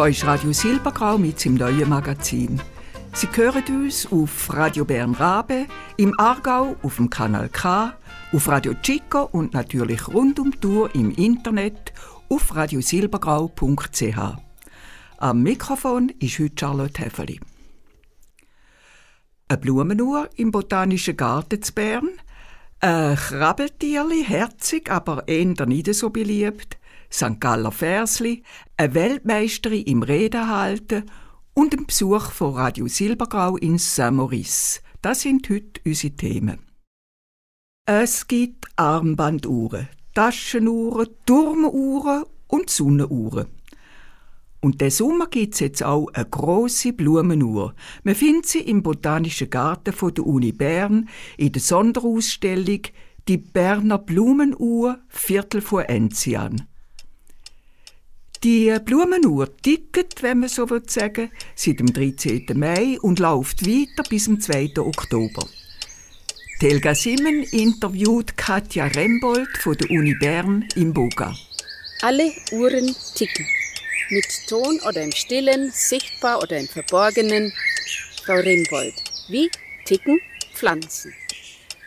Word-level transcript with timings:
Da 0.00 0.06
ist 0.06 0.24
Radio 0.24 0.50
Silbergrau 0.50 1.18
mit 1.18 1.38
seinem 1.38 1.56
neuen 1.56 1.90
Magazin. 1.90 2.58
Sie 3.12 3.28
hören 3.34 3.62
uns 3.68 4.10
auf 4.10 4.50
Radio 4.50 4.86
Bern 4.86 5.12
Rabe, 5.12 5.66
im 5.98 6.18
Aargau 6.18 6.74
auf 6.82 6.96
dem 6.96 7.10
Kanal 7.10 7.50
K, 7.50 7.92
auf 8.32 8.48
Radio 8.48 8.72
Chico 8.80 9.28
und 9.30 9.52
natürlich 9.52 10.08
rund 10.08 10.40
um 10.40 10.52
die 10.52 10.58
Tour 10.58 10.94
im 10.94 11.10
Internet 11.10 11.92
auf 12.30 12.56
radiosilbergrau.ch. 12.56 14.18
Am 15.18 15.42
Mikrofon 15.42 16.08
ist 16.18 16.38
heute 16.38 16.54
Charlotte 16.58 17.02
Häfeli. 17.02 17.38
Eine 19.48 19.58
Blumenuhr 19.58 20.30
im 20.36 20.50
Botanischen 20.50 21.18
Garten 21.18 21.60
zu 21.60 21.74
Bern, 21.74 22.08
ein 22.80 23.16
Krabbeltierli, 23.16 24.24
herzig, 24.24 24.90
aber 24.90 25.28
eher 25.28 25.66
nicht 25.66 25.94
so 25.94 26.08
beliebt, 26.08 26.79
St. 27.12 27.40
Galler 27.40 27.72
Versli, 27.72 28.42
eine 28.76 28.94
Weltmeisterin 28.94 29.84
im 29.84 30.02
Redenhalten 30.02 31.10
und 31.54 31.76
ein 31.76 31.86
Besuch 31.86 32.30
von 32.30 32.54
Radio 32.54 32.86
Silbergrau 32.86 33.56
in 33.56 33.78
Saint-Maurice. 33.78 34.80
Das 35.02 35.22
sind 35.22 35.48
heute 35.50 35.80
unsere 35.84 36.14
Themen. 36.14 36.58
Es 37.86 38.28
gibt 38.28 38.66
Armbanduhren, 38.76 39.88
Taschenuhren, 40.14 41.08
Turmuhren 41.26 42.24
und 42.46 42.70
Sonnenuhren. 42.70 43.46
Und 44.60 44.80
der 44.80 44.90
Sommer 44.90 45.26
gibt 45.26 45.54
es 45.54 45.60
jetzt 45.60 45.82
auch 45.82 46.08
eine 46.12 46.26
grosse 46.26 46.92
Blumenuhr. 46.92 47.74
Man 48.04 48.14
findet 48.14 48.46
sie 48.46 48.60
im 48.60 48.82
Botanischen 48.82 49.48
Garten 49.48 49.92
von 49.92 50.12
der 50.14 50.26
Uni 50.26 50.52
Bern 50.52 51.08
in 51.38 51.52
der 51.52 51.62
Sonderausstellung 51.62 52.82
«Die 53.26 53.38
Berner 53.38 53.98
Blumenuhr 53.98 54.98
Viertel 55.08 55.62
vor 55.62 55.88
Enzian». 55.88 56.69
Die 58.42 58.74
Blumenuhr 58.82 59.54
tickt, 59.58 60.22
wenn 60.22 60.40
man 60.40 60.48
so 60.48 60.70
will 60.70 60.80
sagen, 60.86 61.30
seit 61.54 61.78
dem 61.78 61.92
13. 61.92 62.46
Mai 62.54 62.98
und 63.02 63.18
läuft 63.18 63.66
weiter 63.66 64.02
bis 64.08 64.24
zum 64.24 64.40
2. 64.40 64.78
Oktober. 64.78 65.46
Telga 66.58 66.94
Simmen 66.94 67.42
interviewt 67.42 68.38
Katja 68.38 68.86
Rembold 68.86 69.58
von 69.58 69.76
der 69.76 69.90
Uni 69.90 70.14
Bern 70.14 70.66
im 70.74 70.94
Boga. 70.94 71.36
Alle 72.00 72.32
Uhren 72.52 72.96
ticken. 73.14 73.46
Mit 74.08 74.24
Ton 74.48 74.80
oder 74.88 75.02
im 75.02 75.12
Stillen, 75.12 75.70
sichtbar 75.70 76.42
oder 76.42 76.56
im 76.58 76.66
Verborgenen. 76.66 77.52
Frau 78.24 78.36
Rembold, 78.36 78.94
wie 79.28 79.50
ticken 79.84 80.18
Pflanzen? 80.54 81.12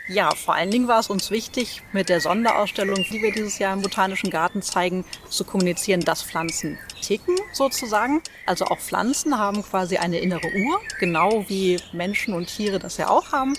Ja, 0.09 0.35
vor 0.35 0.55
allen 0.55 0.69
Dingen 0.69 0.89
war 0.89 0.99
es 0.99 1.09
uns 1.09 1.31
wichtig, 1.31 1.81
mit 1.93 2.09
der 2.09 2.19
Sonderausstellung, 2.19 3.05
die 3.09 3.21
wir 3.21 3.31
dieses 3.31 3.57
Jahr 3.57 3.73
im 3.73 3.81
Botanischen 3.81 4.29
Garten 4.29 4.61
zeigen, 4.61 5.05
zu 5.29 5.45
kommunizieren, 5.45 6.01
dass 6.01 6.21
Pflanzen 6.21 6.77
ticken 7.01 7.37
sozusagen. 7.53 8.21
Also 8.45 8.65
auch 8.65 8.79
Pflanzen 8.79 9.39
haben 9.39 9.63
quasi 9.63 9.95
eine 9.95 10.19
innere 10.19 10.45
Uhr, 10.47 10.81
genau 10.99 11.45
wie 11.47 11.79
Menschen 11.93 12.33
und 12.33 12.47
Tiere 12.47 12.79
das 12.79 12.97
ja 12.97 13.07
auch 13.07 13.31
haben. 13.31 13.53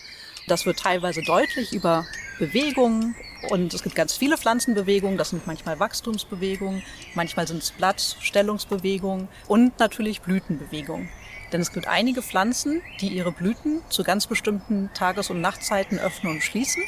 Das 0.46 0.66
wird 0.66 0.80
teilweise 0.80 1.22
deutlich 1.22 1.72
über 1.72 2.04
Bewegungen 2.38 3.16
und 3.48 3.72
es 3.72 3.82
gibt 3.82 3.94
ganz 3.94 4.14
viele 4.14 4.36
Pflanzenbewegungen. 4.36 5.16
Das 5.16 5.30
sind 5.30 5.46
manchmal 5.46 5.80
Wachstumsbewegungen, 5.80 6.82
manchmal 7.14 7.48
sind 7.48 7.62
es 7.62 7.70
Blattstellungsbewegungen 7.70 9.28
und 9.48 9.78
natürlich 9.78 10.20
Blütenbewegungen. 10.20 11.08
Denn 11.54 11.60
es 11.60 11.72
gibt 11.72 11.86
einige 11.86 12.20
Pflanzen, 12.20 12.82
die 13.00 13.10
ihre 13.10 13.30
Blüten 13.30 13.80
zu 13.88 14.02
ganz 14.02 14.26
bestimmten 14.26 14.90
Tages- 14.92 15.30
und 15.30 15.40
Nachtzeiten 15.40 16.00
öffnen 16.00 16.32
und 16.32 16.42
schließen. 16.42 16.82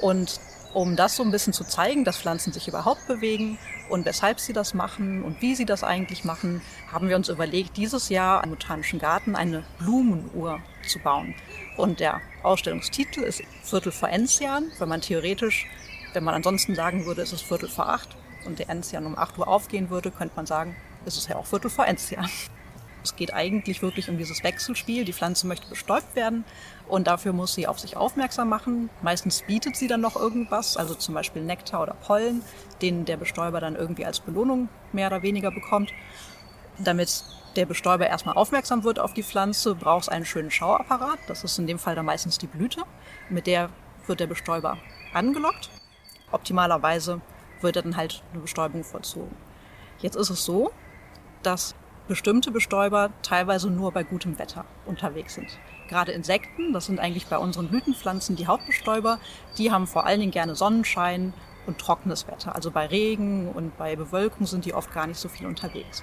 Und 0.00 0.40
um 0.74 0.96
das 0.96 1.14
so 1.14 1.22
ein 1.22 1.30
bisschen 1.30 1.52
zu 1.52 1.62
zeigen, 1.62 2.04
dass 2.04 2.18
Pflanzen 2.18 2.52
sich 2.52 2.66
überhaupt 2.66 3.06
bewegen 3.06 3.58
und 3.88 4.06
weshalb 4.06 4.40
sie 4.40 4.52
das 4.52 4.74
machen 4.74 5.22
und 5.22 5.40
wie 5.40 5.54
sie 5.54 5.66
das 5.66 5.84
eigentlich 5.84 6.24
machen, 6.24 6.62
haben 6.90 7.08
wir 7.08 7.14
uns 7.14 7.28
überlegt, 7.28 7.76
dieses 7.76 8.08
Jahr 8.08 8.42
im 8.42 8.50
Botanischen 8.50 8.98
Garten 8.98 9.36
eine 9.36 9.62
Blumenuhr 9.78 10.58
zu 10.88 10.98
bauen. 10.98 11.36
Und 11.76 12.00
der 12.00 12.20
Ausstellungstitel 12.42 13.20
ist 13.20 13.44
Viertel 13.62 13.92
vor 13.92 14.08
Enzian, 14.08 14.72
wenn 14.80 14.88
man 14.88 15.00
theoretisch, 15.00 15.68
wenn 16.12 16.24
man 16.24 16.34
ansonsten 16.34 16.74
sagen 16.74 17.06
würde, 17.06 17.22
es 17.22 17.32
ist 17.32 17.42
Viertel 17.42 17.68
vor 17.68 17.88
acht 17.88 18.16
und 18.46 18.58
der 18.58 18.68
Enzian 18.68 19.06
um 19.06 19.16
acht 19.16 19.38
Uhr 19.38 19.46
aufgehen 19.46 19.90
würde, 19.90 20.10
könnte 20.10 20.34
man 20.34 20.46
sagen, 20.46 20.74
es 21.06 21.16
ist 21.16 21.28
ja 21.28 21.36
auch 21.36 21.46
Viertel 21.46 21.70
vor 21.70 21.86
Enzian. 21.86 22.28
Es 23.08 23.16
geht 23.16 23.32
eigentlich 23.32 23.80
wirklich 23.80 24.10
um 24.10 24.18
dieses 24.18 24.44
Wechselspiel. 24.44 25.06
Die 25.06 25.14
Pflanze 25.14 25.46
möchte 25.46 25.66
bestäubt 25.66 26.14
werden 26.14 26.44
und 26.88 27.06
dafür 27.06 27.32
muss 27.32 27.54
sie 27.54 27.66
auf 27.66 27.78
sich 27.78 27.96
aufmerksam 27.96 28.50
machen. 28.50 28.90
Meistens 29.00 29.42
bietet 29.46 29.76
sie 29.76 29.86
dann 29.86 30.02
noch 30.02 30.14
irgendwas, 30.14 30.76
also 30.76 30.94
zum 30.94 31.14
Beispiel 31.14 31.42
Nektar 31.42 31.82
oder 31.82 31.94
Pollen, 31.94 32.42
den 32.82 33.06
der 33.06 33.16
Bestäuber 33.16 33.60
dann 33.60 33.76
irgendwie 33.76 34.04
als 34.04 34.20
Belohnung 34.20 34.68
mehr 34.92 35.06
oder 35.06 35.22
weniger 35.22 35.50
bekommt. 35.50 35.94
Damit 36.78 37.24
der 37.56 37.64
Bestäuber 37.64 38.06
erstmal 38.06 38.36
aufmerksam 38.36 38.84
wird 38.84 38.98
auf 38.98 39.14
die 39.14 39.22
Pflanze, 39.22 39.74
braucht 39.74 40.02
es 40.02 40.08
einen 40.10 40.26
schönen 40.26 40.50
Schauapparat. 40.50 41.18
Das 41.28 41.44
ist 41.44 41.58
in 41.58 41.66
dem 41.66 41.78
Fall 41.78 41.94
dann 41.94 42.04
meistens 42.04 42.36
die 42.36 42.46
Blüte. 42.46 42.82
Mit 43.30 43.46
der 43.46 43.70
wird 44.06 44.20
der 44.20 44.26
Bestäuber 44.26 44.76
angelockt. 45.14 45.70
Optimalerweise 46.30 47.22
wird 47.62 47.76
dann 47.76 47.96
halt 47.96 48.22
eine 48.32 48.42
Bestäubung 48.42 48.84
vollzogen. 48.84 49.34
Jetzt 49.98 50.14
ist 50.14 50.28
es 50.28 50.44
so, 50.44 50.70
dass 51.42 51.74
bestimmte 52.08 52.50
Bestäuber 52.50 53.10
teilweise 53.22 53.70
nur 53.70 53.92
bei 53.92 54.02
gutem 54.02 54.38
Wetter 54.38 54.64
unterwegs 54.86 55.34
sind. 55.34 55.58
Gerade 55.88 56.12
Insekten, 56.12 56.72
das 56.72 56.86
sind 56.86 56.98
eigentlich 56.98 57.26
bei 57.26 57.38
unseren 57.38 57.68
Blütenpflanzen 57.68 58.36
die 58.36 58.46
Hauptbestäuber, 58.46 59.20
die 59.56 59.70
haben 59.70 59.86
vor 59.86 60.06
allen 60.06 60.20
Dingen 60.20 60.32
gerne 60.32 60.56
Sonnenschein 60.56 61.32
und 61.66 61.78
trockenes 61.78 62.26
Wetter. 62.26 62.54
Also 62.54 62.70
bei 62.70 62.86
Regen 62.86 63.48
und 63.48 63.76
bei 63.76 63.94
Bewölkung 63.94 64.46
sind 64.46 64.64
die 64.64 64.74
oft 64.74 64.92
gar 64.92 65.06
nicht 65.06 65.20
so 65.20 65.28
viel 65.28 65.46
unterwegs. 65.46 66.02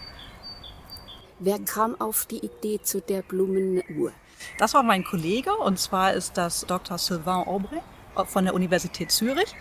Wer 1.39 1.59
kam 1.59 1.99
auf 1.99 2.25
die 2.25 2.45
Idee 2.45 2.79
zu 2.81 3.01
der 3.01 3.21
Blumenuhr? 3.21 4.11
Das 4.57 4.73
war 4.73 4.83
mein 4.83 5.03
Kollege 5.03 5.53
und 5.53 5.79
zwar 5.79 6.13
ist 6.13 6.37
das 6.37 6.65
Dr. 6.65 6.97
Sylvain 6.97 7.47
Aubrey 7.47 7.81
von 8.27 8.45
der 8.45 8.53
Universität 8.53 9.11
Zürich 9.11 9.53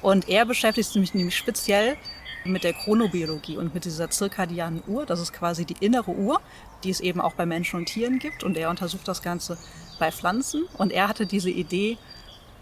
und 0.00 0.28
er 0.28 0.46
beschäftigt 0.46 0.90
sich 0.90 1.14
nämlich 1.14 1.36
speziell 1.36 1.96
mit 2.44 2.64
der 2.64 2.72
Chronobiologie 2.72 3.56
und 3.56 3.74
mit 3.74 3.84
dieser 3.84 4.10
zirkadianen 4.10 4.82
Uhr. 4.86 5.06
Das 5.06 5.20
ist 5.20 5.32
quasi 5.32 5.64
die 5.64 5.76
innere 5.80 6.12
Uhr, 6.12 6.40
die 6.84 6.90
es 6.90 7.00
eben 7.00 7.20
auch 7.20 7.34
bei 7.34 7.46
Menschen 7.46 7.76
und 7.80 7.86
Tieren 7.86 8.18
gibt. 8.18 8.44
Und 8.44 8.56
er 8.56 8.70
untersucht 8.70 9.06
das 9.06 9.22
Ganze 9.22 9.58
bei 9.98 10.10
Pflanzen. 10.10 10.64
Und 10.76 10.92
er 10.92 11.08
hatte 11.08 11.26
diese 11.26 11.50
Idee, 11.50 11.98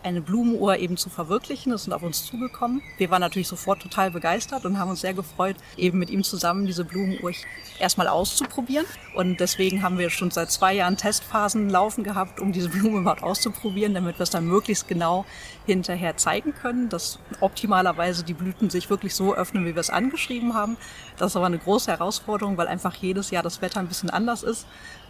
eine 0.07 0.21
Blumenuhr 0.21 0.77
eben 0.77 0.97
zu 0.97 1.11
verwirklichen. 1.11 1.73
Das 1.73 1.85
sind 1.85 1.93
auf 1.93 2.03
uns 2.03 2.25
zugekommen. 2.25 2.81
Wir 2.97 3.11
waren 3.11 3.21
natürlich 3.21 3.49
sofort 3.49 3.83
total 3.83 4.13
begeistert 4.13 4.65
und 4.65 4.79
haben 4.79 4.91
uns 4.91 5.01
sehr 5.01 5.15
gefreut, 5.15 5.57
eben 5.77 5.99
mit 5.99 6.11
ihm 6.11 6.23
zusammen 6.23 6.65
diese 6.65 6.85
Blumenuhr 6.85 7.33
erstmal 7.81 8.07
auszuprobieren. 8.07 8.87
Und 9.15 9.41
deswegen 9.41 9.83
haben 9.83 9.99
wir 9.99 10.11
schon 10.11 10.31
seit 10.31 10.51
zwei 10.51 10.75
Jahren 10.75 10.97
Testphasen 10.97 11.69
laufen 11.69 12.05
gehabt, 12.05 12.41
um 12.41 12.53
diese 12.53 12.69
Blume 12.69 13.01
überhaupt 13.01 13.25
auszuprobieren, 13.25 13.95
damit 13.95 14.19
wir 14.19 14.23
es 14.23 14.31
dann 14.31 14.47
möglichst 14.47 14.87
genau 14.87 15.27
hinterher 15.67 16.17
zeigen 16.17 16.55
können, 16.55 16.89
dass 16.89 17.19
optimalerweise 17.41 18.23
die 18.23 18.35
Blüten 18.35 18.71
sich 18.71 18.89
wirklich 18.89 19.15
so 19.15 19.35
öffnen, 19.35 19.65
wie 19.67 19.75
wir 19.75 19.81
es 19.81 19.91
angeschrieben 19.91 20.55
haben. 20.55 20.77
Das 21.19 21.33
ist 21.33 21.37
aber 21.37 21.47
eine 21.47 21.59
große 21.59 21.91
Herausforderung, 21.91 22.57
weil 22.57 22.69
einfach 22.69 22.95
jedes 22.95 23.31
Jahr 23.31 23.43
das 23.43 23.61
Wetter 23.61 23.81
ein 23.81 23.89
bisschen 23.89 24.11
anders 24.11 24.45
ist. 24.45 24.67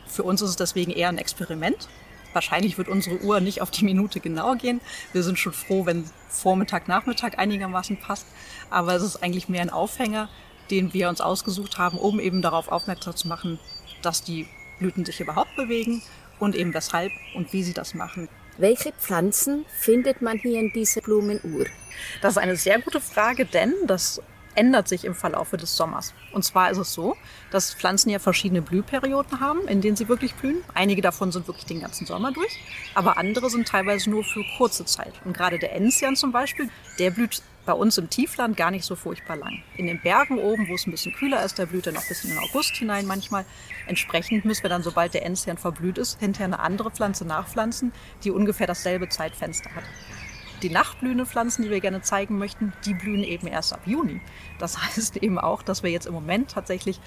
Für 0.06 0.22
uns 0.22 0.40
ist 0.40 0.50
es 0.50 0.56
deswegen 0.56 0.92
eher 0.92 1.08
ein 1.08 1.18
Experiment. 1.18 1.88
Wahrscheinlich 2.36 2.76
wird 2.76 2.88
unsere 2.88 3.22
Uhr 3.22 3.40
nicht 3.40 3.62
auf 3.62 3.70
die 3.70 3.86
Minute 3.86 4.20
genau 4.20 4.56
gehen. 4.56 4.82
Wir 5.14 5.22
sind 5.22 5.38
schon 5.38 5.54
froh, 5.54 5.86
wenn 5.86 6.04
Vormittag, 6.28 6.86
Nachmittag 6.86 7.38
einigermaßen 7.38 7.96
passt. 7.96 8.26
Aber 8.68 8.94
es 8.94 9.02
ist 9.02 9.22
eigentlich 9.22 9.48
mehr 9.48 9.62
ein 9.62 9.70
Aufhänger, 9.70 10.28
den 10.70 10.92
wir 10.92 11.08
uns 11.08 11.22
ausgesucht 11.22 11.78
haben, 11.78 11.96
um 11.96 12.20
eben 12.20 12.42
darauf 12.42 12.68
aufmerksam 12.68 13.16
zu 13.16 13.26
machen, 13.26 13.58
dass 14.02 14.22
die 14.22 14.46
Blüten 14.78 15.06
sich 15.06 15.18
überhaupt 15.18 15.56
bewegen 15.56 16.02
und 16.38 16.54
eben 16.54 16.74
weshalb 16.74 17.10
und 17.34 17.54
wie 17.54 17.62
sie 17.62 17.72
das 17.72 17.94
machen. 17.94 18.28
Welche 18.58 18.92
Pflanzen 18.92 19.64
findet 19.80 20.20
man 20.20 20.36
hier 20.36 20.60
in 20.60 20.70
dieser 20.74 21.00
Blumenuhr? 21.00 21.64
Das 22.20 22.32
ist 22.32 22.38
eine 22.38 22.56
sehr 22.56 22.82
gute 22.82 23.00
Frage, 23.00 23.46
denn 23.46 23.72
das 23.86 24.20
ändert 24.56 24.88
sich 24.88 25.04
im 25.04 25.14
Verlaufe 25.14 25.56
des 25.56 25.76
Sommers. 25.76 26.14
Und 26.32 26.44
zwar 26.44 26.70
ist 26.70 26.78
es 26.78 26.92
so, 26.92 27.16
dass 27.50 27.74
Pflanzen 27.74 28.10
ja 28.10 28.18
verschiedene 28.18 28.62
Blühperioden 28.62 29.40
haben, 29.40 29.68
in 29.68 29.80
denen 29.80 29.96
sie 29.96 30.08
wirklich 30.08 30.34
blühen. 30.34 30.64
Einige 30.74 31.02
davon 31.02 31.32
sind 31.32 31.46
wirklich 31.46 31.66
den 31.66 31.80
ganzen 31.80 32.06
Sommer 32.06 32.32
durch, 32.32 32.58
aber 32.94 33.18
andere 33.18 33.50
sind 33.50 33.68
teilweise 33.68 34.10
nur 34.10 34.24
für 34.24 34.44
kurze 34.56 34.84
Zeit. 34.84 35.12
Und 35.24 35.36
gerade 35.36 35.58
der 35.58 35.74
Enzian 35.74 36.16
zum 36.16 36.32
Beispiel, 36.32 36.68
der 36.98 37.10
blüht 37.10 37.42
bei 37.66 37.72
uns 37.72 37.98
im 37.98 38.08
Tiefland 38.08 38.56
gar 38.56 38.70
nicht 38.70 38.84
so 38.84 38.94
furchtbar 38.94 39.36
lang. 39.36 39.62
In 39.76 39.86
den 39.86 40.00
Bergen 40.00 40.38
oben, 40.38 40.68
wo 40.68 40.74
es 40.74 40.86
ein 40.86 40.92
bisschen 40.92 41.12
kühler 41.12 41.44
ist, 41.44 41.58
da 41.58 41.66
blüht 41.66 41.86
er 41.86 41.92
noch 41.92 42.06
bis 42.06 42.24
in 42.24 42.30
den 42.30 42.38
August 42.38 42.76
hinein 42.76 43.06
manchmal. 43.06 43.44
Entsprechend 43.88 44.44
müssen 44.44 44.62
wir 44.62 44.70
dann, 44.70 44.82
sobald 44.82 45.12
der 45.12 45.26
Enzian 45.26 45.58
verblüht 45.58 45.98
ist, 45.98 46.20
hinterher 46.20 46.46
eine 46.46 46.60
andere 46.60 46.90
Pflanze 46.90 47.26
nachpflanzen, 47.26 47.92
die 48.24 48.30
ungefähr 48.30 48.66
dasselbe 48.66 49.08
Zeitfenster 49.08 49.74
hat. 49.74 49.84
Die 50.62 50.70
nachtblühende 50.70 51.26
Pflanzen, 51.26 51.62
die 51.62 51.70
wir 51.70 51.80
gerne 51.80 52.00
zeigen 52.00 52.38
möchten, 52.38 52.72
die 52.84 52.94
blühen 52.94 53.22
eben 53.22 53.46
erst 53.46 53.72
ab 53.72 53.80
Juni. 53.84 54.20
Das 54.58 54.82
heißt 54.82 55.18
eben 55.18 55.38
auch, 55.38 55.62
dass 55.62 55.82
wir 55.82 55.90
jetzt 55.90 56.06
im 56.06 56.14
Moment 56.14 56.50
tatsächlich 56.50 57.00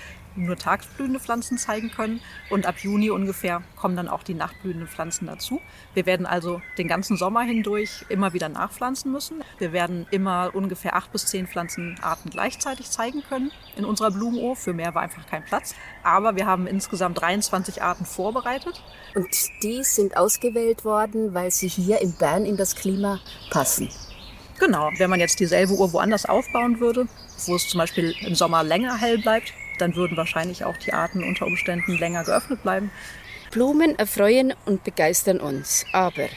nur 0.46 0.58
tagsblühende 0.58 1.20
Pflanzen 1.20 1.58
zeigen 1.58 1.92
können 1.92 2.22
und 2.50 2.66
ab 2.66 2.80
Juni 2.80 3.10
ungefähr 3.10 3.62
kommen 3.76 3.96
dann 3.96 4.08
auch 4.08 4.24
die 4.24 4.34
nachtblühenden 4.34 4.88
Pflanzen 4.88 5.28
dazu. 5.28 5.62
Wir 5.94 6.06
werden 6.06 6.26
also 6.26 6.62
den 6.78 6.88
ganzen 6.88 7.18
Sommer 7.18 7.42
hindurch 7.42 8.06
immer 8.10 8.34
wieder 8.34 8.50
nachpflanzen 8.50 9.12
müssen. 9.12 9.44
Wir 9.58 9.74
werden 9.74 10.08
immer 10.12 10.52
ungefähr 10.54 10.96
acht 10.96 11.12
bis 11.12 11.26
zehn 11.26 11.48
Pflanzenarten 11.48 12.32
gleichzeitig 12.32 12.90
zeigen 12.90 13.24
können 13.28 13.52
in 13.76 13.86
unserer 13.86 14.12
Blumenuhr. 14.12 14.56
Für 14.56 14.74
mehr 14.74 14.96
war 14.96 15.02
einfach 15.02 15.26
kein 15.28 15.44
Platz. 15.44 15.76
Aber 16.04 16.36
wir 16.36 16.46
haben 16.46 16.68
insgesamt 16.68 17.22
23 17.22 17.82
Arten 17.82 18.06
vorbereitet. 18.06 18.82
Und 19.16 19.28
die 19.64 19.84
sind 19.84 20.18
ausgewählt 20.18 20.86
worden, 20.86 21.34
weil 21.34 21.52
sie 21.52 21.68
hier 21.68 22.02
in 22.02 22.14
Bern 22.14 22.46
in 22.46 22.58
das 22.58 22.76
Klima 22.76 23.20
passen. 23.50 23.90
Genau, 24.60 24.90
wenn 24.98 25.10
man 25.10 25.22
jetzt 25.22 25.40
dieselbe 25.40 25.74
Uhr 25.74 25.94
woanders 25.94 26.26
aufbauen 26.26 26.82
würde, 26.82 27.08
wo 27.46 27.56
es 27.56 27.70
zum 27.70 27.78
Beispiel 27.78 28.14
im 28.22 28.36
Sommer 28.36 28.64
länger 28.64 28.98
hell 28.98 29.18
bleibt, 29.18 29.54
dann 29.82 29.96
würden 29.96 30.18
wahrscheinlich 30.18 30.64
auch 30.64 30.78
die 30.78 30.94
Arten 30.94 31.24
unter 31.24 31.46
Umständen 31.46 31.98
länger 31.98 32.24
geöffnet 32.24 32.64
bleiben. 32.64 32.92
Blumen 33.52 33.98
erfreuen 33.98 34.54
und 34.66 34.84
begeistern 34.84 35.40
uns, 35.40 35.86
aber 35.92 36.28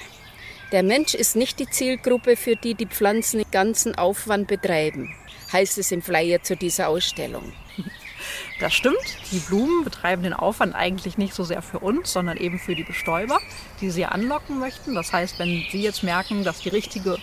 der 0.73 0.83
Mensch 0.83 1.13
ist 1.13 1.37
nicht 1.37 1.59
die 1.59 1.69
Zielgruppe, 1.69 2.37
für 2.37 2.57
die 2.57 2.75
die 2.75 2.87
Pflanzen 2.87 3.39
den 3.39 3.51
ganzen 3.51 3.95
Aufwand 3.95 4.49
betreiben, 4.49 5.15
heißt 5.53 5.77
es 5.77 5.93
im 5.93 6.01
Flyer 6.01 6.43
zu 6.43 6.57
dieser 6.57 6.89
Ausstellung. 6.89 7.53
Das 8.61 8.73
stimmt. 8.73 9.19
Die 9.33 9.41
Blumen 9.41 9.83
betreiben 9.83 10.23
den 10.23 10.33
Aufwand 10.33 10.77
eigentlich 10.77 11.19
nicht 11.19 11.35
so 11.35 11.43
sehr 11.43 11.63
für 11.63 11.81
uns, 11.81 12.13
sondern 12.13 12.37
eben 12.37 12.61
für 12.61 12.77
die 12.77 12.85
Bestäuber, 12.85 13.41
die 13.81 13.91
sie 13.91 14.05
anlocken 14.05 14.61
möchten. 14.61 14.95
Das 14.95 15.13
heißt, 15.13 15.41
wenn 15.41 15.65
Sie 15.73 15.83
jetzt 15.83 16.05
merken, 16.05 16.45
dass 16.45 16.61
die 16.61 16.69
richtige 16.69 17.19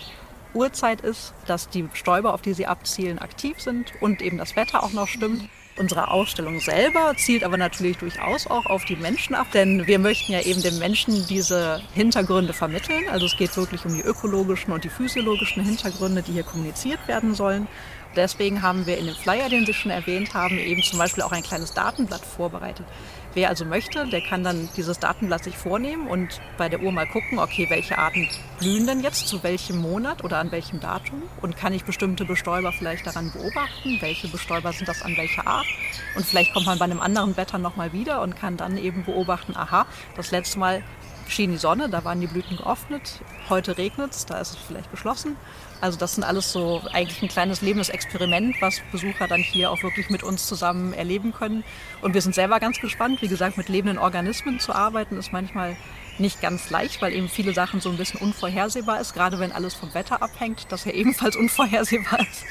Uhrzeit 0.52 1.00
ist, 1.00 1.32
dass 1.46 1.70
die 1.70 1.82
Bestäuber, 1.84 2.34
auf 2.34 2.42
die 2.42 2.52
Sie 2.52 2.66
abzielen, 2.66 3.18
aktiv 3.18 3.58
sind 3.60 3.92
und 4.02 4.20
eben 4.20 4.36
das 4.36 4.54
Wetter 4.54 4.82
auch 4.82 4.92
noch 4.92 5.08
stimmt, 5.08 5.48
Unsere 5.80 6.10
Ausstellung 6.10 6.60
selber 6.60 7.14
zielt 7.16 7.42
aber 7.42 7.56
natürlich 7.56 7.96
durchaus 7.96 8.46
auch 8.46 8.66
auf 8.66 8.84
die 8.84 8.96
Menschen 8.96 9.34
ab, 9.34 9.46
denn 9.54 9.86
wir 9.86 9.98
möchten 9.98 10.30
ja 10.32 10.42
eben 10.42 10.60
den 10.60 10.78
Menschen 10.78 11.26
diese 11.26 11.80
Hintergründe 11.94 12.52
vermitteln. 12.52 13.04
Also 13.10 13.24
es 13.24 13.38
geht 13.38 13.56
wirklich 13.56 13.86
um 13.86 13.94
die 13.94 14.02
ökologischen 14.02 14.74
und 14.74 14.84
die 14.84 14.90
physiologischen 14.90 15.64
Hintergründe, 15.64 16.20
die 16.20 16.32
hier 16.32 16.42
kommuniziert 16.42 17.08
werden 17.08 17.34
sollen. 17.34 17.66
Deswegen 18.14 18.60
haben 18.60 18.84
wir 18.84 18.98
in 18.98 19.06
dem 19.06 19.14
Flyer, 19.14 19.48
den 19.48 19.64
Sie 19.64 19.72
schon 19.72 19.90
erwähnt 19.90 20.34
haben, 20.34 20.58
eben 20.58 20.82
zum 20.82 20.98
Beispiel 20.98 21.22
auch 21.22 21.32
ein 21.32 21.42
kleines 21.42 21.72
Datenblatt 21.72 22.26
vorbereitet. 22.26 22.84
Wer 23.32 23.48
also 23.48 23.64
möchte, 23.64 24.06
der 24.08 24.22
kann 24.22 24.42
dann 24.42 24.68
dieses 24.76 24.98
Datenblatt 24.98 25.44
sich 25.44 25.56
vornehmen 25.56 26.08
und 26.08 26.40
bei 26.58 26.68
der 26.68 26.80
Uhr 26.80 26.90
mal 26.90 27.06
gucken, 27.06 27.38
okay, 27.38 27.66
welche 27.70 27.96
Arten 27.96 28.28
blühen 28.58 28.88
denn 28.88 29.00
jetzt, 29.00 29.28
zu 29.28 29.44
welchem 29.44 29.78
Monat 29.78 30.24
oder 30.24 30.38
an 30.38 30.50
welchem 30.50 30.80
Datum? 30.80 31.22
Und 31.40 31.56
kann 31.56 31.72
ich 31.72 31.84
bestimmte 31.84 32.24
Bestäuber 32.24 32.72
vielleicht 32.72 33.06
daran 33.06 33.30
beobachten, 33.30 33.98
welche 34.00 34.26
Bestäuber 34.26 34.72
sind 34.72 34.88
das 34.88 35.02
an 35.02 35.16
welcher 35.16 35.46
Art? 35.46 35.66
Und 36.16 36.26
vielleicht 36.26 36.52
kommt 36.52 36.66
man 36.66 36.80
bei 36.80 36.86
einem 36.86 37.00
anderen 37.00 37.36
Wetter 37.36 37.58
nochmal 37.58 37.92
wieder 37.92 38.20
und 38.20 38.34
kann 38.34 38.56
dann 38.56 38.76
eben 38.76 39.04
beobachten, 39.04 39.56
aha, 39.56 39.86
das 40.16 40.32
letzte 40.32 40.58
Mal 40.58 40.82
schien 41.28 41.52
die 41.52 41.58
Sonne, 41.58 41.88
da 41.88 42.02
waren 42.04 42.20
die 42.20 42.26
Blüten 42.26 42.56
geöffnet, 42.56 43.20
heute 43.48 43.78
regnet 43.78 44.10
es, 44.10 44.26
da 44.26 44.40
ist 44.40 44.54
es 44.54 44.56
vielleicht 44.56 44.90
geschlossen 44.90 45.36
also 45.80 45.98
das 45.98 46.14
sind 46.14 46.24
alles 46.24 46.52
so 46.52 46.82
eigentlich 46.92 47.22
ein 47.22 47.28
kleines 47.28 47.62
Lebensexperiment, 47.62 48.56
was 48.60 48.80
Besucher 48.92 49.28
dann 49.28 49.40
hier 49.40 49.70
auch 49.70 49.82
wirklich 49.82 50.10
mit 50.10 50.22
uns 50.22 50.46
zusammen 50.46 50.92
erleben 50.92 51.32
können. 51.32 51.64
Und 52.02 52.14
wir 52.14 52.22
sind 52.22 52.34
selber 52.34 52.60
ganz 52.60 52.80
gespannt. 52.80 53.22
Wie 53.22 53.28
gesagt, 53.28 53.56
mit 53.56 53.68
lebenden 53.68 53.98
Organismen 53.98 54.60
zu 54.60 54.74
arbeiten 54.74 55.16
ist 55.16 55.32
manchmal 55.32 55.76
nicht 56.18 56.42
ganz 56.42 56.68
leicht, 56.68 57.00
weil 57.00 57.14
eben 57.14 57.28
viele 57.28 57.54
Sachen 57.54 57.80
so 57.80 57.88
ein 57.88 57.96
bisschen 57.96 58.20
unvorhersehbar 58.20 59.00
ist, 59.00 59.14
gerade 59.14 59.38
wenn 59.38 59.52
alles 59.52 59.74
vom 59.74 59.94
Wetter 59.94 60.22
abhängt, 60.22 60.66
das 60.68 60.84
ja 60.84 60.92
ebenfalls 60.92 61.34
unvorhersehbar 61.34 62.20
ist. 62.20 62.44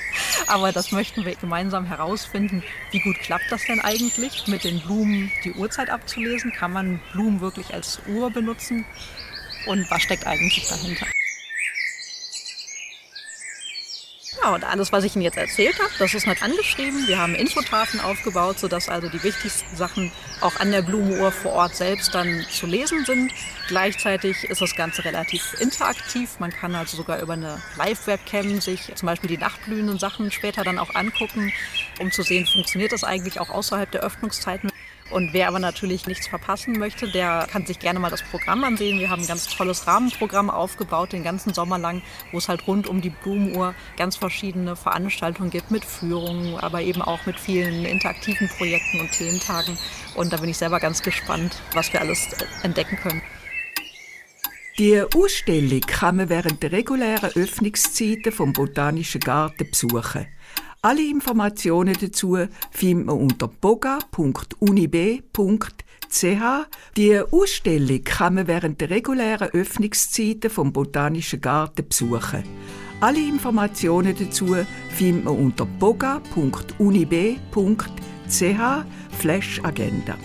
Aber 0.48 0.72
das 0.72 0.92
möchten 0.92 1.24
wir 1.24 1.36
gemeinsam 1.36 1.86
herausfinden, 1.86 2.64
wie 2.92 3.00
gut 3.00 3.20
klappt 3.20 3.52
das 3.52 3.64
denn 3.66 3.80
eigentlich, 3.80 4.48
mit 4.48 4.64
den 4.64 4.80
Blumen 4.82 5.32
die 5.44 5.54
Uhrzeit 5.54 5.92
abzulesen? 5.92 6.52
Kann 6.52 6.74
man 6.74 7.00
Blumen 7.14 7.42
wirklich 7.42 7.74
als 7.74 8.02
Uhr 8.08 8.32
benutzen? 8.32 8.86
Und 9.68 9.90
was 9.92 10.02
steckt 10.02 10.26
eigentlich 10.26 10.68
dahinter? 10.68 11.06
Ja, 14.42 14.56
und 14.56 14.64
alles, 14.64 14.92
was 14.92 15.04
ich 15.04 15.16
Ihnen 15.16 15.24
jetzt 15.24 15.38
erzählt 15.38 15.78
habe, 15.80 15.92
das 16.00 16.14
ist 16.14 16.26
nicht 16.26 16.42
angeschrieben. 16.42 17.08
Wir 17.08 17.20
haben 17.20 17.36
Infotafeln 17.36 18.02
aufgebaut, 18.02 18.58
sodass 18.60 18.88
also 18.88 19.10
die 19.10 19.22
wichtigsten 19.22 19.76
Sachen 19.76 20.12
auch 20.40 20.58
an 20.60 20.72
der 20.72 20.82
Blumenuhr 20.82 21.32
vor 21.32 21.52
Ort 21.54 21.76
selbst 21.76 22.16
dann 22.16 22.46
zu 22.50 22.66
lesen 22.66 23.04
sind. 23.04 23.34
Gleichzeitig 23.68 24.46
ist 24.46 24.62
das 24.62 24.76
Ganze 24.76 25.04
relativ 25.04 25.56
interaktiv. 25.60 26.40
Man 26.40 26.52
kann 26.52 26.74
also 26.74 26.96
sogar 26.96 27.22
über 27.22 27.34
eine 27.34 27.62
Live-Webcam 27.78 28.62
sich 28.62 28.92
zum 28.96 29.08
Beispiel 29.08 29.30
die 29.30 29.38
nachtblühenden 29.38 30.00
Sachen 30.00 30.32
später 30.32 30.64
dann 30.64 30.80
auch 30.80 30.96
angucken, 30.96 31.52
um 32.00 32.12
zu 32.12 32.24
sehen, 32.24 32.46
funktioniert 32.46 32.94
das 32.94 33.04
eigentlich 33.04 33.42
auch 33.42 33.50
außerhalb 33.50 33.92
der 33.92 34.02
Öffnungszeiten. 34.02 34.72
Und 35.10 35.34
wer 35.34 35.48
aber 35.48 35.60
natürlich 35.60 36.06
nichts 36.06 36.28
verpassen 36.28 36.78
möchte, 36.78 37.08
der 37.08 37.48
kann 37.52 37.66
sich 37.66 37.80
gerne 37.80 38.00
mal 38.00 38.12
das 38.12 38.22
Programm 38.22 38.64
ansehen. 38.64 39.00
Wir 39.00 39.10
haben 39.10 39.24
ein 39.24 39.28
ganz 39.28 39.48
tolles 39.48 39.88
Rahmenprogramm 39.88 40.50
aufgebaut, 40.50 41.14
den 41.14 41.24
ganzen 41.24 41.54
Sommer 41.54 41.80
lang, 41.80 42.02
wo 42.32 42.38
es 42.38 42.48
halt 42.48 42.68
rund 42.68 42.88
um 42.88 43.02
die 43.02 43.10
Blumenuhr 43.10 43.74
ganz 43.98 44.16
verschiedene 44.18 44.76
Veranstaltungen 44.76 45.50
gibt 45.50 45.72
mit 45.72 45.84
Führungen, 45.84 46.58
aber 46.58 46.82
eben 46.82 47.02
auch 47.02 47.26
mit 47.26 47.40
vielen 47.40 47.86
interaktiven 47.86 48.48
Projekten 48.50 49.00
und 49.00 49.12
Thementagen. 49.12 49.78
Und 50.16 50.32
da 50.32 50.38
bin 50.38 50.50
ich 50.50 50.58
selber 50.58 50.80
ganz 50.80 51.02
gespannt, 51.02 51.62
was 51.74 51.92
wir 51.92 52.02
alles 52.02 52.28
entdecken 52.62 52.98
können. 52.98 53.22
Die 54.78 55.02
Ausstellung 55.02 55.82
kann 55.82 56.16
man 56.16 56.30
während 56.30 56.64
der 56.64 56.72
regulären 56.72 57.32
Öffnungszeiten 57.36 58.32
vom 58.32 58.54
Botanischen 58.54 59.20
Garten 59.20 59.70
besuchen. 59.70 60.28
Alle 60.82 61.04
Informationen 61.10 61.94
dazu 62.00 62.38
findet 62.72 63.08
man 63.08 63.18
unter 63.18 63.50
boga.unib.ch. 63.50 64.02
Die 66.96 67.20
Ausstellung 67.20 68.04
kann 68.06 68.36
man 68.36 68.48
während 68.48 68.80
der 68.80 68.90
regulären 68.90 69.50
Öffnungszeiten 69.50 70.50
vom 70.50 70.72
Botanischen 70.72 71.42
Garten 71.42 71.86
besuchen. 71.86 72.44
Alle 73.02 73.20
Informationen 73.20 74.16
dazu 74.18 74.56
findet 74.90 75.26
man 75.26 75.36
unter 75.36 75.66
boga.unib.ch 75.66 76.30
Agenda. 79.64 80.18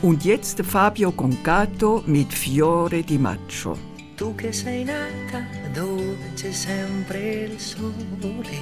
Und 0.00 0.24
jetzt 0.24 0.62
Fabio 0.62 1.12
Concato 1.12 2.02
mit 2.06 2.32
Fiore 2.32 3.02
di 3.02 3.18
Maggio. 3.18 3.76
Tu 4.20 4.34
che 4.34 4.52
sei 4.52 4.84
nata 4.84 5.46
dove 5.72 6.34
c'è 6.34 6.52
sempre 6.52 7.44
il 7.44 7.58
sole, 7.58 8.60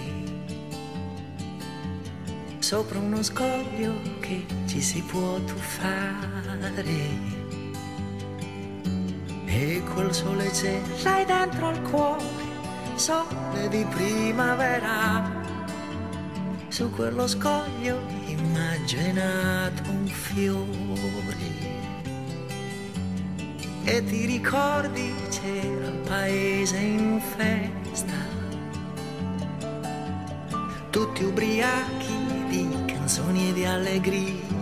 sopra 2.61 3.01
uno 3.01 3.21
scoglio 3.25 3.93
che 4.21 4.47
ci 4.69 4.81
si 4.81 5.03
può 5.03 5.37
tuffare. 5.41 6.85
E 9.47 9.83
quel 9.95 10.15
sole 10.15 10.49
c'è, 10.51 10.81
l'hai 11.03 11.25
dentro 11.25 11.67
al 11.67 11.83
cuore, 11.83 12.23
sole 12.95 13.69
di 13.69 13.85
primavera. 13.91 15.29
Su 16.69 16.89
quello 16.93 17.27
scoglio 17.27 17.99
immaginato 18.27 19.91
un 19.91 20.07
fiore 20.07 21.28
e 23.89 24.05
ti 24.05 24.27
ricordi 24.27 25.15
c'era 25.31 25.87
il 25.87 26.03
paese 26.07 26.77
in 26.77 27.19
festa, 27.37 28.13
tutti 30.91 31.25
ubriachi 31.25 32.45
di 32.49 32.69
canzoni 32.85 33.49
e 33.49 33.53
di 33.55 33.65
allegria. 33.65 34.57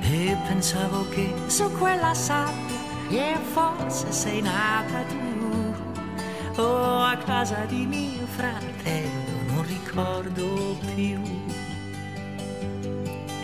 E 0.00 0.36
pensavo 0.48 1.08
che 1.10 1.32
su 1.46 1.70
quella 1.78 2.12
sabbia 2.12 2.78
e 3.10 3.36
forse 3.52 4.10
sei 4.10 4.42
nata 4.42 5.04
tu, 5.04 6.60
o 6.60 7.02
a 7.04 7.16
casa 7.18 7.64
di 7.66 7.86
mio 7.86 8.26
fratello, 8.26 9.42
non 9.46 9.64
ricordo 9.64 10.76
più. 10.92 11.20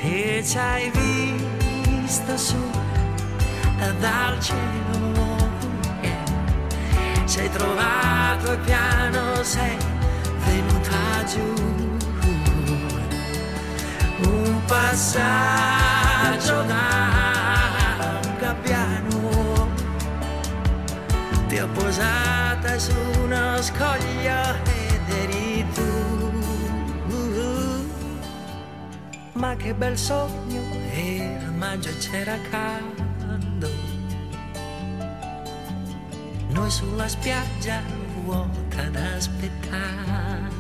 E 0.03 0.43
ci 0.45 0.59
hai 0.59 0.91
visto 0.91 1.56
vista 2.07 2.37
su 2.37 2.57
dal 3.99 4.41
cielo. 4.41 5.25
Sei 7.25 7.51
trovato 7.51 8.53
il 8.53 8.59
piano 8.61 9.43
sei 9.43 9.77
venuta 10.45 11.25
giù. 11.25 11.53
Un 14.21 14.63
passaggio 14.67 16.63
da 16.63 16.85
un 18.23 18.37
gabbiano 18.39 19.69
ti 21.49 21.59
ho 21.59 21.69
posata 21.75 22.79
su 22.79 22.95
uno 23.25 23.61
scoglio 23.61 24.55
ed 24.65 25.09
eri 25.23 25.67
tu. 25.75 25.95
Ma 29.33 29.55
che 29.57 29.75
bel 29.75 29.99
sogno, 29.99 30.76
era 30.97 31.51
maggio 31.51 31.91
e 31.91 31.99
c'era 31.99 32.39
caldo. 32.51 33.71
Noi 36.49 36.71
sulla 36.71 37.07
spiaggia 37.07 37.83
vuota 38.25 38.83
ad 38.83 38.97
aspettare. 38.97 40.55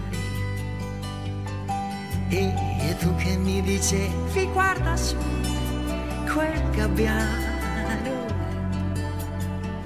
E, 2.29 2.53
e 2.81 2.97
tu 2.99 3.15
che 3.17 3.37
mi 3.37 3.63
dicevi 3.63 4.45
guarda 4.53 4.97
su 4.97 5.17
quel 6.31 6.71
gabbiano, 6.71 8.27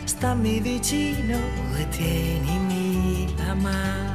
stammi 0.04 0.59
vicino 0.61 1.38
e 1.76 1.88
tienimi 1.90 3.35
la 3.37 3.54
mano. 3.54 4.10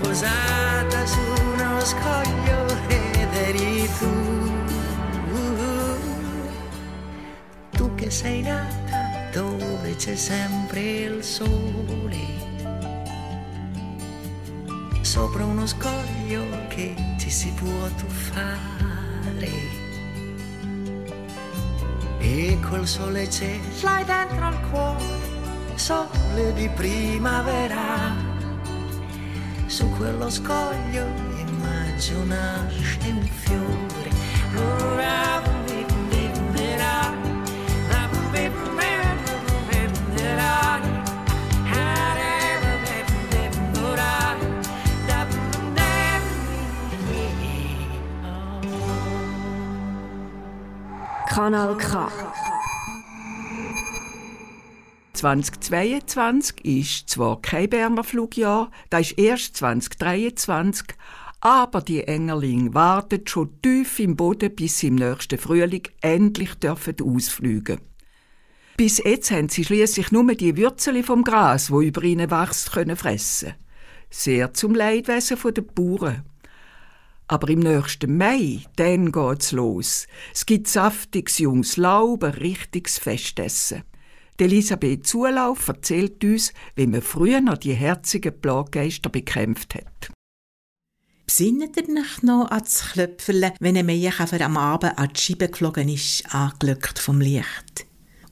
Posata 0.00 1.06
su 1.06 1.20
uno 1.20 1.80
scoglio 1.80 2.66
Ed 2.88 3.34
eri 3.34 3.88
tu 3.98 4.52
tu 7.70 7.94
che 7.94 8.10
sei 8.10 8.42
nata 8.42 8.94
dove 9.32 9.96
c'è 9.96 10.14
sempre 10.14 10.80
il 10.80 11.24
sole, 11.24 12.22
sopra 15.00 15.44
uno 15.44 15.66
scoglio 15.66 16.44
che 16.68 16.94
ci 17.18 17.30
si 17.30 17.50
può 17.50 17.88
tuffare. 17.96 19.50
E 22.20 22.58
col 22.68 22.86
sole 22.86 23.28
ce 23.28 23.58
l'hai 23.82 24.04
dentro 24.04 24.46
al 24.46 24.70
cuore, 24.70 25.04
sole 25.74 26.52
di 26.54 26.68
primavera. 26.68 28.23
Su 29.74 29.88
quello 29.88 30.30
scoglio 30.30 31.04
immagino 31.36 32.22
nasce 32.26 32.98
un 33.08 33.22
fiore. 33.22 34.10
Ora 34.54 35.24
Kanal 51.34 51.74
K. 51.74 52.43
2022 55.24 56.62
ist 56.66 57.08
zwar 57.08 57.40
kein 57.40 57.70
Berner 57.70 58.04
Flugjahr, 58.04 58.70
da 58.90 58.98
ist 58.98 59.18
erst 59.18 59.56
2023, 59.56 60.88
aber 61.40 61.80
die 61.80 62.04
Engerling 62.04 62.74
warten 62.74 63.26
schon 63.26 63.58
tief 63.62 63.98
im 64.00 64.16
Boden, 64.16 64.54
bis 64.54 64.80
sie 64.80 64.88
im 64.88 64.96
nächsten 64.96 65.38
Frühling 65.38 65.84
endlich 66.02 66.52
dürfen 66.56 66.96
ausfliegen. 67.02 67.80
Bis 68.76 68.98
jetzt 68.98 69.30
haben 69.30 69.48
sie 69.48 69.64
schließlich 69.64 70.12
nur 70.12 70.26
die 70.34 70.58
Würzeli 70.58 71.02
vom 71.02 71.24
Gras, 71.24 71.70
wo 71.70 71.80
über 71.80 72.02
ihnen 72.02 72.30
wächst, 72.30 72.72
können 72.72 72.96
fressen. 72.96 73.54
Sehr 74.10 74.52
zum 74.52 74.74
Leidwesen 74.74 75.38
der 75.54 75.62
Bauern. 75.62 76.24
Aber 77.28 77.48
im 77.48 77.60
nächsten 77.60 78.18
Mai, 78.18 78.60
dann 78.76 79.10
geht's 79.10 79.52
los. 79.52 80.06
Es 80.34 80.44
gibt 80.44 80.68
saftiges 80.68 81.38
junges 81.38 81.78
Laub, 81.78 82.24
richtiges 82.24 82.98
Festessen. 82.98 83.84
Elisabeth 84.40 85.06
Zulauf 85.06 85.68
erzählt 85.68 86.24
uns, 86.24 86.52
wie 86.74 86.88
man 86.88 87.02
früher 87.02 87.40
noch 87.40 87.56
die 87.56 87.74
herzigen 87.74 88.40
Plaggeister 88.40 89.08
bekämpft 89.08 89.76
hat. 89.76 90.10
Besinnet 91.24 91.76
ihr 91.76 91.88
euch 91.88 92.22
noch 92.22 92.50
an 92.50 92.60
das 92.60 92.92
Klöpferle, 92.92 93.54
wenn 93.60 93.76
ein 93.76 93.86
Meierkäfer 93.86 94.40
am 94.40 94.56
Abend 94.56 94.98
an 94.98 95.10
die 95.14 95.20
Scheibe 95.20 95.48
geflogen 95.48 95.88
ist, 95.88 96.34
angelockt 96.34 96.98
vom 96.98 97.20
Licht? 97.20 97.86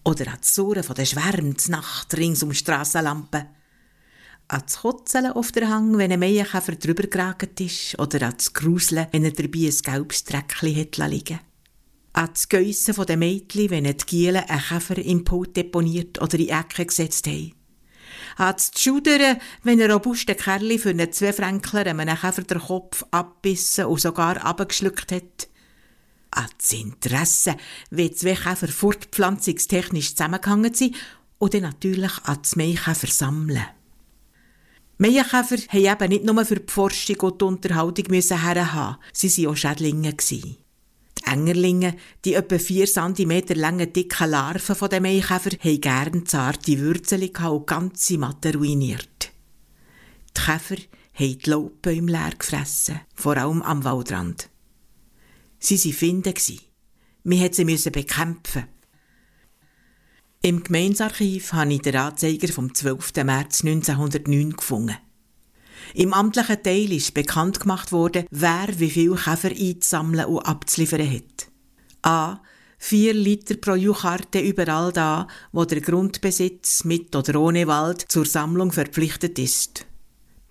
Oder 0.04 0.32
an 0.32 0.38
das 0.40 0.54
Surren 0.54 0.84
der 0.94 1.04
Schwärme 1.04 1.54
zur 1.54 1.72
Nacht 1.72 2.16
rings 2.16 2.42
um 2.42 2.52
Strassenlampen? 2.52 3.46
An 4.48 4.62
das 4.66 4.80
Kotzeln 4.80 5.32
auf 5.32 5.52
der 5.52 5.68
Hang, 5.68 5.96
wenn 5.98 6.12
ein 6.12 6.18
Meierkäfer 6.18 6.72
drüber 6.72 7.04
geragt 7.04 7.60
ist? 7.60 7.98
Oder 8.00 8.26
an 8.26 8.34
das 8.36 8.52
Gruseln, 8.52 9.06
wenn 9.12 9.24
er 9.24 9.30
dabei 9.30 9.68
ein 9.68 9.82
gelbes 9.82 10.24
Dreckchen 10.24 10.76
hat 10.76 10.96
liegen 10.96 11.40
An 12.14 12.28
das 12.32 12.48
Geissen 12.48 12.92
von 12.92 13.06
den 13.06 13.20
Mädchen, 13.20 13.70
wenn 13.70 13.84
die 13.84 13.96
Gielen 14.06 14.44
einen 14.44 14.60
Käfer 14.60 14.98
im 14.98 15.24
Pult 15.24 15.56
deponiert 15.56 16.20
oder 16.20 16.34
in 16.34 16.46
die 16.46 16.50
Ecke 16.50 16.84
gesetzt 16.84 17.26
haben? 17.26 17.54
An 18.36 18.54
das 18.54 18.70
Schudern, 18.76 19.38
wenn 19.62 19.80
ein 19.80 19.90
robuster 19.90 20.34
Kerl 20.34 20.78
für 20.78 20.90
einen 20.90 21.10
Zweifränkler 21.10 21.86
einem 21.86 22.14
Käfer 22.16 22.42
den 22.42 22.60
Kopf 22.60 23.04
abbissen 23.10 23.86
und 23.86 24.00
sogar 24.00 24.44
abgeschluckt 24.44 25.10
hat? 25.10 25.48
An 26.32 26.46
das 26.58 26.72
Interesse, 26.72 27.56
wie 27.90 28.10
zwei 28.10 28.34
Käfer 28.34 28.68
fortpflanzungstechnisch 28.68 30.14
zusammengehangen 30.14 30.74
sind 30.74 30.96
und 31.38 31.54
dann 31.54 31.62
natürlich 31.62 32.12
an 32.24 32.38
das 32.42 32.56
Maikäfer 32.56 33.06
sammeln. 33.06 33.64
Maienkäfer 34.98 35.56
haben 35.56 36.02
eben 36.02 36.08
nicht 36.10 36.24
nur 36.24 36.44
für 36.44 36.56
die 36.56 36.72
Forschung 36.72 37.16
und 37.20 37.40
die 37.40 37.44
Unterhaltung 37.44 38.04
herhaben, 38.12 38.98
sie 39.12 39.46
waren 39.46 39.52
auch 39.52 39.56
Schädlinge. 39.56 40.14
Die 41.22 41.30
Engerlinge, 41.30 41.96
die 42.24 42.34
etwa 42.34 42.58
4 42.58 42.86
cm 42.86 43.42
langen 43.54 43.92
dicken 43.92 44.30
Larven 44.30 44.74
von 44.74 44.88
den 44.88 45.02
Maienkäfer, 45.02 45.50
haben 45.58 45.80
gern 45.80 46.26
zarte 46.26 46.78
Würzeli 46.78 47.32
und 47.48 47.66
ganze 47.66 48.18
Matten 48.18 48.56
ruiniert. 48.56 49.32
Die 50.36 50.40
Käfer 50.40 50.76
haben 51.14 51.38
die 51.38 51.50
Laubbäume 51.50 52.10
leer 52.10 52.32
gefressen, 52.36 53.00
vor 53.14 53.36
allem 53.36 53.62
am 53.62 53.84
Waldrand. 53.84 54.48
Sie 55.58 55.76
waren 55.76 55.92
Finden. 55.92 56.34
Wir 57.24 57.48
mussten 57.48 57.76
sie 57.76 57.90
bekämpfen. 57.90 58.64
Im 60.44 60.64
Gemeinsarchiv 60.64 61.52
habe 61.52 61.74
ich 61.74 61.82
den 61.82 61.94
Anzeiger 61.94 62.48
vom 62.48 62.74
12. 62.74 63.12
März 63.24 63.62
1909 63.62 64.56
gefunden. 64.56 64.96
Im 65.94 66.14
amtlichen 66.14 66.62
Teil 66.62 66.92
ist 66.92 67.14
bekannt 67.14 67.60
gemacht 67.60 67.92
worden, 67.92 68.26
wer 68.30 68.68
wie 68.78 68.90
viel 68.90 69.14
Käfer 69.14 69.50
einzusammeln 69.50 70.26
und 70.26 70.46
abzuliefern 70.46 71.10
hat. 71.10 71.48
A. 72.02 72.40
4 72.78 73.14
Liter 73.14 73.56
pro 73.56 73.74
Jucharte 73.74 74.40
überall 74.40 74.92
da, 74.92 75.28
wo 75.52 75.64
der 75.64 75.80
Grundbesitz 75.80 76.82
mit 76.84 77.14
oder 77.14 77.40
ohne 77.40 77.68
Wald 77.68 78.04
zur 78.08 78.26
Sammlung 78.26 78.72
verpflichtet 78.72 79.38
ist. 79.38 79.86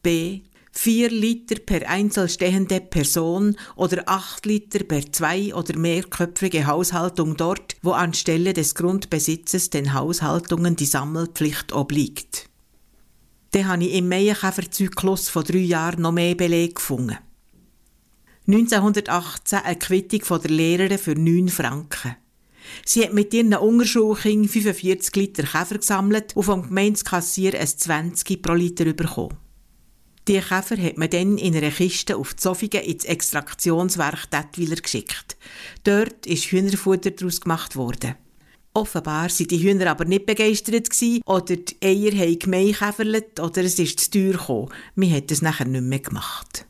B. 0.02 0.42
4 0.72 1.10
Liter 1.10 1.56
per 1.60 1.90
einzelstehende 1.90 2.80
Person 2.80 3.58
oder 3.76 4.04
8 4.06 4.46
Liter 4.46 4.86
per 4.86 5.12
zwei- 5.12 5.54
oder 5.54 5.78
mehrköpfige 5.78 6.66
Haushaltung 6.68 7.36
dort, 7.36 7.76
wo 7.82 7.92
anstelle 7.92 8.54
des 8.54 8.76
Grundbesitzes 8.76 9.70
den 9.70 9.94
Haushaltungen 9.94 10.78
die 10.78 10.86
Sammelpflicht 10.86 11.74
obliegt. 11.74 12.50
Dann 13.51 13.67
habe 13.67 13.84
ich 13.84 13.93
im 13.93 14.08
Maienkäferzyklus 14.08 15.29
von 15.29 15.43
drei 15.43 15.60
Jahren 15.60 16.01
noch 16.01 16.12
mehr 16.12 16.36
Beleg 16.36 16.75
gefunden. 16.75 17.17
1918 18.48 19.60
eine 19.60 19.77
Quittung 19.77 20.24
von 20.24 20.41
der 20.41 20.51
Lehrerin 20.51 20.98
für 20.98 21.15
9 21.15 21.50
Franken. 21.50 22.15
Sie 22.86 23.03
hat 23.03 23.13
mit 23.13 23.34
ihren 23.34 23.53
Unterschulkindern 23.53 24.50
45 24.50 25.15
Liter 25.15 25.43
Käfer 25.43 25.77
gesammelt 25.77 26.36
und 26.36 26.43
vom 26.43 26.63
Gemeindekassier 26.63 27.60
ein 27.60 27.67
20 27.67 28.41
pro 28.41 28.53
Liter 28.53 28.91
bekommen. 28.93 29.38
Die 30.27 30.39
Käfer 30.39 30.77
hat 30.77 30.98
man 30.98 31.10
dann 31.10 31.38
in 31.38 31.55
einer 31.55 31.72
Kiste 31.72 32.15
auf 32.15 32.36
Zofingen 32.36 32.84
ins 32.84 33.05
Extraktionswerk 33.05 34.29
Detwiler 34.29 34.75
geschickt. 34.75 35.36
Dort 35.84 36.25
ist 36.25 36.46
Hühnerfutter 36.46 37.12
daraus 37.12 37.41
gemacht 37.41 37.75
worden. 37.75 38.15
Offenbar 38.74 39.28
sind 39.28 39.51
die 39.51 39.62
Hühner 39.62 39.92
aber 39.92 40.06
nicht 40.06 40.25
begeistert 40.25 40.88
oder 41.25 41.58
die 41.58 41.75
Eier 41.84 42.18
haben 42.18 42.40
gemeinkäferlet 42.40 43.40
oder 43.42 43.63
es 43.63 43.78
ist 43.78 44.00
zu 44.00 44.12
teuer 44.12 44.32
gekommen. 44.32 44.70
Man 44.96 45.12
hat 45.12 45.30
es 45.30 45.42
nachher 45.42 45.66
nicht 45.66 45.84
mehr 45.84 46.00
gemacht. 46.00 46.66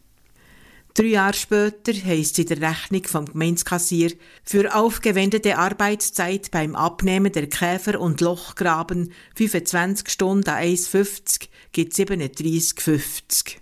Drei 0.96 1.06
Jahre 1.06 1.36
später 1.36 1.94
heisst 1.94 2.40
es 2.40 2.40
in 2.40 2.48
der 2.48 2.70
Rechnung 2.70 3.04
vom 3.06 3.26
Gemeindekassier, 3.26 4.14
für 4.44 4.76
aufgewendete 4.76 5.58
Arbeitszeit 5.58 6.52
beim 6.52 6.76
Abnehmen 6.76 7.32
der 7.32 7.48
Käfer 7.48 8.02
und 8.02 8.20
Lochgraben 8.20 9.14
25 9.36 10.10
Stunden 10.10 10.50
an 10.50 10.64
1,50 10.64 11.48
gibt 11.72 11.94
37,50. 11.94 13.58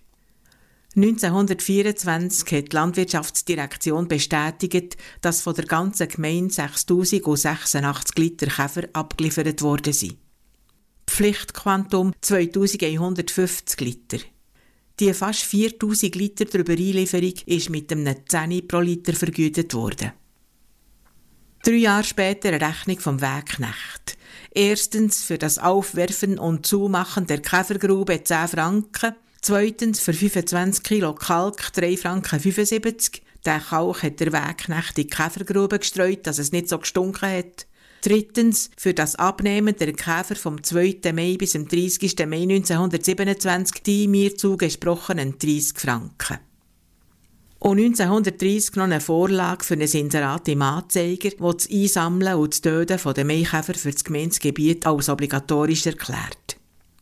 1924 1.03 2.51
hat 2.51 2.72
die 2.72 2.75
Landwirtschaftsdirektion 2.75 4.10
bestätigt, 4.10 4.98
dass 5.22 5.41
von 5.41 5.53
der 5.53 5.65
ganzen 5.65 6.10
Gemeinde 6.10 6.53
6086 6.53 8.18
Liter 8.18 8.48
Käfer 8.48 8.89
abgeliefert 8.91 9.62
worden 9.62 9.94
sind. 9.94 10.18
Pflichtquantum 11.08 12.13
2150 12.20 13.79
Liter. 13.79 14.18
Die 15.00 15.13
fast 15.13 15.44
4000 15.44 16.15
Liter 16.15 16.46
drüber 16.46 16.74
Einlieferung 16.74 17.34
ist 17.46 17.70
mit 17.70 17.91
einem 17.94 18.15
10 18.27 18.68
pro 18.68 18.82
Liter 18.82 19.13
vergütet 19.13 19.74
worden. 19.74 20.12
Drei 21.63 21.75
Jahre 21.75 22.03
später 22.03 22.50
eine 22.50 22.62
Rechnung 22.62 23.00
vom 23.00 23.22
Wegknecht. 23.22 24.18
Erstens 24.51 25.24
für 25.24 25.38
das 25.38 25.60
Aufwerfen 25.60 26.38
und 26.38 26.65
Zumachen 26.65 27.25
der 27.27 27.41
Käfergrube 27.41 28.22
10 28.22 28.50
Franken. 28.50 29.15
Zweitens 29.41 30.01
für 30.01 30.13
25 30.13 30.84
Kilo 30.84 31.13
Kalk 31.13 31.72
3 31.74 31.98
Franken 31.98 32.39
75. 32.39 33.22
Der 33.46 33.60
Kalk 33.60 34.03
hat 34.03 34.19
der 34.19 34.34
Wegknecht 34.34 34.98
in 34.98 35.03
die 35.03 35.08
Käfergrube 35.08 35.79
gestreut, 35.79 36.27
dass 36.27 36.39
es 36.39 36.51
nicht 36.51 36.67
so 36.67 36.77
gestunken 36.77 37.29
hat. 37.29 37.65
Drittens 38.01 38.69
für 38.77 38.93
das 38.93 39.15
Abnehmen 39.15 39.75
der 39.75 39.93
Käfer 39.93 40.36
vom 40.36 40.62
2. 40.62 41.00
Mai 41.13 41.36
bis 41.38 41.51
zum 41.51 41.67
30. 41.67 42.17
Mai 42.27 42.43
1927 42.43 43.84
die 43.84 44.08
mir 44.08 44.36
zugesprochenen 44.36 45.38
30 45.39 45.77
Franken. 45.77 46.39
Und 47.60 47.77
1930 47.77 48.75
noch 48.75 48.86
eine 48.86 49.01
Vorlage 49.01 49.65
für 49.65 49.74
ein 49.74 49.81
Inserat 49.81 50.48
im 50.48 50.62
Anzeiger, 50.62 51.31
wo 51.39 51.51
das 51.51 51.69
Einsammeln 51.69 52.36
und 52.36 52.53
das 52.53 52.62
Töten 52.62 53.13
der 53.13 53.25
Maikäfer 53.25 53.74
für 53.74 53.91
das 53.91 54.03
Gemeindegebiet 54.03 54.86
als 54.86 55.10
obligatorisch 55.10 55.86
erklärt. 55.86 56.58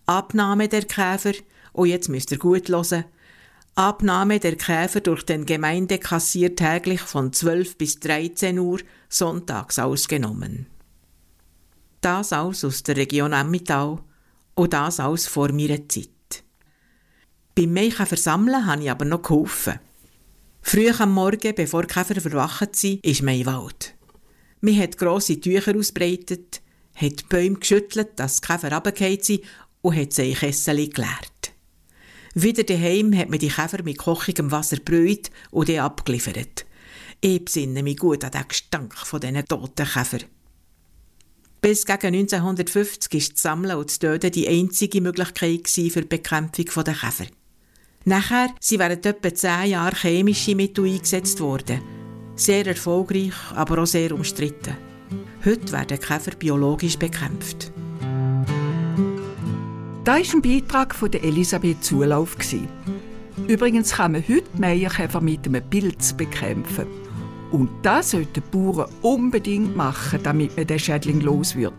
Abnahme 0.07 0.67
der 0.67 0.85
Käfer, 0.85 1.33
und 1.77 1.89
jetzt 1.89 2.09
müsst 2.09 2.31
ihr 2.31 2.39
gut 2.39 2.69
hören, 2.69 3.05
Abnahme 3.75 4.39
der 4.39 4.55
Käfer 4.55 5.01
durch 5.01 5.23
den 5.23 5.45
Gemeindekassier 5.45 6.55
täglich 6.55 7.01
von 7.01 7.31
12 7.31 7.77
bis 7.77 7.99
13 7.99 8.57
Uhr, 8.57 8.79
sonntags 9.07 9.77
ausgenommen. 9.77 10.65
Das 12.01 12.33
alles 12.33 12.65
aus 12.65 12.81
der 12.81 12.97
Region 12.97 13.33
Emmittal 13.33 13.99
und 14.55 14.73
das 14.73 14.99
alles 14.99 15.27
vor 15.27 15.51
meiner 15.51 15.87
Zeit. 15.87 16.09
Beim 17.53 17.73
Maikäfer 17.73 18.17
sammeln 18.17 18.65
habe 18.65 18.81
ich 18.81 18.89
aber 18.89 19.05
noch 19.05 19.21
geholfen. 19.21 19.79
Früh 20.61 20.89
am 20.89 21.11
Morgen, 21.13 21.53
bevor 21.55 21.83
die 21.83 21.93
Käfer 21.93 22.19
verwacht 22.19 22.75
sind, 22.75 23.05
ist 23.05 23.21
mein 23.21 23.45
Wald. 23.45 23.93
Man 24.61 24.79
hat 24.79 24.97
grosse 24.97 25.39
Tücher 25.39 25.77
ausbreitet, 25.77 26.63
hat 26.95 27.19
die 27.19 27.25
Bäume 27.29 27.59
geschüttelt, 27.59 28.19
dass 28.19 28.41
die 28.41 28.47
Käfer 28.47 28.73
runtergefallen 28.73 29.21
sind 29.21 29.43
und 29.83 29.95
hat 29.95 30.13
sie 30.13 30.31
in 30.31 30.37
Kessel 30.37 30.89
geleert. 30.89 31.36
Wieder 32.39 32.63
daheim 32.63 33.17
hat 33.17 33.31
man 33.31 33.39
die 33.39 33.47
Käfer 33.47 33.81
mit 33.81 33.97
kochigem 33.97 34.51
Wasser 34.51 34.77
brüht 34.77 35.31
und 35.49 35.69
die 35.69 35.79
abgeliefert. 35.79 36.67
Ich 37.19 37.43
besinne 37.43 37.81
mich 37.81 37.97
gut 37.97 38.23
an 38.23 38.29
den 38.29 38.47
Gestank 38.47 38.95
von 38.95 39.19
diesen 39.19 39.43
toten 39.43 39.87
Käfer. 39.87 40.19
Bis 41.61 41.83
gegen 41.83 42.13
1950 42.13 43.11
war 43.11 43.33
das 43.33 43.41
Sammeln 43.41 43.77
und 43.77 43.89
das 43.89 43.97
Töten 43.97 44.31
die 44.31 44.47
einzige 44.47 45.01
Möglichkeit 45.01 45.67
für 45.67 46.01
die 46.01 46.07
Bekämpfung 46.07 46.83
der 46.83 46.93
Käfer. 46.93 47.25
Nachher 48.05 48.53
sind 48.59 48.81
während 48.81 49.03
etwa 49.03 49.33
zehn 49.33 49.71
Jahren 49.71 49.95
chemische 49.95 50.53
Mittel 50.53 50.85
eingesetzt 50.85 51.39
worden. 51.39 51.81
Sehr 52.35 52.67
erfolgreich, 52.67 53.33
aber 53.55 53.81
auch 53.81 53.87
sehr 53.87 54.11
umstritten. 54.11 54.77
Heute 55.43 55.71
werden 55.71 55.99
Käfer 55.99 56.35
biologisch 56.35 56.99
bekämpft. 56.99 57.71
Das 60.07 60.15
war 60.15 60.35
ein 60.35 60.41
Beitrag 60.41 60.95
von 60.95 61.11
Elisabeth 61.11 61.83
Zulauf. 61.83 62.37
Übrigens 63.49 63.91
kann 63.91 64.13
man 64.13 64.23
heute 64.25 64.47
Meierkäfer 64.57 65.19
mit 65.19 65.45
einem 65.45 65.61
Pilz 65.69 66.13
bekämpfen. 66.13 66.87
Und 67.51 67.69
das 67.81 68.11
sollten 68.11 68.31
die 68.35 68.39
Bauern 68.39 68.89
unbedingt 69.01 69.75
machen, 69.75 70.21
damit 70.23 70.55
man 70.55 70.65
den 70.65 70.79
Schädling 70.79 71.19
los 71.19 71.57
wird. 71.57 71.73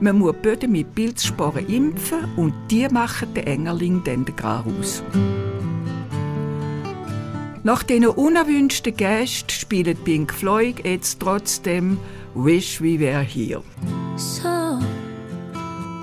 Man 0.00 0.18
muss 0.18 0.34
Böden 0.40 0.72
mit 0.72 0.94
Pilzsporen 0.94 1.66
impfen 1.66 2.24
und 2.36 2.54
die 2.70 2.88
machen 2.88 3.34
den 3.34 3.46
Engerling 3.46 4.02
dann 4.02 4.24
den 4.24 4.34
Garaus. 4.34 5.02
Nach 7.64 7.82
diesen 7.82 8.06
unerwünschten 8.06 8.96
Gästen 8.96 9.50
spielt 9.50 10.02
Pink 10.04 10.32
Floyd 10.32 10.82
jetzt 10.86 11.20
trotzdem 11.20 11.98
Wish 12.34 12.80
We 12.80 12.98
Were 12.98 13.20
Here. 13.20 13.62
So, 14.16 14.78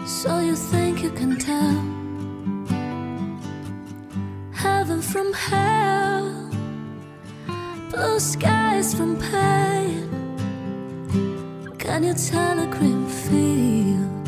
so 0.06 0.40
you 0.40 0.56
think 0.56 1.02
you 1.02 1.10
can 1.12 1.38
tell 1.38 1.82
heaven 4.52 5.02
from 5.02 5.32
hell, 5.34 6.50
blue 7.90 8.20
skies 8.20 8.94
from 8.94 9.18
pain. 9.18 10.10
Can 11.78 12.04
you 12.04 12.14
tell 12.14 12.60
a 12.60 12.68
green 12.68 13.08
field 13.08 14.28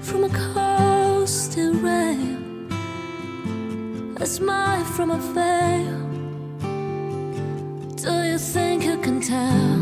from 0.00 0.24
a 0.24 0.28
coastal 0.28 1.72
rail? 1.74 2.38
A 4.16 4.26
smile 4.26 4.84
from 4.84 5.10
a 5.10 5.18
veil. 5.34 5.98
Do 7.96 8.12
you 8.30 8.38
think 8.38 8.84
you 8.84 8.98
can 8.98 9.20
tell? 9.20 9.78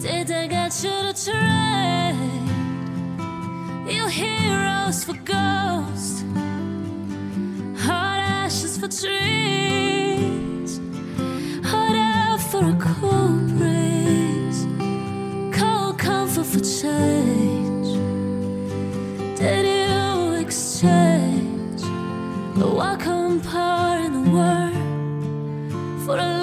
Did 0.00 0.30
I 0.30 0.46
get 0.46 0.82
you 0.82 1.12
to 1.12 1.24
trade 1.24 2.03
your 3.86 4.08
heroes 4.08 5.04
for 5.04 5.12
ghosts, 5.24 6.24
hot 7.78 8.18
ashes 8.18 8.78
for 8.78 8.88
trees, 8.88 10.80
hot 11.62 11.94
air 11.94 12.38
for 12.38 12.64
a 12.64 12.76
cool 12.80 13.38
breeze, 13.58 14.66
cold 15.52 15.98
comfort 15.98 16.46
for 16.46 16.60
change? 16.60 17.88
Did 19.38 19.66
you 19.66 20.40
exchange 20.40 21.82
the 22.56 22.66
welcome 22.66 23.40
part 23.40 24.00
in 24.06 24.12
the 24.12 24.30
world 24.30 24.74
for 26.04 26.16
a 26.16 26.33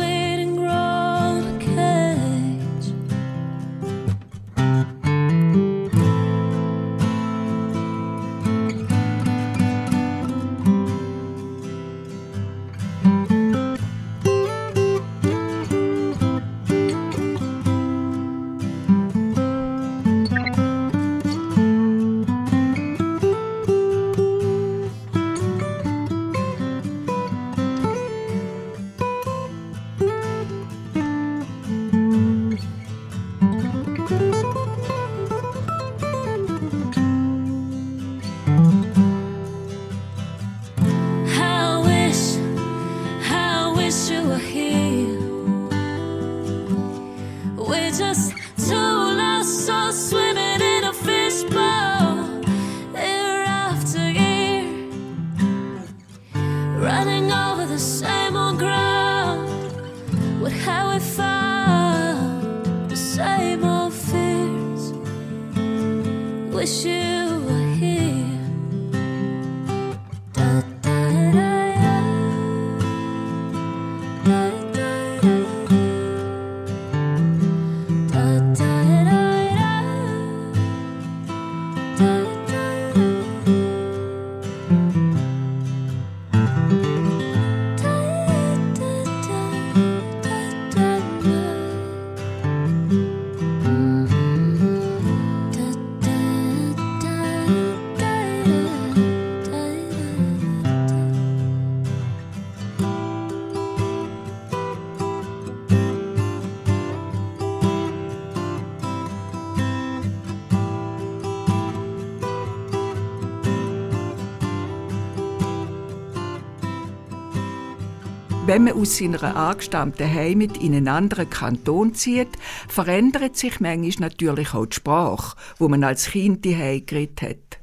Wenn 118.51 118.65
man 118.65 118.73
aus 118.73 118.97
seiner 118.97 119.37
angestammten 119.37 120.13
Heimat 120.13 120.57
in 120.57 120.75
einen 120.75 120.89
anderen 120.89 121.29
Kanton 121.29 121.95
zieht, 121.95 122.27
verändert 122.67 123.37
sich 123.37 123.61
manchmal 123.61 124.09
natürlich 124.09 124.53
auch 124.53 124.65
die 124.65 124.75
Sprache, 124.75 125.37
wo 125.57 125.69
man 125.69 125.85
als 125.85 126.07
Kind 126.07 126.43
die 126.43 126.85
geredet 126.85 127.21
hat. 127.21 127.59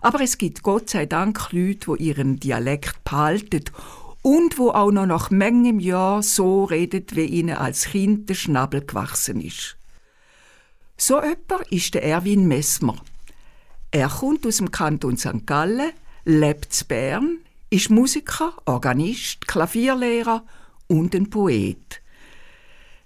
Aber 0.00 0.22
es 0.22 0.38
gibt 0.38 0.62
Gott 0.62 0.88
sei 0.88 1.04
Dank 1.04 1.52
Leute, 1.52 1.96
die 1.98 2.04
ihren 2.04 2.40
Dialekt 2.40 3.04
behalten 3.04 3.64
und 4.22 4.56
wo 4.56 4.70
auch 4.70 4.90
noch 4.90 5.04
nach 5.04 5.30
manchem 5.30 5.80
Jahr 5.80 6.22
so 6.22 6.64
redet, 6.64 7.14
wie 7.14 7.26
ihnen 7.26 7.58
als 7.58 7.88
Kind 7.88 8.30
der 8.30 8.36
Schnabel 8.36 8.86
gewachsen 8.86 9.38
ist. 9.42 9.76
So 10.96 11.16
jemand 11.16 11.70
ist 11.70 11.92
der 11.92 12.04
Erwin 12.04 12.48
Messmer. 12.48 12.96
Er 13.90 14.08
kommt 14.08 14.46
aus 14.46 14.56
dem 14.56 14.70
Kanton 14.70 15.18
St. 15.18 15.44
Gallen, 15.46 15.92
lebt 16.24 16.72
in 16.80 16.88
Bern, 16.88 17.38
ist 17.70 17.90
Musiker, 17.90 18.54
Organist, 18.64 19.46
Klavierlehrer 19.46 20.44
und 20.88 21.14
ein 21.14 21.30
Poet. 21.30 22.00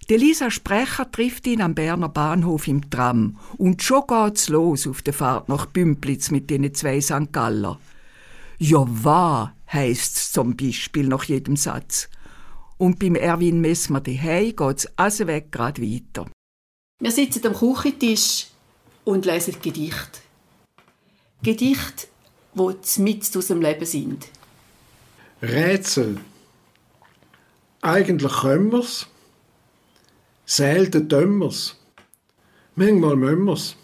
Die 0.09 0.17
Lisa 0.17 0.51
Sprecher 0.51 1.11
trifft 1.11 1.47
ihn 1.47 1.63
am 1.63 1.75
Berner 1.75 2.09
Bahnhof 2.09 2.67
im 2.67 2.91
Tram 2.91 3.39
und 3.57 3.83
schon 3.83 4.03
geht's 4.09 4.49
los 4.49 4.87
auf 4.87 5.03
der 5.03 5.15
Fahrt 5.15 5.49
nach 5.49 5.67
Bümplitz 5.67 6.31
mit 6.31 6.51
den 6.51 6.75
zwei 6.75 7.01
St. 7.01 7.33
Galler. 7.33 7.79
Ja, 8.59 8.85
wahr, 8.87 9.55
heisst's 9.73 10.33
zum 10.33 10.57
Beispiel 10.57 11.07
nach 11.07 11.25
jedem 11.25 11.57
Satz. 11.57 12.09
Und 12.77 12.99
beim 12.99 13.15
Erwin 13.15 13.61
Messmer 13.61 14.01
daheim 14.01 14.57
geht's 14.57 14.89
also 14.97 15.27
weg 15.27 15.53
grad 15.53 15.81
weiter. 15.81 16.27
Wir 16.99 17.13
sitzen 17.13 17.47
am 17.47 17.55
Küchentisch 17.55 18.49
und 19.05 19.25
lesen 19.25 19.55
Gedichte. 19.63 20.21
Gedichte, 21.43 22.09
die 22.55 23.01
mitten 23.01 23.39
aus 23.39 23.47
dem 23.47 23.63
Leben 23.63 23.87
sind. 23.87 24.29
Rätsel. 25.43 26.19
Eigentlich 27.81 28.33
können 28.33 28.73
wir's. 28.73 29.07
Selten 30.45 31.09
tun 31.09 31.39
wir's. 31.39 31.77
Manchmal 32.75 33.17
müssen 33.17 33.47
wir's. 33.47 33.77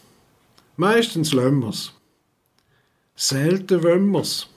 Meistens 0.76 1.32
lassen 1.32 1.62
wir's. 1.62 1.92
Selten 3.14 3.82
wollen 3.82 4.10
wir's. 4.12 4.48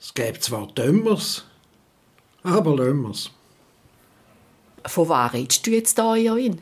Es 0.00 0.12
gibt 0.12 0.42
zwar 0.42 0.66
Dömmers, 0.68 1.44
aber 2.42 2.74
lassen 2.76 3.02
wir's. 3.02 3.30
Von 4.86 5.08
was 5.08 5.32
redest 5.32 5.66
du 5.66 5.70
jetzt 5.70 5.96
da, 5.96 6.16
Join? 6.16 6.58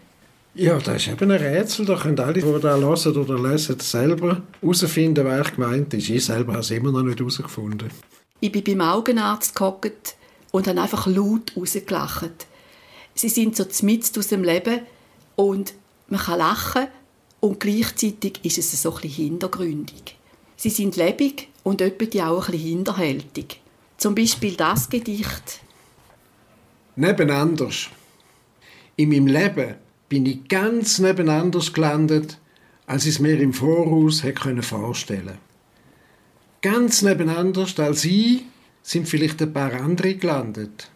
Ja, 0.55 0.77
das 0.79 0.97
ist 0.97 1.09
eben 1.09 1.31
ein 1.31 1.41
Rätsel. 1.41 1.87
Da 1.87 1.97
können 1.97 2.19
alle, 2.19 2.35
die 2.35 2.61
da 2.61 2.77
hören 2.77 3.17
oder 3.17 3.51
lesen, 3.51 3.79
selber 3.81 4.43
herausfinden, 4.61 5.25
wer 5.25 5.43
gemeint 5.43 5.95
ist. 5.95 6.11
Ich 6.11 6.25
selber 6.25 6.55
habe 6.55 6.63
es 6.63 6.71
immer 6.71 6.91
noch 6.91 7.03
nicht 7.03 7.21
herausgefunden. 7.21 7.91
Ich 8.41 8.53
bin 8.53 8.65
beim 8.65 8.81
Augenarzt 8.81 9.55
gehockt 9.55 10.17
und 10.53 10.69
habe 10.69 10.81
einfach 10.81 11.07
laut 11.07 11.57
rausgelacht. 11.57 12.47
Sie 13.15 13.29
sind 13.29 13.57
so 13.57 13.65
mitten 13.85 14.19
aus 14.19 14.29
dem 14.29 14.45
Leben 14.45 14.81
und 15.35 15.75
man 16.09 16.21
kann 16.21 16.39
lachen 16.39 16.87
und 17.41 17.61
gleichzeitig 17.61 18.41
ist 18.45 18.59
es 18.59 18.81
so 18.81 18.95
ein 18.95 19.01
bisschen 19.01 19.25
hintergründig. 19.25 20.17
Sie 20.57 20.71
sind 20.71 20.97
lebendig 20.97 21.49
und 21.63 21.81
etwa 21.81 22.29
auch 22.29 22.47
ein 22.47 22.53
bisschen 22.53 22.69
hinterhältig. 22.69 23.61
Zum 23.97 24.15
Beispiel 24.15 24.55
das 24.55 24.89
Gedicht. 24.89 25.61
Nebeneinander. 26.97 27.71
In 28.97 29.09
meinem 29.11 29.27
Leben 29.27 29.75
bin 30.09 30.27
ich 30.27 30.49
ganz 30.49 30.99
nebeneinander 30.99 31.61
gelandet, 31.73 32.39
als 32.87 33.05
ich 33.05 33.17
es 33.17 33.19
mir 33.21 33.39
im 33.41 33.53
Voraus 33.53 34.23
hätte 34.23 34.63
vorstellen 34.63 35.27
können. 35.27 35.48
Ganz 36.61 37.03
nebeneinander 37.03 37.67
als 37.77 38.05
ich 38.05 38.43
sind 38.83 39.09
vielleicht 39.09 39.41
ein 39.41 39.53
paar 39.53 39.73
andere 39.75 40.15
gelandet. 40.15 40.91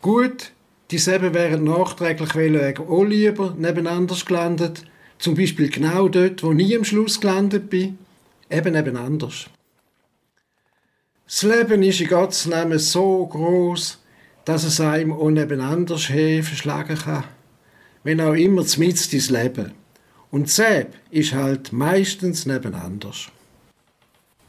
Gut, 0.00 0.52
dieselben 0.90 1.34
wären 1.34 1.64
nachträglich 1.64 2.34
wegen 2.34 2.88
auch 2.88 3.04
lieber 3.04 3.54
nebeneinander 3.58 4.16
gelandet, 4.26 4.84
zum 5.18 5.34
Beispiel 5.34 5.68
genau 5.68 6.08
dort, 6.08 6.42
wo 6.42 6.52
ich 6.52 6.76
am 6.76 6.84
Schluss 6.84 7.20
gelandet 7.20 7.68
bin, 7.68 7.98
eben 8.50 8.72
nebeneinander. 8.72 9.30
Das 11.26 11.42
Leben 11.42 11.82
ist 11.82 12.00
in 12.00 12.08
Gottes 12.08 12.46
Namen 12.46 12.78
so 12.78 13.26
groß, 13.26 13.98
dass 14.44 14.64
es 14.64 14.80
einem 14.80 15.12
auch 15.12 15.30
nebeneinander 15.30 15.98
verschlagen 15.98 16.96
kann. 16.96 17.24
Wenn 18.04 18.20
auch 18.20 18.34
immer 18.34 18.64
zmitzt 18.64 19.12
ins 19.12 19.30
Leben. 19.30 19.72
Und 20.30 20.48
Zeb 20.48 20.94
ist 21.10 21.34
halt 21.34 21.72
meistens 21.72 22.46
nebeneinander. 22.46 23.12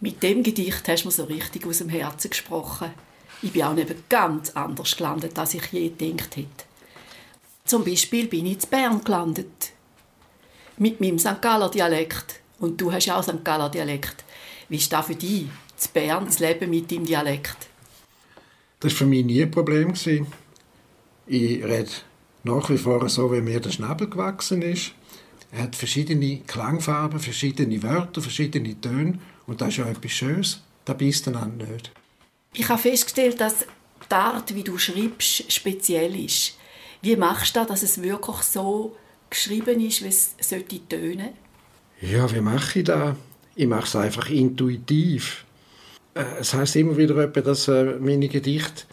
Mit 0.04 0.22
dem 0.22 0.44
Gedicht 0.44 0.86
hast 0.90 1.04
du 1.04 1.08
mir 1.08 1.14
so 1.14 1.24
richtig 1.24 1.66
aus 1.66 1.78
dem 1.78 1.88
Herzen 1.88 2.30
gesprochen. 2.30 2.92
Ich 3.42 3.54
bin 3.54 3.64
auch 3.64 3.74
neben 3.74 4.04
ganz 4.10 4.50
anders 4.50 4.98
gelandet, 4.98 5.40
als 5.40 5.54
ich 5.54 5.72
je 5.72 5.88
gedacht 5.98 6.36
hätte. 6.36 6.66
Zum 7.64 7.86
Beispiel 7.86 8.28
bin 8.28 8.48
ich 8.48 8.62
in 8.66 8.70
Bern 8.70 9.02
gelandet. 9.02 9.72
Mit 10.76 11.00
meinem 11.00 11.18
St. 11.18 11.42
Galler 11.42 11.72
Dialekt. 11.72 12.42
Und 12.60 12.82
du 12.82 12.92
hast 12.92 13.10
auch 13.12 13.24
St. 13.24 13.46
Galler 13.46 13.70
Dialekt. 13.70 14.26
Wie 14.68 14.76
ist 14.76 14.92
das 14.92 15.06
für 15.06 15.16
dich, 15.16 15.46
zu 15.78 15.88
Bern 15.94 16.30
zu 16.30 16.44
leben 16.44 16.70
mit 16.70 16.92
deinem 16.92 17.06
Dialekt? 17.06 17.70
Das 18.82 18.92
war 18.92 18.98
für 18.98 19.06
mich 19.06 19.24
nie 19.24 19.42
ein 19.42 19.52
Problem. 19.52 19.94
Ich 21.28 21.64
rede 21.64 21.92
nach 22.44 22.70
wie 22.70 22.78
vor 22.78 23.08
so, 23.08 23.32
wie 23.32 23.40
mir 23.40 23.62
der 23.62 23.72
Schnabel 23.72 24.10
gewachsen 24.10 24.64
ist. 24.64 24.92
Er 25.54 25.64
hat 25.64 25.78
verschiedene 25.78 26.40
Klangfarben, 26.40 27.22
verschiedene 27.22 27.82
Wörter, 27.82 28.22
verschiedene 28.22 28.82
Töne. 28.82 29.20
Und 29.48 29.62
das 29.62 29.70
ist 29.70 29.78
ja 29.78 29.88
etwas 29.90 30.12
Schönes. 30.12 30.62
Das 30.86 30.98
beißt 30.98 31.28
dann 31.28 31.58
nicht. 31.58 31.92
Ich 32.54 32.68
habe 32.70 32.82
festgestellt, 32.82 33.40
dass 33.40 33.66
die 34.10 34.16
Art, 34.16 34.54
wie 34.54 34.64
du 34.64 34.78
schreibst, 34.78 35.52
speziell 35.52 36.16
ist. 36.20 36.58
Wie 37.02 37.16
machst 37.16 37.56
du 37.56 37.60
das, 37.60 37.68
dass 37.68 37.84
es 37.84 38.02
wirklich 38.02 38.38
so 38.38 38.96
geschrieben 39.30 39.80
ist, 39.82 40.04
wie 40.04 40.08
es 40.08 40.36
sollte 40.40 40.88
tönen? 40.88 41.30
Ja, 42.02 42.32
wie 42.34 42.42
mache 42.42 42.80
ich 42.80 42.86
das? 42.86 43.16
Ich 43.56 43.68
mache 43.68 43.86
es 43.86 43.96
einfach 43.96 44.30
intuitiv. 44.30 45.46
Äh, 46.14 46.24
Es 46.40 46.54
heißt 46.54 46.76
immer 46.76 46.98
wieder 46.98 47.28
dass 47.28 47.68
äh, 47.68 47.96
meine 48.00 48.28
Gedichte, 48.28 48.84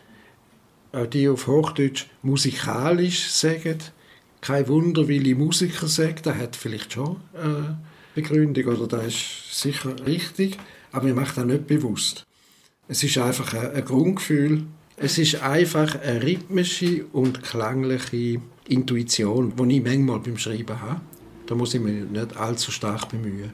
äh, 0.92 1.06
die 1.06 1.28
auf 1.28 1.46
Hochdeutsch 1.46 2.06
musikalisch 2.22 3.30
sagen. 3.30 3.78
Kein 4.40 4.68
Wunder, 4.68 5.06
weil 5.08 5.26
ich 5.26 5.36
Musiker 5.36 5.86
sage, 5.86 6.22
das 6.22 6.36
hat 6.36 6.56
vielleicht 6.56 6.94
schon 6.94 7.16
äh, 7.34 7.74
Begründung 8.14 8.64
oder 8.64 8.86
das 8.86 9.06
ist 9.06 9.60
sicher 9.60 9.94
richtig, 10.06 10.58
aber 10.92 11.08
ich 11.08 11.14
mache 11.14 11.34
das 11.34 11.44
nicht 11.44 11.66
bewusst. 11.66 12.24
Es 12.88 13.02
ist 13.04 13.18
einfach 13.18 13.54
ein, 13.54 13.84
Grundgefühl. 13.84 14.64
Es 14.96 15.16
ist 15.16 15.42
einfach 15.42 16.00
eine 16.00 16.22
rhythmische 16.22 17.04
und 17.12 17.42
klangliche 17.42 18.40
Intuition, 18.68 19.54
die 19.56 19.76
ich 19.76 19.84
manchmal 19.84 20.18
beim 20.18 20.36
Schreiben 20.36 20.80
habe. 20.80 21.00
Da 21.46 21.54
muss 21.54 21.74
ich 21.74 21.80
mich 21.80 22.04
nicht 22.10 22.36
allzu 22.36 22.70
stark 22.70 23.08
bemühen. 23.08 23.52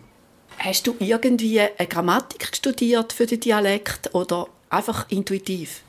Hast 0.59 0.87
du 0.87 0.97
irgendwie 0.99 1.61
eine 1.61 1.87
Grammatik 1.87 2.49
studiert 2.55 3.13
für 3.13 3.27
den 3.27 3.41
Dialekt 3.41 4.15
oder 4.15 4.49
einfach 4.71 5.07
intuitiv? 5.11 5.83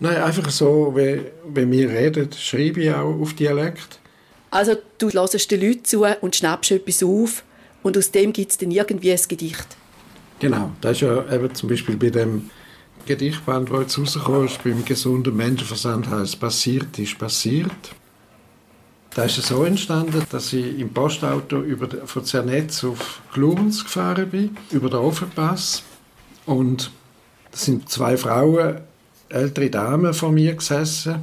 Nein, 0.00 0.16
einfach 0.16 0.50
so, 0.50 0.94
wie, 0.96 1.20
wie 1.52 1.70
wir 1.70 1.90
reden, 1.90 2.30
schreibe 2.32 2.82
ich 2.82 2.90
auch 2.92 3.20
auf 3.20 3.34
Dialekt. 3.34 3.98
Also 4.50 4.76
du 4.98 5.10
hörst 5.10 5.50
den 5.50 5.60
Leuten 5.60 5.84
zu 5.84 6.06
und 6.20 6.36
schnappst 6.36 6.70
etwas 6.70 7.02
auf 7.02 7.42
und 7.88 7.98
aus 7.98 8.10
dem 8.10 8.32
gibt 8.32 8.52
es 8.52 8.58
dann 8.58 8.70
irgendwie 8.70 9.12
ein 9.12 9.20
Gedicht. 9.28 9.76
Genau, 10.38 10.70
das 10.80 10.92
ist 10.92 11.00
ja 11.00 11.32
eben 11.32 11.52
zum 11.54 11.68
Beispiel 11.68 11.96
bei 11.96 12.10
dem 12.10 12.50
Gedichtband, 13.06 13.70
das 13.70 13.96
jetzt 13.96 13.98
rausgekommen 13.98 14.46
ist, 14.46 14.62
beim 14.62 14.84
gesunden 14.84 15.36
Menschenverstand 15.36 16.08
heißt 16.08 16.38
«Passiert 16.38 16.98
ist 16.98 17.18
passiert». 17.18 17.72
Da 19.14 19.24
ist 19.24 19.38
es 19.38 19.48
so 19.48 19.64
entstanden, 19.64 20.22
dass 20.30 20.52
ich 20.52 20.78
im 20.78 20.92
Postauto 20.92 21.62
über, 21.62 21.88
von 22.06 22.24
Zernetz 22.24 22.84
auf 22.84 23.22
Glurns 23.32 23.82
gefahren 23.82 24.28
bin, 24.28 24.56
über 24.70 24.90
den 24.90 24.98
Ofenpass. 24.98 25.82
Und 26.44 26.92
da 27.50 27.56
sind 27.56 27.88
zwei 27.88 28.16
Frauen, 28.16 28.82
ältere 29.30 29.70
Damen 29.70 30.12
vor 30.12 30.30
mir 30.30 30.54
gesessen 30.54 31.22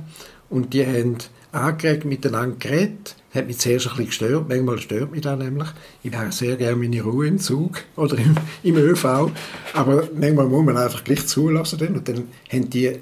und 0.49 0.73
die 0.73 0.85
haben 0.85 1.17
angeregt 1.51 2.05
miteinander 2.05 2.57
geredet. 2.57 3.15
Hat 3.35 3.47
mich 3.47 3.59
zuerst 3.59 3.85
ein 3.85 3.89
bisschen 3.91 4.05
gestört, 4.07 4.49
manchmal 4.49 4.79
stört 4.79 5.11
mich 5.11 5.21
das 5.21 5.37
nämlich. 5.37 5.67
Ich 6.03 6.13
habe 6.13 6.31
sehr 6.31 6.55
gerne 6.55 6.77
meine 6.77 7.01
Ruhe 7.01 7.27
im 7.27 7.37
Zug 7.37 7.83
oder 7.97 8.17
im, 8.17 8.35
im 8.63 8.77
ÖV, 8.77 9.29
aber 9.73 10.07
manchmal 10.15 10.47
muss 10.47 10.65
man 10.65 10.77
einfach 10.77 11.03
gleich 11.03 11.27
zulassen. 11.27 11.77
Dann. 11.79 11.95
Und 11.95 12.07
dann 12.07 12.23
haben 12.49 12.69
die 12.69 12.93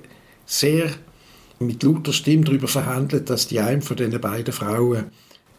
sehr 0.45 0.89
mit 1.59 1.83
lauter 1.83 2.13
Stimme 2.13 2.43
darüber 2.43 2.67
verhandelt, 2.67 3.29
dass 3.29 3.47
die 3.47 3.59
eine 3.59 3.81
von 3.81 3.95
diesen 3.95 4.19
beiden 4.19 4.53
Frauen 4.53 5.05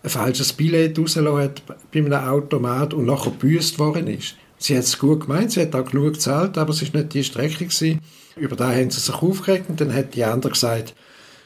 ein 0.02 0.10
falsches 0.10 0.52
Billett 0.52 0.98
rausgelassen 0.98 1.40
hat 1.40 1.62
bei 1.92 2.00
einem 2.00 2.12
Automat 2.12 2.92
und 2.94 3.06
nachher 3.06 3.30
gebüßt 3.30 3.78
worden 3.78 4.08
ist. 4.08 4.34
Sie 4.58 4.76
hat 4.76 4.84
es 4.84 4.98
gut 4.98 5.22
gemeint, 5.22 5.52
sie 5.52 5.62
hat 5.62 5.74
auch 5.74 5.84
genug 5.84 6.14
gezahlt, 6.14 6.58
aber 6.58 6.70
es 6.70 6.82
war 6.82 7.00
nicht 7.00 7.14
die 7.14 7.24
Strecke. 7.24 7.64
Gewesen. 7.64 8.00
Über 8.36 8.56
da 8.56 8.72
haben 8.72 8.90
sie 8.90 9.00
sich 9.00 9.14
aufgeregt 9.14 9.66
und 9.68 9.80
dann 9.80 9.94
hat 9.94 10.14
die 10.14 10.24
andere 10.24 10.52
gesagt, 10.52 10.94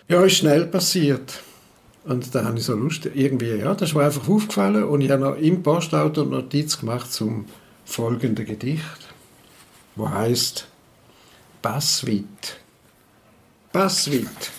ja, 0.08 0.22
ist 0.24 0.36
schnell 0.36 0.66
passiert. 0.66 1.42
Und 2.08 2.34
da 2.34 2.42
habe 2.42 2.58
ich 2.58 2.64
so 2.64 2.74
Lust, 2.74 3.04
irgendwie, 3.04 3.56
ja, 3.56 3.74
das 3.74 3.92
mir 3.92 4.04
einfach 4.04 4.26
aufgefallen 4.26 4.84
und 4.84 5.02
ich 5.02 5.10
habe 5.10 5.22
noch 5.22 5.36
im 5.36 5.62
Postauto 5.62 6.24
Notiz 6.24 6.80
gemacht 6.80 7.12
zum 7.12 7.44
folgenden 7.84 8.46
Gedicht, 8.46 8.82
wo 9.94 10.08
heißt 10.08 10.68
Passwit. 11.60 12.60
Passwit. 13.74 14.50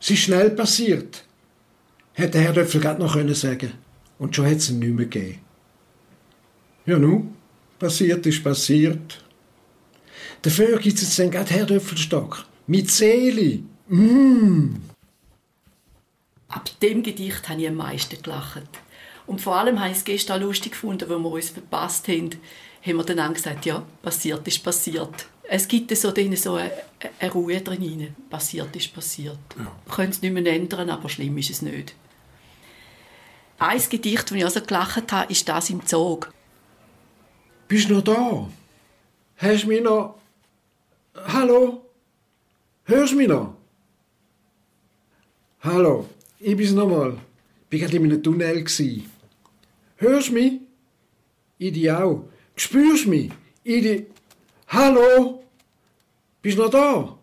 Es 0.00 0.10
ist 0.10 0.20
schnell 0.20 0.50
passiert, 0.50 1.24
hätte 2.12 2.38
Herr 2.38 2.52
Döpfel 2.52 2.80
gerade 2.80 3.02
noch 3.02 3.14
können 3.14 3.34
sagen 3.34 3.72
Und 4.20 4.36
schon 4.36 4.46
hat 4.46 4.58
es 4.58 4.70
ihn 4.70 4.78
nicht 4.78 4.94
mehr 4.94 5.06
gegeben. 5.06 5.40
Ja, 6.86 7.00
nun, 7.00 7.34
passiert 7.80 8.24
ist 8.26 8.44
passiert. 8.44 9.24
Dafür 10.42 10.78
gibt 10.78 10.98
es 10.98 11.02
jetzt 11.02 11.18
dann 11.18 11.32
gerade 11.32 11.50
Herr 11.50 11.66
Döpfelstock. 11.66 12.44
Mit 12.68 12.92
Seele. 12.92 13.64
Mm. 13.88 14.93
Ab 16.54 16.70
dem 16.80 17.02
Gedicht 17.02 17.48
habe 17.48 17.60
ich 17.60 17.66
am 17.66 17.74
meisten 17.74 18.22
gelacht. 18.22 18.62
Und 19.26 19.40
vor 19.40 19.56
allem 19.56 19.80
habe 19.80 19.90
ich 19.90 19.96
es 19.96 20.04
gestern 20.04 20.40
lustig 20.40 20.70
gefunden, 20.70 21.10
wo 21.10 21.18
wir 21.18 21.30
uns 21.32 21.50
verpasst 21.50 22.06
haben, 22.06 22.30
haben 22.86 22.96
wir 22.96 23.02
dann 23.02 23.34
gesagt, 23.34 23.66
ja, 23.66 23.82
passiert 24.02 24.46
ist 24.46 24.62
passiert. 24.62 25.26
Es 25.42 25.66
gibt 25.66 25.94
so, 25.96 26.12
drin 26.12 26.36
so 26.36 26.54
eine, 26.54 26.70
eine 27.18 27.32
Ruhe 27.32 27.60
drin. 27.60 28.14
Passiert 28.30 28.74
ist 28.76 28.94
passiert. 28.94 29.38
Wir 29.56 29.94
können 29.94 30.10
es 30.10 30.22
nicht 30.22 30.32
mehr 30.32 30.46
ändern, 30.46 30.90
aber 30.90 31.08
schlimm 31.08 31.36
ist 31.38 31.50
es 31.50 31.60
nicht. 31.60 31.96
Ein 33.58 33.82
Gedicht, 33.90 34.30
das 34.30 34.38
ich 34.38 34.44
also 34.44 34.60
gelacht 34.60 35.10
habe, 35.10 35.32
ist 35.32 35.48
das 35.48 35.70
im 35.70 35.84
Zug. 35.84 36.32
Bist 37.66 37.90
du 37.90 37.94
noch 37.94 38.04
da? 38.04 38.48
Hast 39.38 39.64
du 39.64 39.68
mich 39.68 39.82
noch... 39.82 40.20
Hallo? 41.16 41.84
Hörst 42.84 43.12
du 43.12 43.16
mich 43.16 43.28
noch? 43.28 43.56
Hallo, 45.62 46.08
ich 46.44 46.56
bin's 46.56 46.72
nochmal. 46.72 47.16
Ich 47.70 47.80
war 47.80 47.88
gerade 47.88 47.96
in 47.96 48.04
einem 48.04 48.22
Tunnel. 48.22 48.64
Hörst 49.96 50.28
du 50.28 50.32
mich? 50.32 50.60
Ich 51.58 51.72
dich 51.72 51.90
auch. 51.90 52.24
Spürst 52.56 53.06
du 53.06 53.10
mich? 53.10 53.30
Ich 53.64 53.82
dich... 53.82 54.04
Hallo? 54.68 55.42
Bist 56.42 56.58
du 56.58 56.62
noch 56.62 56.70
da? 56.70 57.18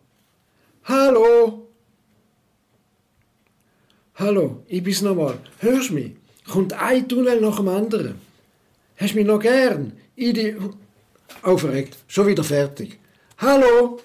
Hallo? 0.86 1.68
Hallo, 4.16 4.64
ich 4.68 4.84
bin's 4.84 5.02
nochmal. 5.02 5.38
Hörst 5.60 5.90
du 5.90 5.94
mich? 5.94 6.12
Kommt 6.50 6.74
ein 6.74 7.08
Tunnel 7.08 7.40
nach 7.40 7.58
dem 7.58 7.68
anderen. 7.68 8.16
Hast 8.98 9.14
du 9.14 9.18
mich 9.18 9.26
noch 9.26 9.40
gern? 9.40 9.94
Ich 10.16 10.34
dich... 10.34 10.56
Aufgeregt. 11.44 11.98
Schon 12.08 12.28
wieder 12.28 12.44
fertig. 12.44 13.00
Hallo? 13.38 14.00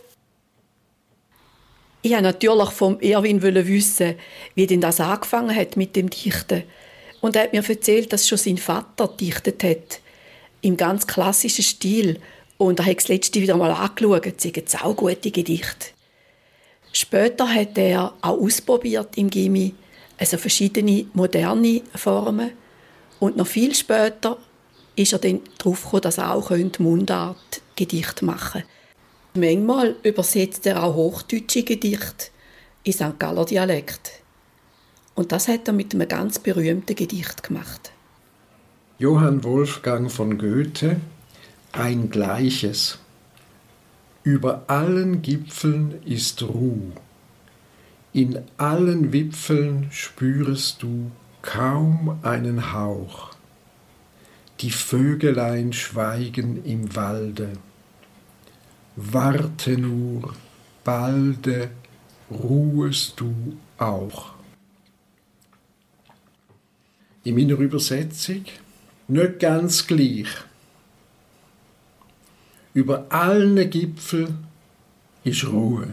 Ich 2.07 2.13
wollte 2.13 2.23
natürlich 2.23 2.71
vom 2.71 3.01
Erwin 3.01 3.43
wissen, 3.43 4.15
wie 4.55 4.69
denn 4.69 4.81
das 4.81 5.01
angefangen 5.01 5.53
hat 5.53 5.77
mit 5.77 5.97
dem 5.97 6.09
Dichten. 6.09 6.63
Und 7.21 7.35
er 7.35 7.43
hat 7.43 7.53
mir 7.53 7.69
erzählt, 7.69 8.13
dass 8.13 8.29
schon 8.29 8.39
sein 8.39 8.59
Vater 8.59 9.09
dichtet 9.09 9.65
hat. 9.65 9.99
Im 10.61 10.77
ganz 10.77 11.09
klassischen 11.09 11.65
Stil. 11.65 12.21
Und 12.59 12.79
er 12.79 12.87
hat 12.87 12.99
das 12.99 13.09
letzte 13.09 13.41
wieder 13.41 13.57
mal 13.57 13.73
angeschaut. 13.73 14.25
Es 14.25 14.41
sind 14.41 14.71
saugute 14.71 15.33
Gedichte. 15.33 15.87
Später 16.93 17.53
hat 17.53 17.77
er 17.77 18.15
auch 18.23 18.39
ausprobiert 18.39 19.19
im 19.19 19.29
Gimmi, 19.29 19.75
also 20.17 20.39
verschiedene 20.39 21.07
moderne 21.13 21.83
Formen. 21.97 22.53
Und 23.19 23.37
noch 23.37 23.49
viel 23.49 23.75
später 23.75 24.39
ist 24.95 25.13
er 25.13 25.19
dann 25.19 25.41
darauf 25.59 25.83
gekommen, 25.83 26.03
dass 26.03 26.19
er 26.19 26.37
auch 26.37 26.53
Mundart 26.79 27.63
Gedicht 27.75 28.23
machen 28.23 28.63
könnte. 28.63 28.76
Manchmal 29.37 29.97
übersetzt 30.03 30.67
er 30.67 30.83
auch 30.83 30.95
hochdeutsche 30.95 31.63
Gedichte 31.63 32.29
in 32.85 32.93
St. 32.93 33.19
Galler 33.19 33.45
Dialekt. 33.45 34.11
Und 35.15 35.33
das 35.33 35.49
hat 35.49 35.69
er 35.69 35.75
mit 35.75 35.95
einem 35.95 36.09
ganz 36.09 36.39
berühmten 36.39 36.95
Gedicht 36.95 37.43
gemacht. 37.43 37.93
Johann 38.99 39.45
Wolfgang 39.45 40.11
von 40.11 40.39
Goethe 40.39 41.01
Ein 41.73 42.09
Gleiches. 42.09 42.99
Über 44.23 44.65
allen 44.69 45.21
Gipfeln 45.23 46.03
ist 46.05 46.43
Ruh. 46.43 46.93
In 48.13 48.41
allen 48.57 49.13
Wipfeln 49.13 49.89
spürest 49.91 50.83
du 50.83 51.11
kaum 51.43 52.19
einen 52.23 52.73
Hauch. 52.73 53.31
Die 54.61 54.71
Vögelein 54.71 55.75
schweigen 55.75 56.65
im 56.65 56.97
Walde. 56.97 57.53
Warte 58.97 59.77
nur, 59.77 60.35
balde 60.83 61.71
ruhest 62.31 63.21
du 63.21 63.59
auch. 63.77 64.31
In 67.25 67.35
meiner 67.35 67.59
Übersetzung 67.59 68.45
nicht 69.09 69.39
ganz 69.39 69.87
gleich. 69.87 70.29
Über 72.73 73.07
allen 73.11 73.69
Gipfeln 73.69 74.47
ist 75.25 75.47
Ruhe. 75.47 75.89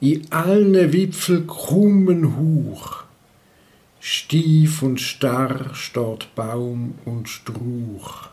In 0.00 0.32
allen 0.32 0.92
Wipfel 0.92 1.46
krummen 1.46 2.36
Huch. 2.38 3.04
Stief 4.00 4.82
und 4.82 5.00
starr 5.00 5.74
steht 5.74 6.34
Baum 6.34 6.94
und 7.04 7.28
Struch. 7.28 8.28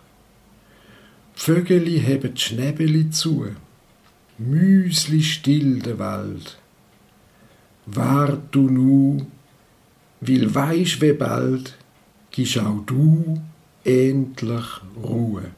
Vögeli 1.34 2.00
hebben 2.00 2.38
Schnäbeli 2.38 3.10
zu, 3.10 3.48
Müsli 4.38 5.24
still 5.24 5.80
der 5.80 5.98
Wald. 5.98 6.58
Wart 7.86 8.43
du 8.52 8.69
nu, 8.69 9.28
will 10.19 10.54
weisst 10.54 11.02
wie 11.02 11.13
bald, 11.13 11.78
gisch 12.32 12.58
auch 12.58 12.82
du 12.86 13.41
endlich 13.84 14.65
Ruhe. 15.02 15.52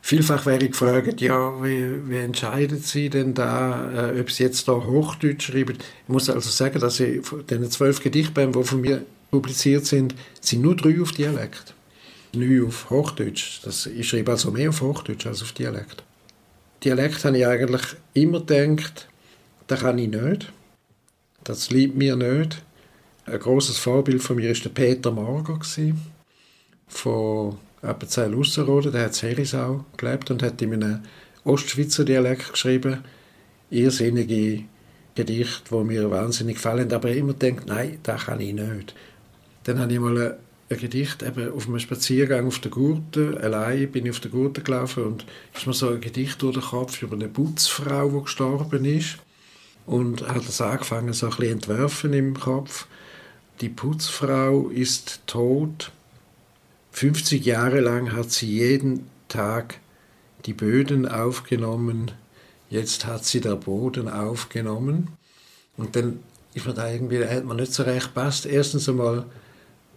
Vielfach 0.00 0.44
wäre 0.46 0.62
ich 0.62 0.72
gefragt, 0.72 1.20
ja, 1.20 1.62
wie, 1.62 2.10
wie 2.10 2.18
entscheiden 2.18 2.78
Sie 2.78 3.08
denn 3.08 3.32
da, 3.32 4.10
äh, 4.10 4.20
ob 4.20 4.30
Sie 4.30 4.42
jetzt 4.42 4.68
da 4.68 4.72
Hochdeutsch 4.72 5.46
schreiben? 5.46 5.78
Ich 5.78 6.08
muss 6.08 6.28
also 6.28 6.50
sagen, 6.50 6.78
dass 6.78 7.00
ich 7.00 7.24
von 7.24 7.46
den 7.46 7.70
zwölf 7.70 8.02
Gedichtbänden, 8.02 8.60
die 8.60 8.68
von 8.68 8.82
mir 8.82 9.04
publiziert 9.30 9.86
sind, 9.86 10.14
sind 10.40 10.62
nur 10.62 10.76
drei 10.76 11.00
auf 11.00 11.12
Dialekt. 11.12 11.74
Neun 12.34 12.66
auf 12.66 12.90
Hochdeutsch. 12.90 13.60
Das, 13.64 13.86
ich 13.86 14.08
schreibe 14.08 14.32
also 14.32 14.50
mehr 14.50 14.70
auf 14.70 14.80
Hochdeutsch 14.80 15.26
als 15.26 15.42
auf 15.42 15.52
Dialekt. 15.52 16.02
Dialekt 16.82 17.24
habe 17.24 17.38
ich 17.38 17.46
eigentlich 17.46 17.82
immer 18.12 18.40
gedacht, 18.40 19.08
das 19.66 19.80
kann 19.80 19.98
ich 19.98 20.08
nicht. 20.08 20.52
Das 21.44 21.70
liebt 21.70 21.96
mir 21.96 22.16
nicht. 22.16 22.62
Ein 23.26 23.38
großes 23.38 23.78
Vorbild 23.78 24.22
von 24.22 24.36
mir 24.36 24.50
war 24.50 24.62
der 24.62 24.68
Peter 24.70 25.10
gewesen, 25.10 26.00
von 26.88 27.56
Appenzell 27.80 28.34
Ausserrhoden. 28.34 28.92
Der 28.92 29.04
hat 29.04 29.22
in 29.22 29.28
Herisau 29.30 29.84
gelebt 29.96 30.30
und 30.30 30.42
hat 30.42 30.60
in 30.60 30.74
einem 30.74 31.00
Ostschweizer 31.44 32.04
Dialekt 32.04 32.52
geschrieben. 32.52 33.04
Irrsinnige 33.70 34.64
Gedichte, 35.14 35.62
die 35.70 35.84
mir 35.84 36.10
wahnsinnig 36.10 36.56
gefallen. 36.56 36.92
Aber 36.92 37.08
ich 37.08 37.18
immer 37.18 37.34
gedacht, 37.34 37.66
nein, 37.66 37.98
das 38.02 38.26
kann 38.26 38.40
ich 38.40 38.52
nicht. 38.52 38.94
Dann 39.64 39.78
habe 39.78 39.92
ich 39.92 39.98
mal 39.98 40.38
ein, 40.68 40.78
Gedicht 40.78 41.22
eben 41.22 41.52
auf 41.52 41.66
einem 41.66 41.78
Spaziergang 41.78 42.46
auf 42.46 42.58
der 42.58 42.70
Gurte, 42.70 43.38
allein 43.42 43.90
bin 43.90 44.06
ich 44.06 44.12
auf 44.12 44.20
der 44.20 44.30
Gurte 44.30 44.62
gelaufen 44.62 45.04
und 45.04 45.26
ist 45.54 45.66
mir 45.66 45.72
so 45.72 45.90
ein 45.90 46.00
Gedicht 46.00 46.40
durch 46.42 46.54
den 46.54 46.62
Kopf 46.62 47.02
über 47.02 47.14
eine 47.14 47.28
Putzfrau, 47.28 48.08
die 48.08 48.24
gestorben 48.24 48.84
ist. 48.84 49.18
Und 49.86 50.26
hat 50.26 50.48
das 50.48 50.60
angefangen, 50.60 51.12
so 51.12 51.26
ein 51.26 51.36
bisschen 51.36 51.52
entwerfen 51.52 52.12
im 52.14 52.38
Kopf. 52.38 52.86
Die 53.60 53.68
Putzfrau 53.68 54.68
ist 54.68 55.20
tot. 55.26 55.92
50 56.92 57.44
Jahre 57.44 57.80
lang 57.80 58.12
hat 58.12 58.30
sie 58.30 58.50
jeden 58.50 59.06
Tag 59.28 59.80
die 60.46 60.54
Böden 60.54 61.06
aufgenommen. 61.06 62.12
Jetzt 62.70 63.04
hat 63.04 63.24
sie 63.24 63.40
der 63.40 63.56
Boden 63.56 64.08
aufgenommen. 64.08 65.08
Und 65.76 65.96
dann 65.96 66.20
ist 66.54 66.66
mir 66.66 66.74
da 66.74 66.90
irgendwie, 66.90 67.24
hat 67.24 67.44
mir 67.44 67.54
nicht 67.54 67.74
so 67.74 67.82
recht 67.82 68.14
gepasst. 68.14 68.46
Erstens 68.46 68.88
einmal, 68.88 69.26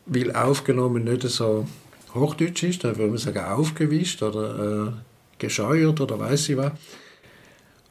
weil 0.07 0.31
aufgenommen 0.33 1.03
nicht 1.03 1.23
so 1.23 1.67
Hochdeutsch 2.13 2.63
ist, 2.63 2.83
da 2.83 2.97
würde 2.97 3.11
man 3.11 3.17
sagen 3.17 3.39
aufgewischt 3.39 4.23
oder 4.23 4.87
äh, 4.87 4.91
gescheuert 5.37 6.01
oder 6.01 6.19
weiß 6.19 6.49
ich 6.49 6.57
was. 6.57 6.71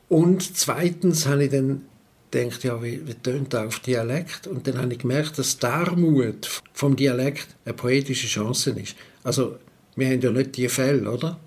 Und 0.08 0.56
zweitens 0.56 1.26
habe 1.26 1.44
ich 1.44 1.50
dann 1.50 1.82
gedacht, 2.30 2.64
ja, 2.64 2.82
wie, 2.82 3.06
wie 3.06 3.14
tönt 3.14 3.52
das 3.52 3.66
auf 3.66 3.80
Dialekt? 3.80 4.46
Und 4.46 4.66
dann 4.66 4.78
habe 4.78 4.92
ich 4.92 5.00
gemerkt, 5.00 5.38
dass 5.38 5.58
die 5.58 5.66
Armut 5.66 6.62
vom 6.72 6.96
Dialekt 6.96 7.48
eine 7.64 7.74
poetische 7.74 8.26
Chance 8.26 8.70
ist. 8.70 8.96
Also, 9.22 9.56
wir 9.96 10.08
haben 10.08 10.20
ja 10.20 10.30
nicht 10.30 10.56
die 10.56 10.68
Fälle, 10.68 11.10
oder? 11.10 11.38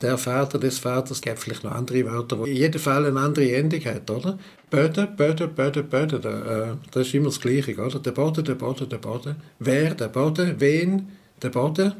Der 0.00 0.16
Vater 0.16 0.58
des 0.58 0.78
Vaters, 0.78 1.20
gibt 1.20 1.38
vielleicht 1.38 1.62
noch 1.62 1.72
andere 1.72 2.04
Wörter, 2.06 2.38
wo 2.38 2.44
in 2.44 2.56
jedem 2.56 2.80
Fall 2.80 3.06
eine 3.06 3.20
andere 3.20 3.54
Endung 3.54 3.84
hat, 3.84 4.10
oder? 4.10 4.38
Böde, 4.70 5.06
Böde, 5.06 5.46
Böde, 5.48 5.82
Böde, 5.82 6.20
da, 6.20 6.70
äh, 6.70 6.76
das 6.90 7.08
ist 7.08 7.14
immer 7.14 7.26
das 7.26 7.40
Gleiche, 7.40 7.76
oder? 7.76 7.98
Der 7.98 8.12
Boden, 8.12 8.44
der 8.44 8.54
Boden, 8.54 8.88
der 8.88 8.98
Boden. 8.98 9.36
Wer, 9.58 9.94
der 9.94 10.08
Boden, 10.08 10.54
wen, 10.58 11.08
der 11.42 11.50
Boden. 11.50 11.92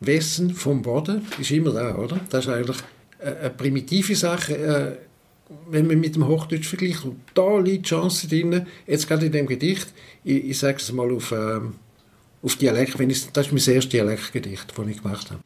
Wessen 0.00 0.54
vom 0.54 0.82
Boden 0.82 1.26
ist 1.38 1.50
immer 1.52 1.72
da, 1.72 1.94
oder? 1.96 2.18
Das 2.28 2.46
ist 2.46 2.52
eigentlich 2.52 2.78
eine 3.20 3.50
primitive 3.50 4.16
Sache, 4.16 4.56
äh, 4.56 4.96
wenn 5.70 5.86
man 5.86 6.00
mit 6.00 6.16
dem 6.16 6.26
Hochdeutsch 6.26 6.66
vergleicht. 6.66 7.04
Und 7.04 7.20
da 7.34 7.58
liegt 7.58 7.86
die 7.86 7.90
Chance 7.90 8.28
drin, 8.28 8.66
jetzt 8.86 9.08
gerade 9.08 9.26
in 9.26 9.32
dem 9.32 9.46
Gedicht, 9.46 9.88
ich, 10.24 10.44
ich 10.44 10.58
sage 10.58 10.78
es 10.78 10.92
mal 10.92 11.10
auf, 11.12 11.32
ähm, 11.32 11.74
auf 12.42 12.56
Dialekt, 12.56 12.98
wenn 12.98 13.10
ich, 13.10 13.30
das 13.32 13.46
ist 13.46 13.52
mein 13.52 13.74
erstes 13.74 13.90
Dialektgedicht, 13.90 14.72
das 14.76 14.86
ich 14.86 15.02
gemacht 15.02 15.30
habe. 15.30 15.40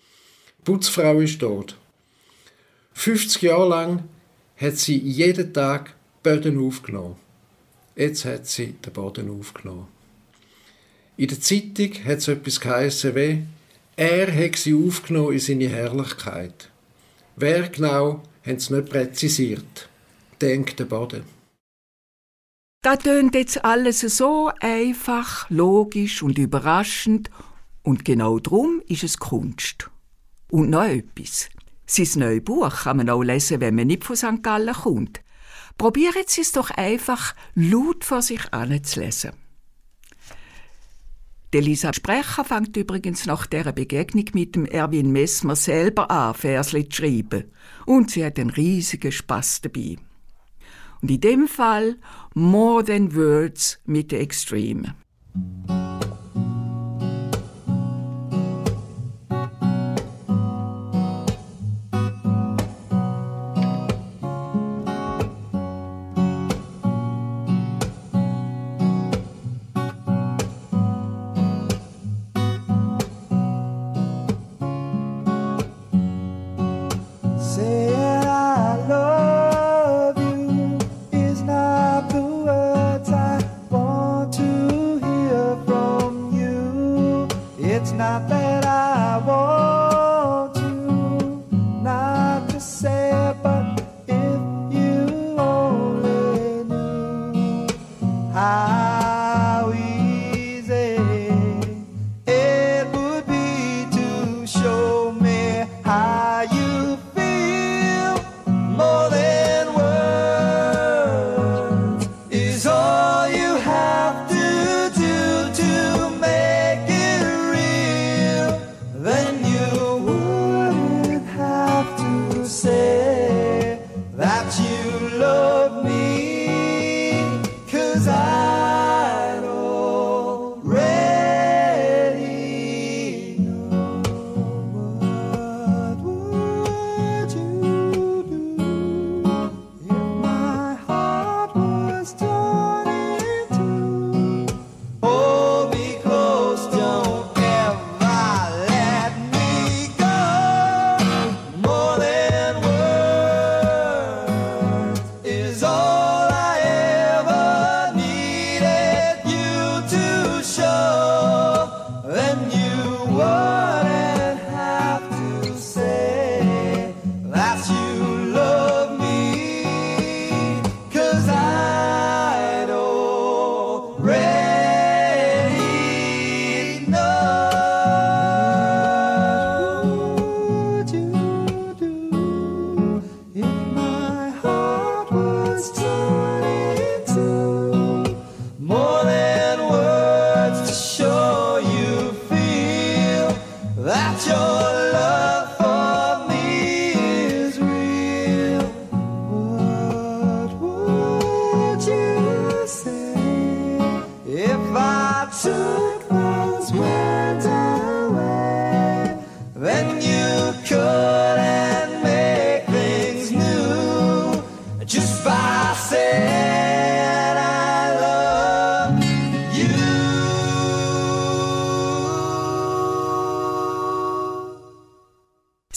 Putzfrau 0.64 1.20
ist 1.20 1.40
tot. 1.40 1.76
50 2.96 3.42
Jahre 3.42 3.68
lang 3.68 4.04
hat 4.56 4.78
sie 4.78 4.96
jeden 4.96 5.52
Tag 5.52 5.94
Böden 6.22 6.58
aufgenommen. 6.58 7.16
Jetzt 7.94 8.24
hat 8.24 8.46
sie 8.46 8.72
den 8.72 8.92
Boden 8.92 9.38
aufgenommen. 9.38 9.86
In 11.18 11.28
der 11.28 11.40
Zeitung 11.40 11.92
hat 12.04 12.18
es 12.18 12.28
etwas 12.28 12.58
geheißen 12.58 13.14
wie, 13.14 13.42
er 13.96 14.34
hat 14.34 14.56
sie 14.56 14.74
aufgenommen 14.74 15.34
in 15.34 15.38
seine 15.38 15.68
Herrlichkeit. 15.68 16.70
Wer 17.36 17.68
genau, 17.68 18.22
haben 18.44 18.58
sie 18.58 18.74
nicht 18.74 18.88
präzisiert. 18.88 19.88
Denkt 20.40 20.78
der 20.78 20.86
Boden. 20.86 21.24
Da 22.82 22.96
tönt 22.96 23.34
jetzt 23.34 23.62
alles 23.62 24.00
so 24.00 24.50
einfach, 24.60 25.50
logisch 25.50 26.22
und 26.22 26.38
überraschend 26.38 27.30
und 27.82 28.06
genau 28.06 28.38
drum 28.38 28.82
ist 28.88 29.04
es 29.04 29.18
Kunst. 29.18 29.90
Und 30.50 30.70
noch 30.70 30.84
etwas. 30.84 31.50
Sein 31.86 32.08
neues 32.16 32.44
Buch 32.44 32.82
kann 32.82 32.98
man 32.98 33.10
auch 33.10 33.22
lesen, 33.22 33.60
wenn 33.60 33.74
man 33.74 33.86
nicht 33.86 34.04
von 34.04 34.16
St. 34.16 34.42
Gallen 34.42 34.74
kommt. 34.74 35.20
Probieren 35.78 36.24
Sie 36.26 36.40
es 36.40 36.52
doch 36.52 36.70
einfach, 36.70 37.34
laut 37.54 38.04
vor 38.04 38.22
sich 38.22 38.52
anzulesen. 38.52 39.32
Die 41.54 41.60
Lisa 41.60 41.92
Sprecher 41.92 42.44
fängt 42.44 42.76
übrigens 42.76 43.24
nach 43.24 43.46
dieser 43.46 43.72
Begegnung 43.72 44.26
mit 44.32 44.56
dem 44.56 44.66
Erwin 44.66 45.12
Messmer 45.12 45.54
selber 45.54 46.10
an, 46.10 46.34
Versli 46.34 46.88
zu 46.88 46.96
schreiben. 47.02 47.44
Und 47.86 48.10
sie 48.10 48.24
hat 48.24 48.38
einen 48.38 48.50
riesigen 48.50 49.12
Spaß 49.12 49.60
dabei. 49.62 49.96
Und 51.02 51.10
in 51.10 51.20
dem 51.20 51.48
Fall 51.48 51.96
More 52.34 52.84
Than 52.84 53.14
Words 53.14 53.78
mit 53.84 54.10
der 54.10 54.20
Extreme. 54.20 54.94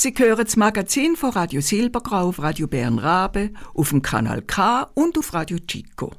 Sie 0.02 0.14
hören 0.18 0.44
das 0.44 0.56
Magazin 0.56 1.16
von 1.16 1.32
Radio 1.32 1.62
Silbergrau 1.62 2.30
auf 2.30 2.41
Radio 2.41 2.68
Bern 2.68 3.00
Rabe, 3.00 3.52
auf 3.74 3.89
dem 3.89 4.02
Kanal 4.02 4.41
K 4.41 4.89
und 4.94 5.18
auf 5.18 5.34
Radio 5.34 5.58
Chico. 5.60 6.12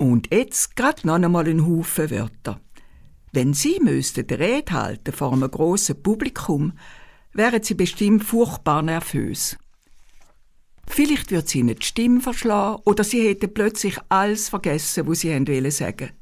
Und 0.00 0.32
jetzt 0.32 0.76
gerade 0.76 1.06
noch 1.06 1.16
einmal 1.16 1.46
ein 1.46 1.66
Haufen 1.66 2.10
Wörter. 2.10 2.58
Wenn 3.32 3.52
Sie 3.52 3.78
müssten 3.82 4.26
die 4.26 4.32
Rede 4.32 4.72
halten 4.72 5.12
vor 5.12 5.30
einem 5.30 5.50
grossen 5.50 6.02
Publikum, 6.02 6.72
wären 7.34 7.62
Sie 7.62 7.74
bestimmt 7.74 8.24
furchtbar 8.24 8.80
nervös. 8.80 9.58
Vielleicht 10.88 11.30
wird 11.30 11.50
sie 11.50 11.58
ihnen 11.58 11.78
die 11.78 11.86
Stimme 11.86 12.22
verschlagen 12.22 12.80
oder 12.86 13.04
sie 13.04 13.28
hätten 13.28 13.52
plötzlich 13.52 13.98
alles 14.08 14.48
vergessen, 14.48 15.06
was 15.06 15.20
sie 15.20 15.28
wollen 15.32 15.70
sagen. 15.70 16.12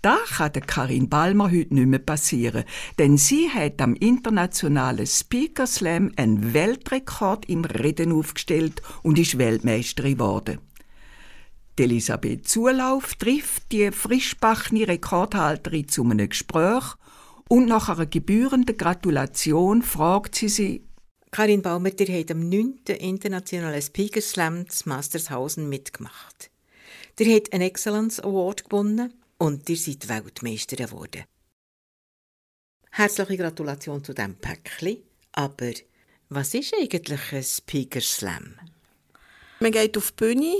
Das 0.00 0.30
kann 0.36 0.52
der 0.52 0.62
Karin 0.62 1.08
Balmer 1.08 1.50
heute 1.50 1.74
nicht 1.74 1.88
mehr 1.88 1.98
passieren, 1.98 2.64
denn 3.00 3.18
sie 3.18 3.50
hat 3.50 3.82
am 3.82 3.94
internationalen 3.94 5.08
Speaker 5.08 5.66
Slam 5.66 6.12
einen 6.14 6.54
Weltrekord 6.54 7.48
im 7.48 7.64
Reden 7.64 8.12
aufgestellt 8.12 8.80
und 9.02 9.18
ist 9.18 9.38
Weltmeisterin 9.38 10.14
geworden. 10.14 10.69
Die 11.78 11.84
Elisabeth 11.84 12.46
Zulauf 12.48 13.14
trifft 13.14 13.72
die 13.72 13.90
frischbachne 13.90 14.86
Rekordhalterin 14.86 15.88
zu 15.88 16.04
einem 16.04 16.28
Gespräch 16.28 16.94
und 17.48 17.66
nach 17.66 17.88
einer 17.88 18.06
gebührenden 18.06 18.76
Gratulation 18.76 19.82
fragt 19.82 20.34
sie 20.34 20.48
sie, 20.48 20.84
Karin 21.30 21.62
Baumer, 21.62 21.90
ihr 21.98 22.18
habt 22.18 22.32
am 22.32 22.48
9. 22.48 22.80
Internationalen 22.98 23.80
Speaker 23.80 24.20
Slam 24.20 24.68
zu 24.68 24.88
Mastershausen 24.88 25.68
mitgemacht. 25.68 26.50
Ihr 27.18 27.36
habt 27.36 27.52
einen 27.52 27.62
Excellence 27.62 28.18
Award 28.18 28.64
gewonnen 28.64 29.14
und 29.38 29.68
ihr 29.68 29.76
seid 29.76 30.08
Weltmeisterin 30.08 30.86
geworden. 30.86 31.24
Herzliche 32.90 33.36
Gratulation 33.36 34.02
zu 34.02 34.12
diesem 34.12 34.34
Päckchen. 34.36 35.02
Aber 35.32 35.72
was 36.28 36.54
ist 36.54 36.74
eigentlich 36.74 37.32
ein 37.32 37.42
Speaker 37.44 38.00
Slam? 38.00 38.56
Man 39.60 39.72
geht 39.72 39.96
auf 39.96 40.10
die 40.12 40.24
Bühne, 40.24 40.54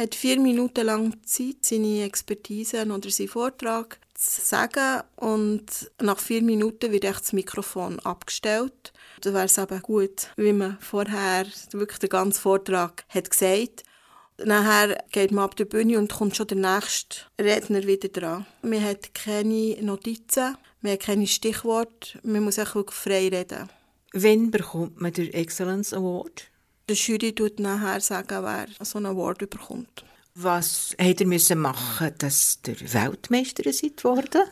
hat 0.00 0.14
vier 0.14 0.40
Minuten 0.40 0.86
lang 0.86 1.14
Zeit, 1.24 1.58
seine 1.62 2.04
Expertise 2.04 2.82
oder 2.84 3.10
seinen 3.10 3.28
Vortrag 3.28 3.98
zu 4.14 4.40
sagen 4.40 5.02
und 5.16 5.90
nach 6.00 6.18
vier 6.18 6.42
Minuten 6.42 6.92
wird 6.92 7.04
echt 7.04 7.20
das 7.20 7.32
Mikrofon 7.32 8.00
abgestellt. 8.00 8.92
Da 9.20 9.32
wäre 9.34 9.44
es 9.44 9.58
eben 9.58 9.80
gut, 9.82 10.28
wie 10.36 10.52
man 10.52 10.78
vorher 10.80 11.46
wirklich 11.72 11.98
den 11.98 12.08
ganzen 12.08 12.40
Vortrag 12.40 13.04
hat 13.08 13.30
gesagt 13.30 13.84
Nachher 14.44 15.04
geht 15.12 15.32
man 15.32 15.44
ab 15.44 15.56
der 15.56 15.66
Bühne 15.66 15.98
und 15.98 16.12
kommt 16.12 16.36
schon 16.36 16.46
der 16.46 16.56
nächste 16.56 17.24
Redner 17.38 17.86
wieder 17.86 18.08
dran. 18.08 18.46
Man 18.62 18.82
hat 18.82 19.12
keine 19.14 19.76
Notizen, 19.82 20.56
man 20.80 20.92
hat 20.92 21.00
keine 21.00 21.26
Stichworte, 21.26 22.18
man 22.22 22.44
muss 22.44 22.58
auch 22.58 22.90
frei 22.90 23.28
reden. 23.28 23.68
Wann 24.12 24.50
bekommt 24.50 25.00
man 25.00 25.12
den 25.12 25.32
Excellence 25.32 25.92
Award? 25.92 26.49
Der 26.90 26.96
Jury 26.96 27.32
tut 27.32 27.60
nachher 27.60 28.00
sagen, 28.00 28.42
wer 28.42 28.66
so 28.84 28.98
einen 28.98 29.06
Award 29.06 29.48
bekommt. 29.48 30.04
Was 30.34 30.92
hätte 30.98 31.22
ihr 31.22 31.28
müssen 31.28 31.60
machen, 31.60 32.12
dass 32.18 32.58
ihr 32.66 32.80
Weltmeister 32.92 33.72
seid 33.72 34.02
worden? 34.02 34.42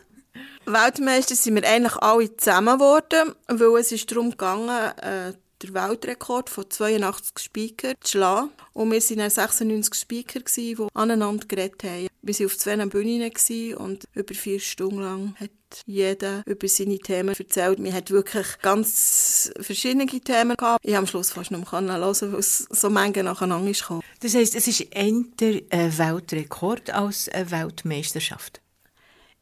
Weltmeister 0.65 1.35
sind 1.35 1.57
wir 1.57 1.69
eigentlich 1.69 1.97
alle 1.97 2.37
zusammen 2.37 2.79
geworden, 2.79 3.35
weil 3.49 3.81
es 3.81 3.91
ist 3.91 4.09
darum 4.13 4.31
gegangen, 4.31 4.69
äh, 4.99 5.33
den 5.65 5.75
Weltrekord 5.75 6.49
von 6.49 6.71
82 6.71 7.41
Speaker 7.41 7.95
zu 8.03 8.13
schlagen. 8.13 8.51
Und 8.73 8.93
wir 8.93 9.01
waren 9.01 9.19
dann 9.19 9.31
96 9.31 9.95
Speaker, 9.97 10.39
die 10.39 10.77
aneinander 10.95 11.45
geredet 11.45 11.83
haben. 11.83 12.07
Wir 12.23 12.39
waren 12.39 12.47
auf 12.47 12.57
zwei 12.57 12.87
Bühnen 12.87 13.33
und 13.79 14.05
über 14.15 14.35
vier 14.35 14.61
Stunden 14.61 15.01
lang 15.01 15.35
hat 15.41 15.51
jeder 15.87 16.43
über 16.47 16.69
seine 16.69 16.99
Themen 16.99 17.35
erzählt. 17.35 17.83
Wir 17.83 17.93
hatten 17.93 18.15
wirklich 18.15 18.47
ganz 18.63 19.53
verschiedene 19.61 20.07
Themen 20.07 20.57
gehabt. 20.57 20.85
Ich 20.85 20.93
habe 20.93 21.01
am 21.01 21.07
Schluss 21.07 21.31
fast 21.31 21.51
nicht 21.51 21.61
mehr 21.61 21.73
hören, 21.73 21.89
weil 21.89 22.39
es 22.39 22.67
so 22.71 22.91
Menge 22.91 23.23
nacheinander 23.25 23.71
ist 23.71 23.83
gekommen. 23.83 24.03
Das 24.21 24.35
heisst, 24.35 24.55
es 24.55 24.67
ist 24.67 24.81
eher 24.81 25.03
ein 25.03 25.99
Weltrekord 25.99 26.91
als 26.91 27.29
eine 27.29 27.51
Weltmeisterschaft. 27.51 28.61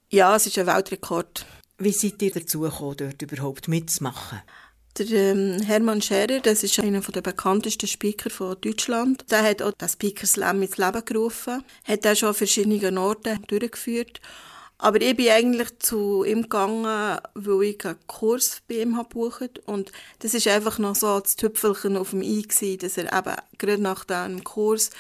Ja, 0.09 0.37
es 0.37 0.47
ist 0.47 0.59
ein 0.59 0.66
Weltrekord. 0.66 1.47
Wie 1.79 1.93
seid 1.93 2.22
ihr 2.22 2.31
dazu 2.31 2.61
gekommen, 2.61 2.97
dort 2.97 3.20
überhaupt 3.20 3.68
mitzumachen? 3.68 4.41
Der 4.99 5.11
ähm, 5.11 5.61
Hermann 5.61 6.01
Scherer, 6.01 6.41
das 6.41 6.62
ist 6.62 6.79
einer 6.79 7.01
der 7.01 7.20
bekanntesten 7.20 7.87
Speaker 7.87 8.31
von 8.31 8.57
Deutschland. 8.59 9.31
Der 9.31 9.43
hat 9.43 9.61
auch 9.61 9.72
das 9.77 9.93
Speaker 9.93 10.27
Slam 10.27 10.62
ins 10.62 10.79
Leben 10.79 11.05
gerufen, 11.05 11.62
hat 11.85 12.07
auch 12.07 12.16
schon 12.16 12.31
an 12.31 12.35
verschiedenen 12.35 12.97
Orten 12.97 13.43
durchgeführt. 13.47 14.22
Aber 14.79 15.01
ich 15.01 15.16
bin 15.16 15.31
eigentlich 15.31 15.79
zu 15.79 16.22
ihm 16.24 16.43
gegangen, 16.43 17.18
weil 17.35 17.62
ich 17.62 17.85
einen 17.87 17.97
Kurs 18.07 18.61
bei 18.68 18.83
ihm 18.83 18.97
habe 18.97 19.09
gebucht 19.09 19.59
und 19.64 19.91
das 20.18 20.35
ist 20.35 20.47
einfach 20.49 20.79
noch 20.79 20.95
so 20.95 21.18
das 21.18 21.37
Tüpfelchen 21.37 21.97
auf 21.97 22.11
dem 22.11 22.20
I 22.20 22.43
gewesen, 22.43 22.79
dass 22.79 22.99
er 22.99 23.05
eben 23.05 23.37
gerade 23.57 23.83
nach 23.83 24.05
diesem 24.05 24.45
Kurs 24.45 24.91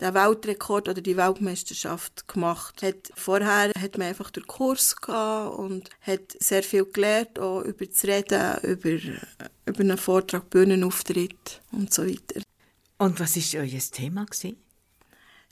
den 0.00 0.14
Weltrekord 0.14 0.88
oder 0.88 1.00
die 1.00 1.16
Weltmeisterschaft 1.16 2.28
gemacht 2.28 2.82
hat. 2.82 3.10
Vorher 3.16 3.72
hat 3.78 3.98
man 3.98 4.06
einfach 4.06 4.30
den 4.30 4.46
Kurs 4.46 4.96
gehabt 4.96 5.58
und 5.58 5.90
hat 6.00 6.36
sehr 6.38 6.62
viel 6.62 6.84
gelernt, 6.84 7.38
auch 7.38 7.62
über 7.62 7.84
das 7.84 8.04
Reden, 8.04 8.58
über, 8.62 8.90
über 9.66 9.80
einen 9.80 9.98
Vortrag, 9.98 10.48
Bühnenauftritt 10.50 11.60
und 11.72 11.92
so 11.92 12.06
weiter. 12.06 12.40
Und 12.98 13.20
was 13.20 13.36
war 13.36 13.60
euer 13.60 13.80
Thema? 13.90 14.24
Gewesen? 14.24 14.56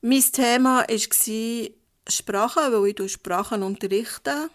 Mein 0.02 0.22
Thema 0.22 0.86
war 0.88 1.70
Sprachen, 2.08 2.72
weil 2.72 2.94
ich 3.00 3.12
Sprachen 3.12 3.62
unterrichte 3.62 4.50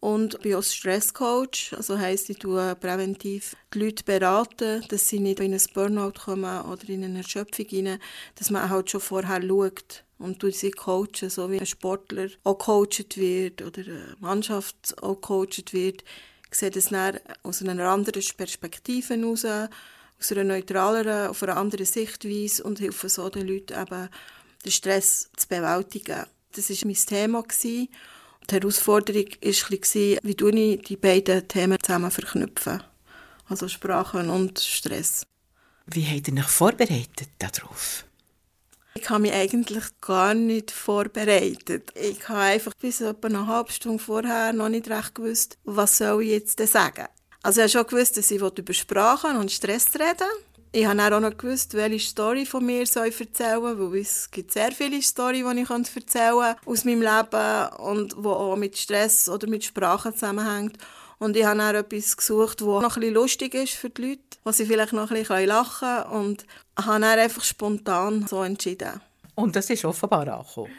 und 0.00 0.40
bin 0.42 0.56
auch 0.56 0.64
Stresscoach, 0.64 1.74
also 1.76 1.96
heisst, 1.96 2.28
ich 2.28 2.38
tue 2.38 2.74
präventiv 2.74 3.54
die 3.72 3.78
Leute 3.78 4.02
beraten, 4.02 4.84
dass 4.88 5.08
sie 5.08 5.20
nicht 5.20 5.38
in 5.38 5.54
ein 5.54 5.60
Burnout 5.74 6.14
kommen 6.24 6.62
oder 6.62 6.88
in 6.88 7.04
eine 7.04 7.18
Erschöpfung 7.18 7.66
rein, 7.70 8.00
dass 8.34 8.50
man 8.50 8.68
halt 8.68 8.90
schon 8.90 9.00
vorher 9.00 9.40
schaut 9.40 10.04
und 10.18 10.42
sie 10.54 10.72
coachen, 10.72 11.30
so 11.30 11.50
wie 11.52 11.60
ein 11.60 11.66
Sportler 11.66 12.28
auch 12.42 12.58
coacht 12.58 13.16
wird 13.16 13.62
oder 13.62 13.82
eine 13.82 14.16
Mannschaft 14.18 15.00
auch 15.02 15.20
coacht 15.20 15.72
wird. 15.72 16.02
Sehe 16.50 16.70
das 16.70 16.86
dann 16.86 17.20
aus 17.44 17.62
einer 17.62 17.88
anderen 17.88 18.22
Perspektive 18.36 19.14
heraus, 19.14 19.44
aus 19.44 20.32
einer 20.32 20.44
neutraleren, 20.44 21.28
auf 21.28 21.44
einer 21.44 21.56
anderen 21.56 21.86
Sichtweise 21.86 22.64
und 22.64 22.80
helfe 22.80 23.08
so 23.08 23.28
den 23.28 23.46
Leuten 23.46 23.80
eben, 23.80 24.08
den 24.64 24.72
Stress 24.72 25.30
zu 25.36 25.46
bewältigen. 25.48 26.26
Das 26.54 26.70
war 26.70 26.76
mein 26.84 26.94
Thema. 26.94 27.44
Die 27.62 27.88
Herausforderung 28.50 29.24
war, 29.24 30.18
wie 30.22 30.72
ich 30.72 30.82
die 30.82 30.96
beiden 30.96 31.48
Themen 31.48 31.78
zusammen 31.82 32.10
verknüpfen. 32.10 32.82
Also 33.48 33.68
Sprachen 33.68 34.30
und 34.30 34.58
Stress. 34.58 35.26
Wie 35.86 36.04
habt 36.04 36.28
ihr 36.28 36.34
euch 36.34 36.48
vorbereitet 36.48 37.28
darauf? 37.38 38.04
Ich 38.94 39.08
habe 39.08 39.22
mich 39.22 39.32
eigentlich 39.32 39.84
gar 40.00 40.34
nicht 40.34 40.70
vorbereitet. 40.70 41.90
Ich 41.94 42.28
habe 42.28 42.40
einfach 42.40 42.74
bis 42.74 43.00
etwa 43.00 43.28
eine 43.28 43.46
halbe 43.46 43.72
Stunde 43.72 44.02
vorher 44.02 44.52
noch 44.52 44.68
nicht 44.68 44.88
recht 44.90 45.14
gewusst, 45.14 45.58
was 45.64 45.98
soll 45.98 46.22
ich 46.22 46.30
jetzt 46.30 46.58
sagen. 46.68 47.06
Also 47.42 47.60
ich 47.60 47.74
habe 47.74 47.86
schon 47.86 47.96
gewusst, 47.96 48.16
dass 48.16 48.30
ich 48.30 48.40
über 48.40 48.72
Sprachen 48.74 49.36
und 49.36 49.50
Stress 49.50 49.88
reden 49.94 50.28
ich 50.74 50.86
habe 50.86 51.16
auch 51.16 51.20
noch 51.20 51.36
gewusst, 51.36 51.74
welche 51.74 51.98
Story 51.98 52.46
von 52.46 52.64
mir 52.64 52.86
soll 52.86 53.08
ich 53.08 53.20
erzählen 53.20 53.60
soll, 53.60 53.92
weil 53.92 54.00
es 54.00 54.30
gibt 54.30 54.52
sehr 54.52 54.72
viele 54.72 55.02
Storys, 55.02 55.44
die 55.44 55.60
ich 55.60 55.70
erzählen 55.70 56.38
kann 56.38 56.56
aus 56.64 56.84
meinem 56.84 57.02
Leben 57.02 57.76
und 57.76 58.12
die 58.12 58.26
auch 58.26 58.56
mit 58.56 58.78
Stress 58.78 59.28
oder 59.28 59.46
mit 59.48 59.64
Sprache 59.64 60.14
zusammenhängt. 60.14 60.78
Und 61.18 61.36
ich 61.36 61.44
habe 61.44 61.62
auch 61.62 61.74
etwas 61.74 62.16
gesucht, 62.16 62.62
das 62.62 62.66
noch 62.66 62.96
ein 62.96 63.12
lustig 63.12 63.54
ist 63.54 63.74
für 63.74 63.90
die 63.90 64.02
Leute, 64.02 64.22
wo 64.44 64.50
sie 64.50 64.64
vielleicht 64.64 64.94
noch 64.94 65.10
ein 65.10 65.18
bisschen 65.18 65.46
lachen 65.46 65.88
können 65.88 66.26
und 66.26 66.46
habe 66.76 67.00
dann 67.00 67.18
einfach 67.18 67.44
spontan 67.44 68.26
so 68.26 68.42
entschieden. 68.42 69.00
Und 69.34 69.54
das 69.54 69.68
ist 69.68 69.84
offenbar 69.84 70.26
angekommen? 70.26 70.72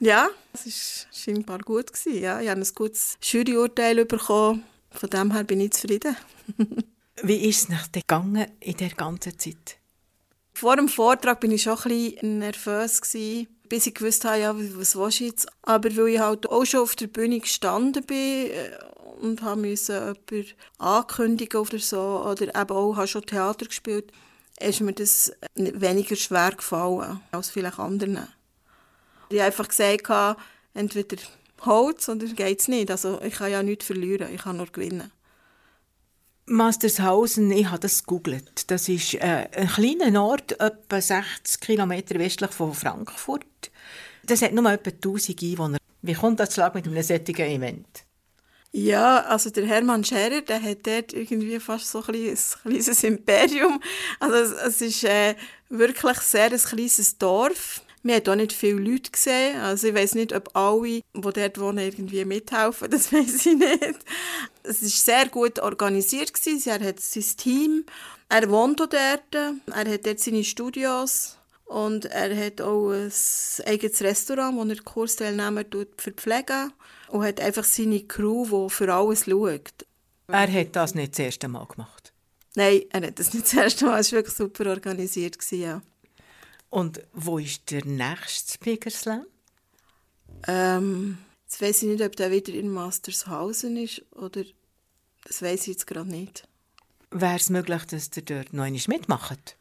Ja, 0.00 0.28
es 0.52 0.66
war 0.66 1.12
scheinbar 1.12 1.58
gut. 1.58 1.92
Gewesen, 1.92 2.20
ja. 2.20 2.40
Ich 2.40 2.48
habe 2.48 2.60
ein 2.60 2.68
gutes 2.74 3.16
Juryurteil 3.20 4.04
bekommen. 4.04 4.64
Von 4.90 5.10
dem 5.10 5.32
her 5.32 5.44
bin 5.44 5.60
ich 5.60 5.72
zufrieden. 5.72 6.16
Wie 7.22 7.48
ist 7.48 7.62
es 7.62 7.68
nach 7.68 7.90
gegangen 7.92 8.46
in 8.60 8.76
der 8.76 8.90
ganzen 8.90 9.38
Zeit? 9.38 9.78
Vor 10.52 10.76
dem 10.76 10.88
Vortrag 10.88 11.40
bin 11.40 11.52
ich 11.52 11.62
schon 11.62 11.78
ein 11.78 11.82
bisschen 11.82 12.38
nervös 12.38 13.00
bis 13.68 13.86
ich 13.86 13.94
gewusst 13.94 14.24
habe, 14.24 14.40
ja, 14.40 14.54
was 14.54 14.94
willst 14.94 15.20
du 15.20 15.24
jetzt? 15.24 15.48
Aber 15.62 15.96
weil 15.96 16.08
ich 16.08 16.20
halt 16.20 16.48
auch 16.48 16.64
schon 16.64 16.80
auf 16.80 16.96
der 16.96 17.06
Bühne 17.06 17.40
gestanden 17.40 18.04
bin 18.04 18.50
äh, 18.50 18.78
und 19.20 19.42
habe 19.42 19.60
müssen 19.60 19.94
jemanden 19.94 20.52
ankündigen 20.78 21.60
oder 21.60 21.78
so, 21.78 22.24
oder 22.24 22.48
eben 22.48 22.76
auch 22.76 22.96
habe 22.96 23.08
schon 23.08 23.24
Theater 23.24 23.66
gespielt, 23.66 24.12
ist 24.60 24.80
mir 24.80 24.92
das 24.92 25.32
weniger 25.54 26.16
schwer 26.16 26.52
gefallen 26.52 27.20
als 27.32 27.50
vielleicht 27.50 27.78
anderen. 27.78 28.28
Ich 29.30 29.38
habe 29.38 29.46
einfach 29.46 29.68
gesagt, 29.68 30.38
entweder 30.74 31.16
Holz 31.62 32.08
oder 32.08 32.26
geht 32.26 32.60
es 32.60 32.68
nicht. 32.68 32.90
Also 32.90 33.20
ich 33.22 33.34
kann 33.34 33.50
ja 33.50 33.62
nichts 33.62 33.86
verlieren, 33.86 34.32
ich 34.32 34.42
kann 34.42 34.58
nur 34.58 34.66
gewinnen. 34.66 35.10
Mastershausen, 36.46 37.50
ich 37.52 37.66
habe 37.66 37.80
das 37.80 38.04
gegoogelt. 38.04 38.70
Das 38.70 38.88
ist 38.88 39.14
äh, 39.14 39.48
ein 39.56 39.68
kleiner 39.68 40.22
Ort, 40.22 40.60
etwa 40.60 41.00
60 41.00 41.60
Kilometer 41.60 42.18
westlich 42.18 42.50
von 42.50 42.74
Frankfurt. 42.74 43.70
Das 44.24 44.42
hat 44.42 44.52
nur 44.52 44.70
etwa 44.70 44.90
1000 44.90 45.42
Einwohner. 45.42 45.78
Wie 46.02 46.12
kommt 46.12 46.40
das 46.40 46.56
Lag 46.56 46.74
mit 46.74 46.86
einem 46.86 47.02
solchen 47.02 47.36
Event? 47.36 48.04
Ja, 48.72 49.20
also 49.20 49.50
der 49.50 49.66
Hermann 49.66 50.04
Scherer, 50.04 50.40
der 50.40 50.60
hat 50.60 50.86
dort 50.86 51.12
irgendwie 51.12 51.60
fast 51.60 51.90
so 51.90 51.98
ein 51.98 52.04
kleines, 52.04 52.58
kleines 52.60 53.04
Imperium. 53.04 53.80
Also 54.18 54.36
es, 54.36 54.50
es 54.50 54.80
ist 54.80 55.04
äh, 55.04 55.36
wirklich 55.68 56.18
sehr 56.18 56.50
ein 56.50 56.58
kleines 56.58 57.16
Dorf. 57.16 57.82
Wir 58.06 58.16
haben 58.16 58.28
auch 58.28 58.34
nicht 58.36 58.52
viele 58.52 58.80
Leute 58.80 59.10
gesehen. 59.10 59.58
Also 59.60 59.88
ich 59.88 59.94
weiß 59.94 60.14
nicht, 60.14 60.34
ob 60.34 60.54
alle, 60.54 60.82
die 60.88 61.02
dort 61.14 61.58
wohnen, 61.58 61.78
irgendwie 61.78 62.24
mithelfen. 62.26 62.90
Das 62.90 63.10
weiß 63.12 63.46
ich 63.46 63.56
nicht. 63.56 63.96
Es 64.62 64.82
war 64.82 64.88
sehr 64.90 65.28
gut 65.28 65.58
organisiert. 65.58 66.32
gewesen. 66.34 66.68
Er 66.68 66.86
hat 66.86 67.00
sein 67.00 67.24
Team. 67.38 67.84
Er 68.28 68.50
wohnt 68.50 68.80
auch 68.82 68.88
dort. 68.88 69.34
Er 69.34 69.90
hat 69.92 70.06
dort 70.06 70.20
seine 70.20 70.44
Studios. 70.44 71.38
Und 71.64 72.04
er 72.04 72.36
hat 72.36 72.60
auch 72.60 72.90
ein 72.90 73.10
eigenes 73.64 74.02
Restaurant, 74.02 74.56
wo 74.58 74.64
er 74.64 74.82
Kursteilnehmer 74.82 75.64
verpflegen 75.96 76.74
Und 77.08 77.24
hat 77.24 77.40
einfach 77.40 77.64
seine 77.64 78.00
Crew, 78.04 78.66
die 78.66 78.70
für 78.70 78.92
alles 78.92 79.24
schaut. 79.24 79.86
Er 80.28 80.52
hat 80.52 80.76
das 80.76 80.94
nicht 80.94 81.12
das 81.14 81.20
erste 81.20 81.48
Mal 81.48 81.64
gemacht. 81.66 82.12
Nein, 82.54 82.82
er 82.90 83.06
hat 83.06 83.18
das 83.18 83.32
nicht 83.32 83.46
das 83.46 83.54
erste 83.54 83.86
Mal. 83.86 83.98
Es 83.98 84.12
war 84.12 84.18
wirklich 84.18 84.36
super 84.36 84.68
organisiert. 84.68 85.38
gewesen, 85.38 85.60
Ja. 85.62 85.82
Und 86.74 87.02
wo 87.12 87.38
ist 87.38 87.70
der 87.70 87.84
nächste 87.84 88.54
Speaker 88.54 88.90
Slam? 88.90 89.24
Ähm, 90.48 91.18
jetzt 91.44 91.62
weiß 91.62 91.84
ich 91.84 91.88
nicht, 91.88 92.02
ob 92.02 92.16
der 92.16 92.32
wieder 92.32 92.52
in 92.52 92.68
Mastershausen 92.68 93.76
ist 93.76 94.02
oder 94.10 94.42
das 95.24 95.40
weiß 95.40 95.60
ich 95.60 95.66
jetzt 95.68 95.86
gerade 95.86 96.10
nicht. 96.10 96.48
Wäre 97.12 97.36
es 97.36 97.48
möglich, 97.48 97.84
dass 97.84 98.10
ihr 98.16 98.24
dort 98.24 98.52
noch 98.52 98.64
einmal 98.64 98.82
mitmacht? 98.88 99.56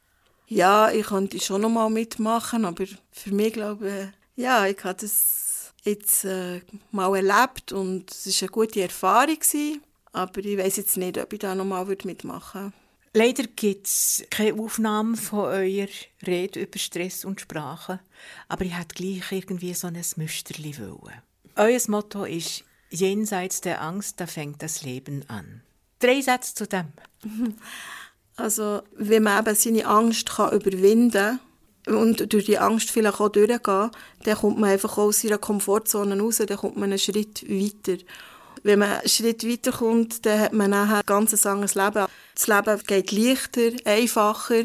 Ja, 0.48 0.90
ich 0.90 1.06
könnte 1.06 1.40
schon 1.40 1.62
noch 1.62 1.70
mal 1.70 1.92
mitmachen, 1.92 2.66
aber 2.66 2.86
für 3.12 3.32
mich 3.32 3.54
glaube 3.54 4.12
ich, 4.36 4.44
ja, 4.44 4.66
ich 4.66 4.84
habe 4.84 5.00
das 5.00 5.72
jetzt 5.84 6.26
äh, 6.26 6.62
mal 6.90 7.16
erlebt 7.16 7.74
und 7.74 8.10
es 8.10 8.26
war 8.26 8.48
eine 8.48 8.50
gute 8.50 8.82
Erfahrung. 8.82 9.36
Gewesen, 9.36 9.84
aber 10.14 10.40
ich 10.44 10.58
weiß 10.58 10.78
jetzt 10.78 10.98
nicht, 10.98 11.20
ob 11.20 11.32
ich 11.32 11.38
da 11.38 11.54
noch 11.54 11.64
mal 11.64 11.86
mitmachen 11.86 12.62
würde. 12.62 12.83
Leider 13.16 13.44
gibt 13.44 13.86
es 13.86 14.24
keine 14.32 14.60
Aufnahme 14.60 15.16
von 15.18 15.46
eurer 15.46 15.88
Rede 16.26 16.62
über 16.62 16.80
Stress 16.80 17.26
und 17.26 17.40
Sprache, 17.40 18.00
aber 18.48 18.66
ich 18.66 18.76
hätte 18.76 18.96
gleich 18.96 19.32
irgendwie 19.32 19.74
so 19.76 19.86
ein 19.86 20.02
Müsterli 20.16 20.76
wollen. 20.80 21.22
Euer 21.56 21.80
Motto 21.88 22.26
ist 22.26 22.64
«Jenseits 22.90 23.62
der 23.62 23.82
Angst, 23.82 24.20
da 24.20 24.26
fängt 24.26 24.64
das 24.64 24.82
Leben 24.82 25.24
an». 25.30 25.62
Drei 26.00 26.22
Sätze 26.22 26.56
zu 26.56 26.68
dem. 26.68 26.88
Also, 28.36 28.82
wenn 28.96 29.22
man 29.22 29.46
eben 29.46 29.56
seine 29.56 29.86
Angst 29.86 30.28
kann 30.28 30.54
überwinden 30.54 31.40
kann 31.86 31.96
und 31.96 32.34
durch 32.34 32.46
die 32.46 32.58
Angst 32.58 32.90
vielleicht 32.90 33.20
auch 33.20 33.30
durchgehen, 33.30 33.92
dann 34.24 34.38
kommt 34.38 34.58
man 34.60 34.72
einfach 34.72 34.98
aus 34.98 35.22
seiner 35.22 35.38
Komfortzone 35.38 36.20
raus, 36.20 36.38
dann 36.38 36.58
kommt 36.58 36.76
man 36.76 36.90
einen 36.90 36.98
Schritt 36.98 37.48
weiter. 37.48 38.02
Wenn 38.64 38.80
man 38.80 38.94
einen 38.94 39.10
Schritt 39.10 39.48
weiterkommt, 39.48 40.26
dann 40.26 40.40
hat 40.40 40.54
man 40.54 40.72
nachher 40.72 40.98
ein 40.98 41.06
ganz 41.06 41.46
anderes 41.46 41.76
Leben. 41.76 42.06
Das 42.34 42.48
Leben 42.48 42.82
geht 42.88 43.12
leichter, 43.12 43.72
einfacher. 43.86 44.64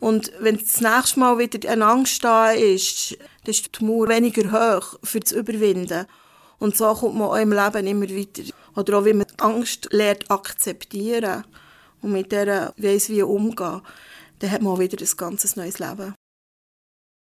Und 0.00 0.32
wenn 0.40 0.56
das 0.56 0.80
nächste 0.80 1.20
Mal 1.20 1.38
wieder 1.38 1.68
eine 1.70 1.86
Angst 1.86 2.24
da 2.24 2.50
ist, 2.50 3.12
dann 3.44 3.50
ist 3.50 3.78
die 3.78 3.84
Mauer 3.84 4.08
weniger 4.08 4.78
hoch, 4.78 4.98
für 5.02 5.20
zu 5.20 5.38
überwinden. 5.38 6.06
Und 6.58 6.76
so 6.76 6.92
kommt 6.94 7.16
man 7.16 7.28
auch 7.28 7.36
im 7.36 7.52
Leben 7.52 7.86
immer 7.86 8.08
weiter. 8.08 8.50
Oder 8.74 8.98
auch, 8.98 9.04
wie 9.04 9.12
man 9.12 9.26
Angst 9.38 9.88
lernt 9.90 10.30
akzeptieren 10.30 11.44
und 12.02 12.12
mit 12.12 12.32
der 12.32 12.72
weiss, 12.76 13.08
wie 13.10 13.22
umgehen, 13.22 13.82
dann 14.38 14.50
hat 14.50 14.62
man 14.62 14.74
auch 14.74 14.78
wieder 14.78 14.98
ein 15.02 15.16
ganz 15.16 15.56
neues 15.56 15.78
Leben. 15.78 16.14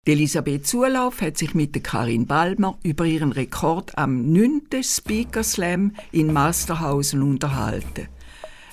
Elisabeth 0.04 0.66
Zulauf 0.66 1.20
hat 1.20 1.38
sich 1.38 1.54
mit 1.54 1.84
Karin 1.84 2.26
Balmer 2.26 2.76
über 2.82 3.04
ihren 3.04 3.30
Rekord 3.30 3.96
am 3.96 4.32
9. 4.32 4.62
Speaker 4.82 5.44
Slam 5.44 5.92
in 6.10 6.32
Masterhausen 6.32 7.22
unterhalten. 7.22 8.08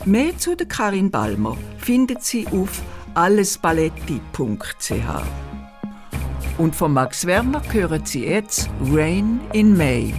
Mehr 0.05 0.35
zu 0.39 0.55
der 0.55 0.67
Karin 0.67 1.11
Balmer 1.11 1.55
findet 1.77 2.23
sie 2.23 2.47
auf 2.47 2.81
allesballetti.ch. 3.13 4.91
Und 6.57 6.75
von 6.75 6.93
Max 6.93 7.27
Werner 7.27 7.61
hören 7.71 8.07
Sie 8.07 8.25
jetzt 8.25 8.67
Rain 8.91 9.39
in 9.53 9.77
May. 9.77 10.11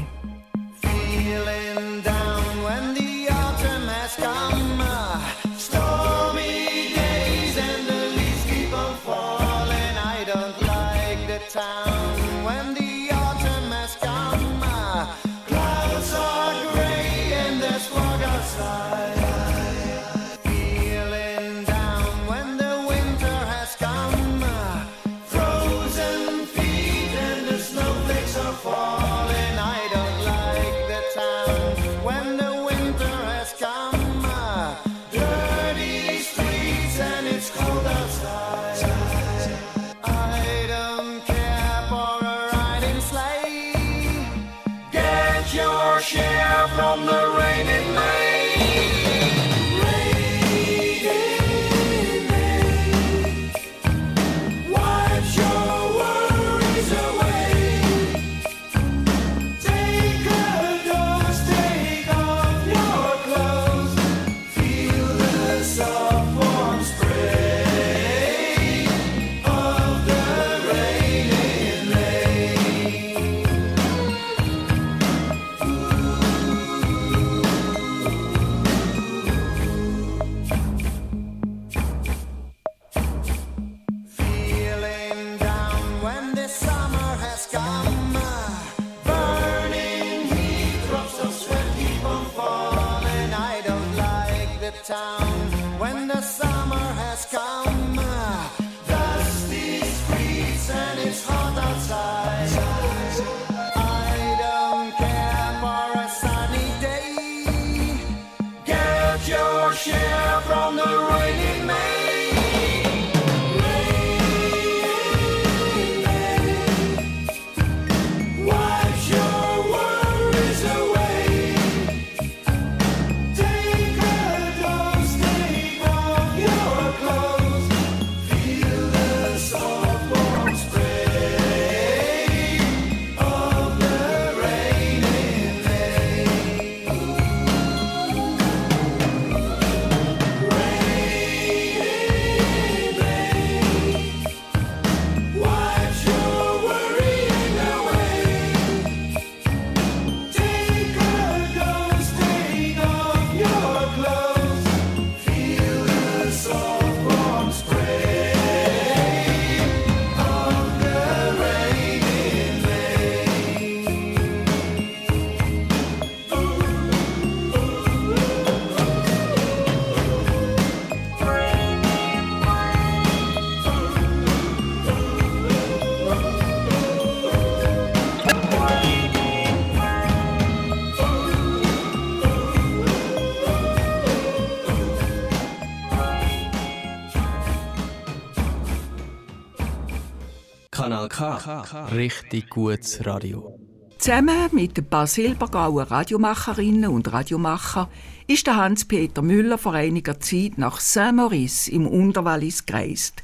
Richtig 191.21 192.49
gutes 192.49 193.05
Radio. 193.05 193.59
Zusammen 193.99 194.49
mit 194.53 194.79
ein 194.79 194.87
paar 194.87 195.07
Silbergauer 195.07 195.91
Radiomacherinnen 195.91 196.91
und 196.91 197.13
Radiomacher 197.13 197.91
ist 198.27 198.47
der 198.47 198.57
Hans-Peter 198.57 199.21
Müller 199.21 199.59
vor 199.59 199.75
einiger 199.75 200.19
Zeit 200.19 200.57
nach 200.57 200.81
Saint-Maurice 200.81 201.71
im 201.71 201.87
Unterwallis 201.87 202.65
gereist. 202.65 203.23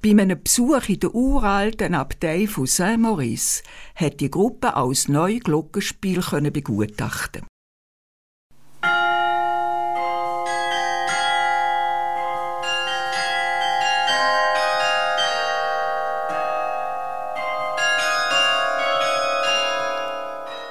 Bei 0.00 0.10
einem 0.10 0.40
Besuch 0.40 0.88
in 0.88 1.00
der 1.00 1.12
uralten 1.12 1.94
Abtei 1.94 2.46
von 2.46 2.66
Saint-Maurice 2.66 3.64
hat 3.96 4.20
die 4.20 4.30
Gruppe 4.30 4.76
auch 4.76 4.90
das 4.90 5.08
neue 5.08 5.40
Glockenspiel 5.40 6.20
begutachten. 6.52 7.42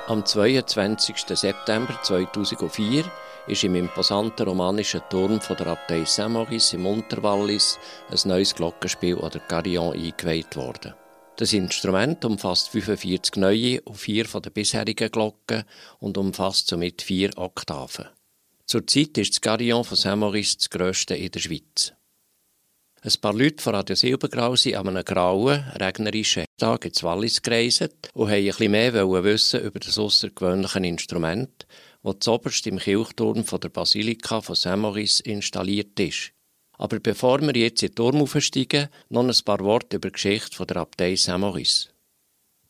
Am 0.08 0.24
22. 0.24 1.16
September 1.36 2.00
2004 2.04 3.12
ist 3.48 3.64
im 3.64 3.74
imposanten 3.74 4.48
romanischen 4.48 5.02
Turm 5.10 5.42
von 5.42 5.58
der 5.58 5.66
Abtei 5.66 6.06
Saint-Maurice 6.06 6.76
im 6.76 6.86
Unterwallis 6.86 7.80
ein 8.12 8.30
neues 8.30 8.54
Glockenspiel 8.54 9.16
oder 9.16 9.40
Carillon 9.40 9.94
eingeweiht 9.94 10.56
worden. 10.58 10.94
Das 11.38 11.54
Instrument 11.54 12.24
umfasst 12.24 12.70
45 12.70 13.38
neue 13.38 13.82
und 13.82 13.98
vier 13.98 14.28
von 14.28 14.44
den 14.44 14.54
bisherigen 14.54 15.10
Glocken 15.10 15.64
und 15.98 16.20
umfasst 16.20 16.68
somit 16.68 17.02
vier 17.02 17.36
Oktaven. 17.36 18.06
Zurzeit 18.68 19.18
ist 19.18 19.34
das 19.34 19.42
Carillon 19.42 19.84
von 19.84 19.98
Saint-Maurice 19.98 20.58
das 20.58 20.70
grösste 20.70 21.16
in 21.16 21.32
der 21.32 21.40
Schweiz. 21.40 21.95
Ein 23.06 23.22
paar 23.22 23.36
Leute 23.36 23.62
von 23.62 23.76
Radio 23.76 23.96
Silbergrau 23.96 24.56
sind 24.56 24.78
an 24.78 24.88
einem 24.88 25.06
grauen, 25.06 25.64
regnerischen 25.80 26.46
Tag 26.58 26.86
ins 26.86 27.04
Wallis 27.04 27.40
gereist 27.40 27.84
und 28.16 28.32
wollten 28.32 28.64
ein 28.64 28.72
mehr 28.72 29.24
wissen 29.24 29.62
über 29.62 29.80
das 29.80 30.00
außergewöhnliche 30.00 30.80
Instrument, 30.80 31.68
das 32.02 32.16
zoberst 32.22 32.66
im 32.66 32.80
Kirchturm 32.80 33.44
von 33.44 33.60
der 33.60 33.70
Basilika 33.70 34.42
von 34.42 34.56
Saint-Maurice 34.56 35.22
installiert 35.22 36.00
ist. 36.00 36.32
Aber 36.80 37.00
bevor 37.00 37.42
wir 37.42 37.56
jetzt 37.56 37.84
in 37.84 37.90
den 37.90 37.96
Turm 37.96 38.24
aufsteigen, 38.24 38.88
noch 39.10 39.24
ein 39.24 39.36
paar 39.46 39.60
Worte 39.60 39.98
über 39.98 40.10
die 40.10 40.14
Geschichte 40.14 40.56
von 40.56 40.66
der 40.66 40.78
Abtei 40.78 41.16
Saint-Maurice. 41.16 41.90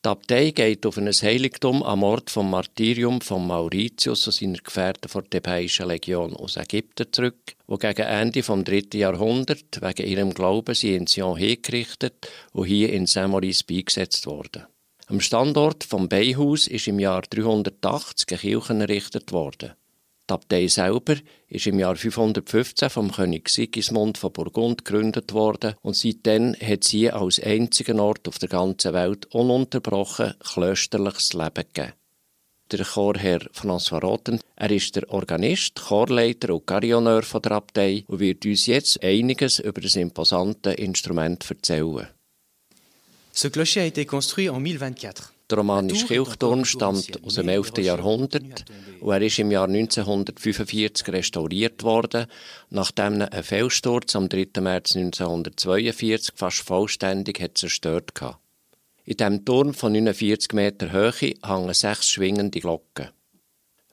Die 0.05 0.09
Abtei 0.09 0.51
geht 0.51 0.85
auf 0.85 0.99
ein 0.99 1.09
Heiligtum 1.09 1.81
am 1.81 2.03
Ort 2.03 2.29
vom 2.29 2.51
Martyrium 2.51 3.21
von 3.21 3.47
Mauritius 3.47 4.27
und 4.27 4.33
seiner 4.33 4.59
Gefährten 4.59 5.09
vor 5.09 5.23
der 5.23 5.41
Thebäischen 5.41 5.87
Legion 5.87 6.35
aus 6.35 6.57
Ägypten 6.57 7.11
zurück, 7.11 7.55
wo 7.65 7.77
gegen 7.77 8.03
Ende 8.03 8.43
vom 8.43 8.63
3. 8.63 8.83
Jahrhundert 8.93 9.81
wegen 9.81 10.05
ihrem 10.05 10.35
Glauben 10.35 10.75
sie 10.75 10.93
in 10.93 11.07
Sion 11.07 11.37
hingerichtet 11.37 12.29
und 12.53 12.67
hier 12.67 12.93
in 12.93 13.07
Saint-Maurice 13.07 13.63
beigesetzt 13.63 14.27
wurden. 14.27 14.67
Am 15.07 15.21
Standort 15.21 15.83
vom 15.83 16.07
Beihaus 16.07 16.67
ist 16.67 16.87
im 16.87 16.99
Jahr 16.99 17.23
380 17.23 18.29
eine 18.29 18.37
Kirche 18.37 18.73
errichtet 18.73 19.31
worden. 19.31 19.73
Die 20.28 20.34
Abtei 20.34 20.67
selber 20.67 21.17
ist 21.47 21.67
im 21.67 21.78
Jahr 21.78 21.95
515 21.95 22.89
vom 22.89 23.11
König 23.11 23.47
Sigismund 23.47 24.17
von 24.17 24.34
Burgund 24.34 24.84
gegründet 24.84 25.34
worden 25.34 25.76
und 25.84 25.95
seitdem 25.95 26.55
hat 26.55 26.84
sie 26.84 27.11
als 27.11 27.39
einzigen 27.39 27.99
Ort 27.99 28.28
auf 28.28 28.39
der 28.39 28.49
ganzen 28.49 28.93
Welt 28.93 29.28
ununterbrochen 29.28 30.34
klösterliches 30.39 31.34
Leben 31.34 31.65
gegeben. 31.71 31.93
Der 32.71 32.84
Chorherr 32.84 33.41
François 33.53 34.01
Roten, 34.01 34.39
er 34.55 34.71
ist 34.71 34.95
der 34.95 35.07
Organist, 35.11 35.76
Chorleiter 35.76 36.55
und 36.55 36.65
Carillonneur 36.65 37.21
von 37.21 37.43
der 37.43 37.51
Abtei 37.51 38.03
und 38.07 38.19
wird 38.19 38.43
uns 38.47 38.65
jetzt 38.65 39.03
einiges 39.03 39.59
über 39.59 39.80
das 39.80 39.95
imposante 39.95 40.71
Instrument 40.71 41.47
erzählen. 41.47 42.07
Ce 43.32 43.51
clocher 43.51 43.82
a 43.82 43.86
été 43.86 44.05
construit 44.05 44.49
en 44.49 44.59
1024. 44.59 45.34
Der 45.49 45.59
romanische 45.59 46.07
Kirchturm 46.07 46.65
stammt 46.65 47.23
aus 47.23 47.35
dem 47.35 47.49
11. 47.49 47.77
Jahrhundert 47.77 48.65
und 48.99 49.11
er 49.11 49.21
ist 49.21 49.37
im 49.37 49.51
Jahr 49.51 49.67
1945 49.67 51.07
restauriert 51.09 51.83
worden, 51.83 52.25
nachdem 52.71 53.21
einen 53.21 53.43
Felssturz 53.43 54.15
am 54.15 54.27
3. 54.27 54.59
März 54.59 54.95
1942 54.95 56.33
fast 56.35 56.61
vollständig 56.61 57.39
hat 57.39 57.59
zerstört 57.59 58.11
hatte. 58.19 58.37
In 59.03 59.17
diesem 59.17 59.45
Turm 59.45 59.75
von 59.75 59.91
49 59.91 60.53
Meter 60.53 60.91
Höhe 60.91 61.11
hängen 61.11 61.73
sechs 61.75 62.09
schwingende 62.09 62.59
Glocken. 62.59 63.09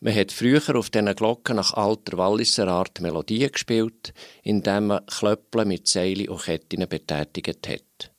Man 0.00 0.14
hat 0.14 0.32
früher 0.32 0.74
auf 0.74 0.88
diesen 0.88 1.14
Glocken 1.14 1.56
nach 1.56 1.74
alter 1.74 2.16
Walliser 2.16 2.66
Art 2.66 3.02
Melodien 3.02 3.52
gespielt, 3.52 4.14
indem 4.42 4.86
man 4.86 5.04
Klöppeln 5.04 5.68
mit 5.68 5.86
Seilen 5.86 6.30
und 6.30 6.42
Ketten 6.42 6.88
betätigt 6.88 7.68
hat. 7.68 8.11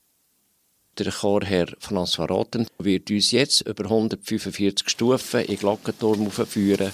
Der 0.99 1.11
Chorherr 1.11 1.75
François 1.79 2.27
Roten 2.27 2.67
wird 2.77 3.09
uns 3.09 3.31
jetzt 3.31 3.61
über 3.61 3.85
145 3.85 4.87
Stufen 4.87 5.39
in 5.39 5.47
den 5.47 5.57
Glockenturm 5.57 6.29
führen. 6.29 6.91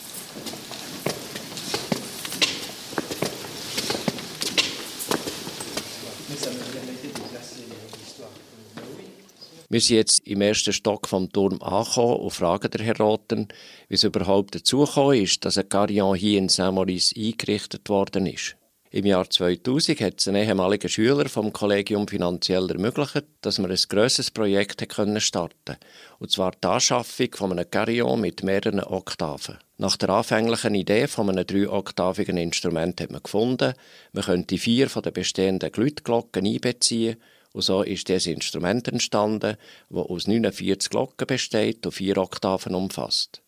Wir 9.68 9.82
sind 9.82 9.98
jetzt 9.98 10.26
im 10.26 10.40
ersten 10.40 10.72
Stock 10.72 11.06
vom 11.06 11.30
Turm 11.30 11.62
angekommen 11.62 12.22
und 12.22 12.32
fragen 12.32 12.72
den 12.72 12.82
Herrn 12.82 13.02
Roten, 13.02 13.48
wie 13.90 13.96
es 13.96 14.06
überhaupt 14.06 14.56
dazu 14.56 14.86
ist, 15.12 15.44
dass 15.44 15.58
ein 15.58 15.68
Carillon 15.68 16.16
hier 16.16 16.38
in 16.38 16.48
Saint-Maurice 16.48 17.14
eingerichtet 17.18 17.90
worden 17.90 18.28
ist. 18.28 18.56
Im 18.92 19.06
Jahr 19.06 19.30
2000 19.30 20.02
hat 20.02 20.20
es 20.20 20.28
ein 20.28 20.36
ehemaliger 20.36 20.90
Schüler 20.90 21.30
vom 21.30 21.54
Kollegium 21.54 22.08
finanziell 22.08 22.68
ermöglicht, 22.72 23.24
dass 23.42 23.60
wir 23.60 23.70
ein 23.70 23.78
grosses 23.88 24.32
Projekt 24.32 24.90
können 24.90 25.22
starten 25.22 25.78
Und 26.18 26.32
zwar 26.32 26.54
die 26.54 26.68
Anschaffung 26.68 27.28
von 27.36 27.52
einem 27.52 27.70
Carillon 27.70 28.20
mit 28.20 28.42
mehreren 28.42 28.84
Oktaven. 28.84 29.60
Nach 29.78 29.96
der 29.96 30.10
anfänglichen 30.10 30.74
Idee 30.74 31.06
von 31.06 31.30
einem 31.30 31.46
dreioktavigen 31.46 32.38
Instrument 32.38 33.00
hat 33.00 33.12
man 33.12 33.22
gefunden, 33.22 33.76
man 34.12 34.24
könnte 34.24 34.58
vier 34.58 34.90
von 34.90 35.04
den 35.04 35.14
bestehenden 35.14 35.72
Glütglocken 35.72 36.48
einbeziehen 36.48 37.18
und 37.54 37.62
so 37.62 37.84
ist 37.84 38.08
dieses 38.08 38.26
Instrument 38.26 38.88
entstanden, 38.88 39.58
das 39.90 40.06
aus 40.06 40.26
49 40.26 40.90
Glocken 40.90 41.28
besteht 41.28 41.86
und 41.86 41.92
vier 41.92 42.18
Oktaven 42.18 42.74
umfasst. 42.74 43.44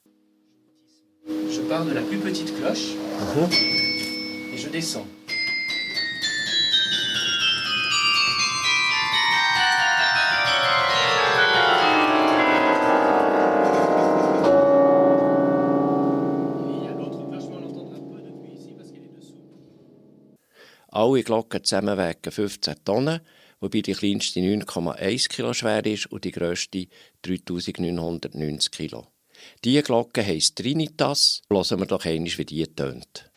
Je 1.49 1.61
pars 1.67 1.85
de 1.85 1.93
la 1.93 2.01
plus 2.01 2.19
petite 2.21 2.53
cloche 2.57 2.95
et 2.95 3.90
je 4.61 4.69
descends. 4.69 5.07
Alle 20.93 21.23
Glocken 21.23 21.63
zusammen 21.63 21.97
wägen 21.97 22.31
15 22.31 22.75
Tonnen, 22.83 23.21
wobei 23.59 23.81
die 23.81 23.93
kleinste 23.93 24.41
9,1 24.41 25.29
Kilo 25.29 25.53
schwer 25.53 25.85
ist 25.85 26.11
und 26.11 26.25
die 26.25 26.31
grösste 26.31 26.87
3990 27.21 28.71
Kilo. 28.71 29.07
Diese 29.63 29.83
Glocke 29.83 30.23
heisst 30.23 30.57
Trinitas. 30.57 31.41
Hören 31.49 31.79
wir 31.79 31.87
doch 31.87 32.05
einmal, 32.05 32.37
wie 32.37 32.45
die 32.45 32.67
tönt. 32.67 33.30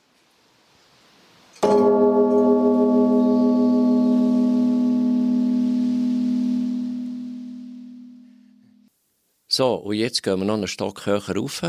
So, 9.57 9.75
und 9.75 9.95
jetzt 9.95 10.25
gehen 10.25 10.41
wir 10.41 10.47
noch 10.47 10.55
einen 10.55 10.67
Stock 10.67 11.07
höher 11.07 11.23
rauf 11.29 11.63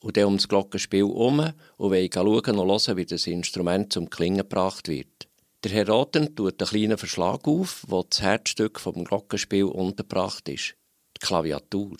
und 0.00 0.16
dann 0.18 0.24
um 0.26 0.36
das 0.36 0.46
Glockenspiel 0.46 1.06
herum 1.06 1.54
und 1.78 1.90
wollen 1.90 2.10
schauen 2.12 2.58
und 2.58 2.68
hören, 2.68 2.96
wie 2.98 3.06
das 3.06 3.26
Instrument 3.26 3.94
zum 3.94 4.10
Klingen 4.10 4.36
gebracht 4.36 4.88
wird. 4.88 5.26
Der 5.64 5.72
Herr 5.72 5.88
Roten 5.88 6.36
tut 6.36 6.60
einen 6.60 6.68
kleinen 6.68 6.98
Verschlag 6.98 7.48
auf, 7.48 7.82
wo 7.88 8.02
das 8.02 8.20
Herzstück 8.20 8.78
vom 8.78 9.04
Glockenspiel 9.04 9.64
untergebracht 9.64 10.50
ist. 10.50 10.74
Die 11.16 11.26
Klaviatur. 11.26 11.96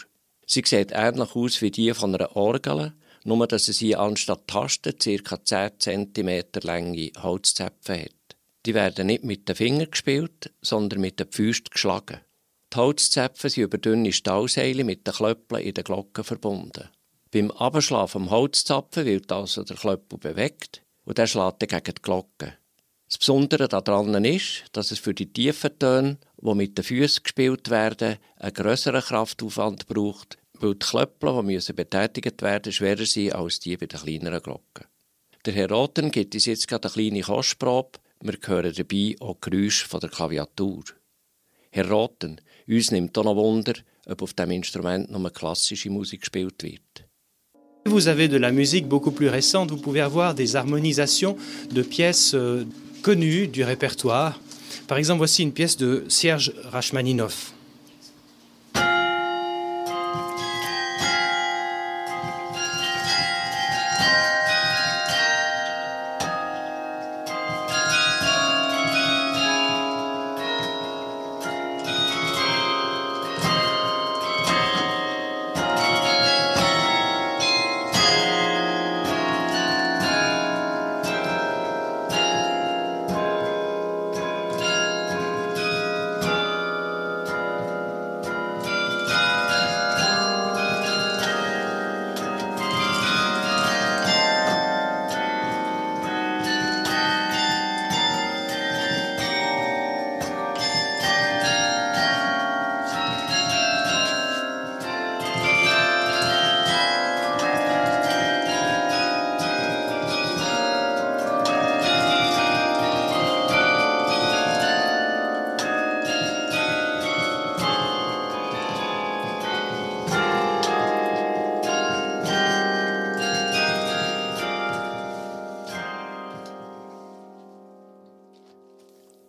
Sie 0.47 0.63
sieht 0.63 0.93
ähnlich 0.93 1.35
aus 1.35 1.63
wie 1.63 1.71
die 1.71 1.95
von 1.95 2.15
einer 2.15 2.37
Orgel, 2.37 2.93
nur 3.25 3.47
dass 3.47 3.69
es 3.69 3.79
hier 3.79 4.01
anstatt 4.01 4.47
Tasten 4.47 4.97
ca. 4.99 5.45
10 5.45 6.15
cm 6.15 6.45
lange 6.63 7.13
Holzzäpfe 7.19 8.03
hat. 8.03 8.37
Die 8.67 8.75
werden 8.75 9.07
nicht 9.07 9.25
mit 9.25 9.49
den 9.49 9.57
Fingern 9.57 9.91
gespielt, 9.91 10.53
sondern 10.61 11.01
mit 11.01 11.19
den 11.19 11.31
Füßen 11.31 11.67
geschlagen. 11.71 12.21
Die 12.73 12.79
Holzzäpfe 12.79 13.49
sind 13.49 13.65
über 13.65 13.79
dünne 13.79 14.13
Stahlseile 14.13 14.85
mit 14.85 15.07
den 15.07 15.15
Klöppeln 15.15 15.63
in 15.63 15.75
den 15.75 15.85
Glocken 15.85 16.25
verbunden. 16.25 16.89
Beim 17.33 17.51
Abschlagen 17.53 18.09
vom 18.09 18.31
Holzzapfen 18.31 19.07
wird 19.07 19.31
also 19.33 19.65
der 19.65 19.77
Klöppel 19.77 20.19
bewegt 20.19 20.83
und 21.05 21.19
der 21.19 21.27
schlägt 21.27 21.61
gegen 21.61 21.85
die 21.85 22.03
Glocke. 22.03 22.55
Das 23.09 23.19
Besondere 23.19 23.67
daran 23.67 24.25
ist, 24.25 24.65
dass 24.73 24.93
es 24.93 25.01
für 25.01 25.15
die 25.15 25.33
tiefen 25.33 25.77
Töne, 25.79 26.19
die 26.41 26.55
mit 26.55 26.79
den 26.79 26.85
Füßen 26.85 27.25
gespielt 27.25 27.69
werden, 27.69 28.19
einen 28.37 28.55
grösseren 28.55 29.03
Kraftaufwand 29.03 29.89
braucht, 29.89 30.39
weil 30.61 30.75
die 30.75 30.79
Klöppel, 30.79 31.37
die 31.37 31.55
müssen 31.55 31.77
betätigt 31.77 32.43
werden, 32.43 32.73
schwerer 32.73 33.07
sind 33.07 33.35
als 33.35 33.61
die 33.61 33.77
bei 33.77 33.87
den 33.87 34.01
kleineren 34.01 34.43
Glocken. 34.43 34.87
Der 35.47 35.55
Herr 35.55 35.71
Roten 35.71 36.11
gibt 36.11 36.35
uns 36.35 36.47
jetzt 36.47 36.69
gerade 36.69 36.89
eine 36.89 36.93
kleine 36.93 37.23
Kostprobe. 37.23 37.99
Wir 38.21 38.35
hören 38.47 38.75
dabei 38.77 39.17
auch 39.21 39.41
Geräusche 39.41 39.89
von 39.89 40.01
der 40.01 40.11
Klaviatur. 40.11 40.85
Herr 41.71 41.89
Roten, 41.89 42.41
uns 42.69 42.91
nimmt 42.91 43.17
auch 43.17 43.25
noch 43.25 43.37
Wunder, 43.37 43.75
ob 44.07 44.23
auf 44.23 44.35
diesem 44.35 44.51
Instrument 44.51 45.11
nur 45.11 45.31
klassische 45.31 45.89
Musik 45.89 46.21
gespielt 46.21 46.63
wird. 46.63 47.07
Vous 47.87 48.09
avez 48.09 48.29
de 48.29 48.37
la 48.37 48.53
musique 48.53 48.87
beaucoup 48.87 49.13
plus 49.13 49.31
récente, 49.31 49.71
vous 49.71 49.81
pouvez 49.81 50.03
avoir 50.03 50.35
des 50.35 50.55
harmonisations 50.55 51.37
de 51.71 51.83
pièces 51.83 52.35
euh, 52.35 52.67
connues 53.03 53.49
du 53.49 53.65
répertoire. 53.65 54.39
Par 54.87 54.99
exemple, 54.99 55.19
voici 55.19 55.43
une 55.43 55.53
pièce 55.53 55.79
de 55.79 56.05
Serge 56.09 56.53
Rachmaninov. 56.65 57.55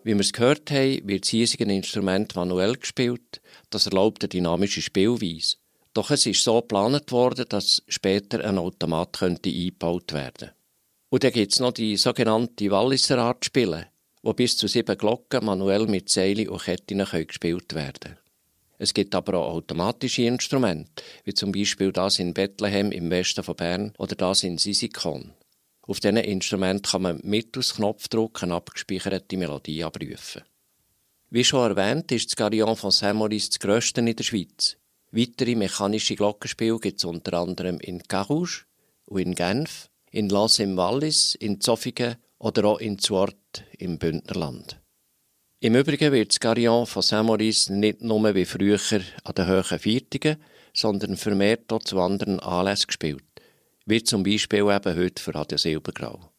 Wie 0.03 0.13
wir 0.15 0.21
es 0.21 0.33
gehört 0.33 0.71
haben, 0.71 1.07
wird 1.07 1.25
das 1.25 1.29
hiesige 1.29 1.63
Instrument 1.63 2.35
manuell 2.35 2.73
gespielt. 2.73 3.39
Das 3.69 3.85
erlaubt 3.85 4.23
eine 4.23 4.29
dynamische 4.29 4.81
Spielweise. 4.81 5.57
Doch 5.93 6.09
es 6.09 6.25
ist 6.25 6.43
so 6.43 6.61
geplant 6.61 7.11
worden, 7.11 7.45
dass 7.49 7.83
später 7.87 8.43
ein 8.43 8.57
Automat 8.57 9.13
könnte 9.13 9.49
eingebaut 9.49 10.13
werden 10.13 10.51
Und 11.09 11.23
dann 11.23 11.31
gibt 11.31 11.53
es 11.53 11.59
noch 11.59 11.73
die 11.73 11.97
sogenannte 11.97 12.71
Walliser 12.71 13.19
Art 13.19 13.45
Spiele, 13.45 13.87
wo 14.23 14.33
bis 14.33 14.57
zu 14.57 14.67
sieben 14.67 14.97
Glocken 14.97 15.45
manuell 15.45 15.85
mit 15.85 16.09
Seilen 16.09 16.49
und 16.49 16.63
Ketten 16.63 17.05
können 17.05 17.27
gespielt 17.27 17.75
werden 17.75 18.17
Es 18.79 18.95
gibt 18.95 19.13
aber 19.13 19.37
auch 19.37 19.53
automatische 19.53 20.23
Instrumente, 20.23 21.03
wie 21.25 21.33
zum 21.35 21.51
Beispiel 21.51 21.91
das 21.91 22.17
in 22.17 22.33
Bethlehem 22.33 22.91
im 22.91 23.11
Westen 23.11 23.43
von 23.43 23.55
Bern 23.55 23.93
oder 23.99 24.15
das 24.15 24.43
in 24.43 24.57
Sisikon. 24.57 25.33
Auf 25.91 25.99
diesen 25.99 26.15
Instrument 26.15 26.87
kann 26.87 27.01
man 27.01 27.19
mittels 27.21 27.75
Knopfdruck 27.75 28.43
eine 28.43 28.53
abgespeicherte 28.53 29.35
Melodie 29.35 29.83
abrufen. 29.83 30.41
Wie 31.29 31.43
schon 31.43 31.69
erwähnt, 31.69 32.13
ist 32.13 32.27
das 32.27 32.37
Carillon 32.37 32.77
von 32.77 32.91
Saint-Maurice 32.91 33.49
das 33.49 33.59
grösste 33.59 33.99
in 33.99 34.15
der 34.15 34.23
Schweiz. 34.23 34.77
Weitere 35.11 35.53
mechanische 35.55 36.15
Glockenspiele 36.15 36.79
gibt 36.79 36.99
es 36.99 37.03
unter 37.03 37.33
anderem 37.33 37.77
in 37.81 38.01
Carouge 38.03 38.63
und 39.07 39.19
in 39.19 39.35
Genf, 39.35 39.89
in 40.11 40.29
Las 40.29 40.59
im 40.59 40.77
Wallis, 40.77 41.35
in 41.35 41.59
Zofingen 41.59 42.15
oder 42.39 42.63
auch 42.63 42.79
in 42.79 42.97
Zuort 42.97 43.65
im 43.77 43.99
Bündnerland. 43.99 44.79
Im 45.59 45.75
Übrigen 45.75 46.13
wird 46.13 46.29
das 46.29 46.39
Carillon 46.39 46.85
von 46.85 47.01
Saint-Maurice 47.01 47.73
nicht 47.73 48.01
nur 48.01 48.33
wie 48.33 48.45
früher 48.45 48.79
an 49.25 49.35
den 49.35 49.47
hohen 49.49 49.79
Viertigen, 49.79 50.37
sondern 50.73 51.17
vermehrt 51.17 51.73
auch 51.73 51.83
zu 51.83 51.99
anderen 51.99 52.39
Anlässen 52.39 52.87
gespielt 52.87 53.25
wie 53.91 54.01
zum 54.01 54.23
Beispiel 54.23 54.59
eben 54.59 54.97
heute 54.97 55.21
für 55.21 55.35
Radio 55.35 55.57
Silbergrau. 55.57 56.31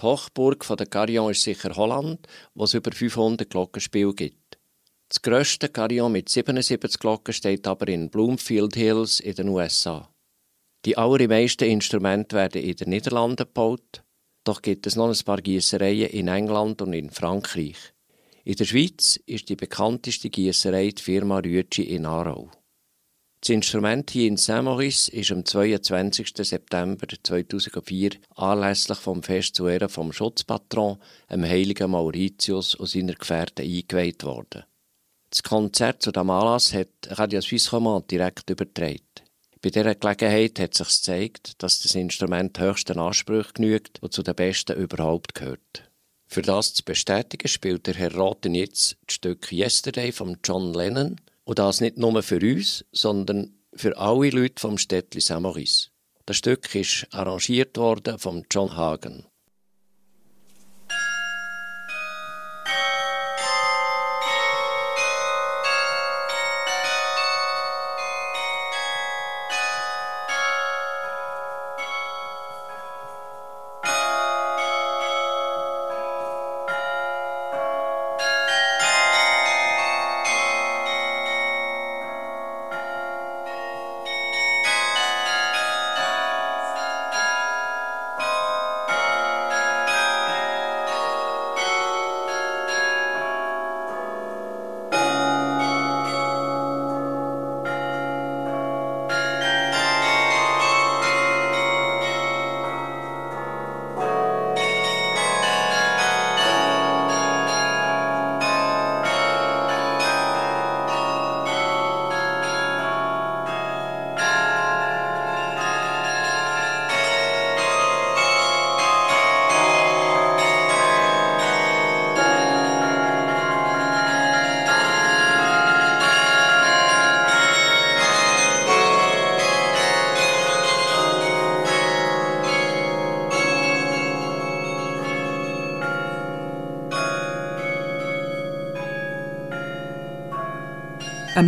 Die 0.00 0.04
Hochburg 0.04 0.64
der 0.78 0.86
Carillon 0.86 1.32
ist 1.32 1.42
sicher 1.42 1.74
Holland, 1.74 2.28
wo 2.54 2.62
es 2.62 2.74
über 2.74 2.92
500 2.92 3.50
Glockenspiele 3.50 4.14
gibt. 4.14 4.56
Das 5.08 5.20
grösste 5.20 5.68
Carillon 5.68 6.12
mit 6.12 6.28
77 6.28 7.00
Glocken 7.00 7.34
steht 7.34 7.66
aber 7.66 7.88
in 7.88 8.08
Bloomfield 8.08 8.76
Hills 8.76 9.18
in 9.18 9.34
den 9.34 9.48
USA. 9.48 10.14
Die 10.84 10.96
allermeisten 10.96 11.68
Instrumente 11.68 12.36
werden 12.36 12.62
in 12.62 12.76
den 12.76 12.90
Niederlanden 12.90 13.44
gebaut, 13.44 14.04
doch 14.44 14.62
gibt 14.62 14.86
es 14.86 14.94
noch 14.94 15.08
ein 15.08 15.24
paar 15.24 15.42
Gießereien 15.42 16.10
in 16.10 16.28
England 16.28 16.82
und 16.82 16.92
in 16.92 17.10
Frankreich. 17.10 17.92
In 18.44 18.54
der 18.54 18.64
Schweiz 18.64 19.18
ist 19.26 19.48
die 19.48 19.56
bekannteste 19.56 20.30
Gießerei 20.30 20.90
die 20.90 21.02
Firma 21.02 21.38
Rütschi 21.38 21.82
in 21.82 22.06
Aarau. 22.06 22.48
Das 23.42 23.48
Instrument 23.48 24.10
hier 24.10 24.28
in 24.28 24.36
Saint-Maurice 24.36 25.10
ist 25.12 25.32
am 25.32 25.46
22. 25.46 26.32
September 26.36 27.06
2004 27.22 28.10
anlässlich 28.36 28.98
vom 28.98 29.22
Fest 29.22 29.54
zu 29.54 29.66
Ehren 29.66 29.88
vom 29.88 30.12
Schutzpatron, 30.12 30.98
dem 31.30 31.44
heiligen 31.44 31.90
Mauritius 31.90 32.74
und 32.74 32.90
seiner 32.90 33.14
Gefährten 33.14 33.64
eingeweiht 33.64 34.24
worden. 34.24 34.64
Das 35.30 35.42
Konzert 35.42 36.02
zu 36.02 36.12
diesem 36.12 36.28
Anlass 36.28 36.74
hat 36.74 36.88
Radio 37.06 37.40
Suisse 37.40 37.70
Romand 37.70 38.10
direkt 38.10 38.50
übertragen. 38.50 39.00
Bei 39.62 39.70
dieser 39.70 39.94
Gelegenheit 39.94 40.60
hat 40.60 40.74
sich 40.74 40.88
gezeigt, 40.88 41.62
dass 41.62 41.80
das 41.80 41.94
Instrument 41.94 42.58
höchsten 42.58 42.98
Ansprüchen 42.98 43.54
genügt 43.54 44.02
und 44.02 44.12
zu 44.12 44.22
den 44.22 44.34
besten 44.34 44.76
überhaupt 44.76 45.34
gehört. 45.34 45.90
Für 46.26 46.42
das 46.42 46.74
zu 46.74 46.84
bestätigen 46.84 47.48
spielt 47.48 47.86
der 47.86 47.94
Herr 47.94 48.14
Roten 48.14 48.54
jetzt 48.54 48.98
das 49.06 49.14
Stück 49.14 49.50
Yesterday 49.50 50.12
von 50.12 50.36
John 50.44 50.74
Lennon 50.74 51.16
und 51.50 51.58
das 51.58 51.80
nicht 51.80 51.98
nur 51.98 52.22
für 52.22 52.38
uns, 52.38 52.84
sondern 52.92 53.58
für 53.74 53.98
alle 53.98 54.30
Leute 54.30 54.60
vom 54.60 54.78
Städtli 54.78 55.20
Saint-Maurice. 55.20 55.88
Das 56.24 56.36
Stück 56.36 56.72
ist 56.76 57.08
arrangiert 57.10 57.76
worden 57.76 58.20
von 58.20 58.46
John 58.48 58.76
Hagen. 58.76 59.26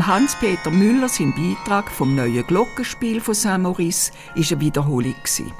Hans-Peter 0.00 0.70
Müller 0.70 1.08
sein 1.08 1.34
Beitrag 1.34 1.90
vom 1.90 2.14
neuen 2.14 2.46
Glockenspiel 2.46 3.20
von 3.20 3.34
Saint-Maurice 3.34 4.12
war 4.34 4.44
eine 4.50 4.60
Wiederholung. 4.60 5.14
gewesen. 5.14 5.52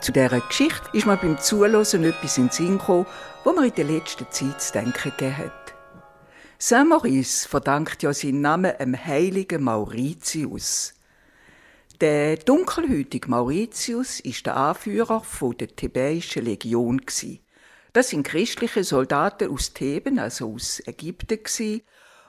Zu 0.00 0.12
dieser 0.12 0.40
Geschichte 0.40 0.88
ist 0.92 1.04
mir 1.04 1.16
beim 1.16 1.36
Zuhören 1.38 2.04
etwas 2.04 2.38
in 2.38 2.44
den 2.44 2.52
Sinn 2.52 2.78
gekommen, 2.78 3.06
wo 3.42 3.52
mir 3.54 3.66
in 3.66 3.74
der 3.74 3.86
letzten 3.86 4.30
Zeit 4.30 4.62
zu 4.62 4.72
denken 4.72 5.10
gegeben 5.10 5.36
hat. 5.36 5.74
Saint-Maurice 6.58 7.48
verdankt 7.48 8.04
ja 8.04 8.14
seinen 8.14 8.40
Namen 8.40 8.72
dem 8.78 8.96
heiligen 8.96 9.64
Mauritius. 9.64 10.94
Der 12.00 12.36
dunkelhäutige 12.36 13.28
Mauritius 13.28 14.20
ist 14.20 14.46
der 14.46 14.56
Anführer 14.56 15.22
der 15.58 15.74
thebäischen 15.74 16.44
Legion. 16.44 17.00
Das 17.96 18.10
sind 18.10 18.26
christliche 18.26 18.84
Soldaten 18.84 19.50
aus 19.50 19.72
Theben, 19.72 20.18
also 20.18 20.52
aus 20.52 20.82
Ägypten, 20.86 21.80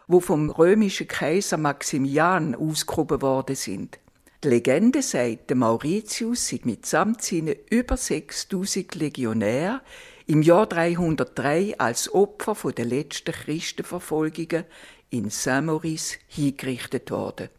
wo 0.07 0.22
vom 0.22 0.49
römischen 0.49 1.09
Kaiser 1.09 1.57
Maximian 1.57 2.55
ausgehoben 2.55 3.22
worden 3.22 3.57
sind. 3.57 3.99
Die 4.45 4.47
Legende 4.47 5.01
sagt, 5.01 5.49
der 5.49 5.57
Mauritius 5.57 6.47
sei 6.47 6.61
mitsamt 6.63 7.22
seinen 7.22 7.57
über 7.70 7.97
6000 7.97 8.95
Legionären 8.95 9.82
im 10.26 10.41
Jahr 10.41 10.68
303 10.68 11.78
als 11.78 12.13
Opfer 12.13 12.72
der 12.72 12.86
letzten 12.86 13.34
Christenverfolgungen 13.34 14.63
in 15.09 15.30
Saint-Maurice 15.30 16.15
hingerichtet 16.30 17.11
worden. 17.11 17.49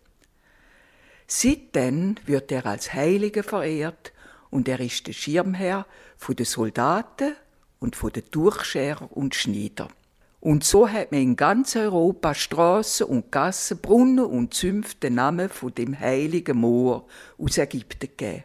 Seitdem 1.26 2.14
wird 2.24 2.50
er 2.52 2.64
als 2.64 2.94
Heiliger 2.94 3.42
verehrt 3.42 4.14
und 4.48 4.66
er 4.66 4.80
ist 4.80 5.06
der 5.06 5.12
Schirmherr 5.12 5.84
der 6.26 6.46
Soldaten 6.46 7.36
und 7.80 7.96
der 8.14 8.22
Durchscherer 8.22 9.08
und 9.10 9.34
Schneider. 9.34 9.88
Und 10.40 10.62
so 10.62 10.88
hat 10.88 11.10
man 11.10 11.20
in 11.20 11.36
ganz 11.36 11.74
Europa 11.74 12.34
Straßen 12.34 13.06
und 13.06 13.32
Gassen, 13.32 13.78
Brunnen 13.78 14.24
und 14.24 14.54
Zünfte 14.54 15.08
den 15.08 15.14
Namen 15.14 15.48
von 15.48 15.74
dem 15.74 15.98
heiligen 15.98 16.58
Moor 16.58 17.06
aus 17.38 17.58
Ägypten 17.58 18.08
gegeben. 18.08 18.44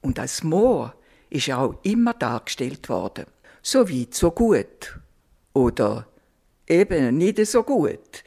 Und 0.00 0.18
als 0.18 0.42
Moor 0.44 0.94
ist 1.28 1.48
er 1.48 1.58
auch 1.58 1.74
immer 1.82 2.14
dargestellt 2.14 2.88
worden. 2.88 3.26
So 3.62 3.88
weit, 3.88 4.14
so 4.14 4.30
gut. 4.30 4.98
Oder 5.54 6.06
eben 6.68 7.16
nicht 7.16 7.44
so 7.46 7.62
gut. 7.62 8.24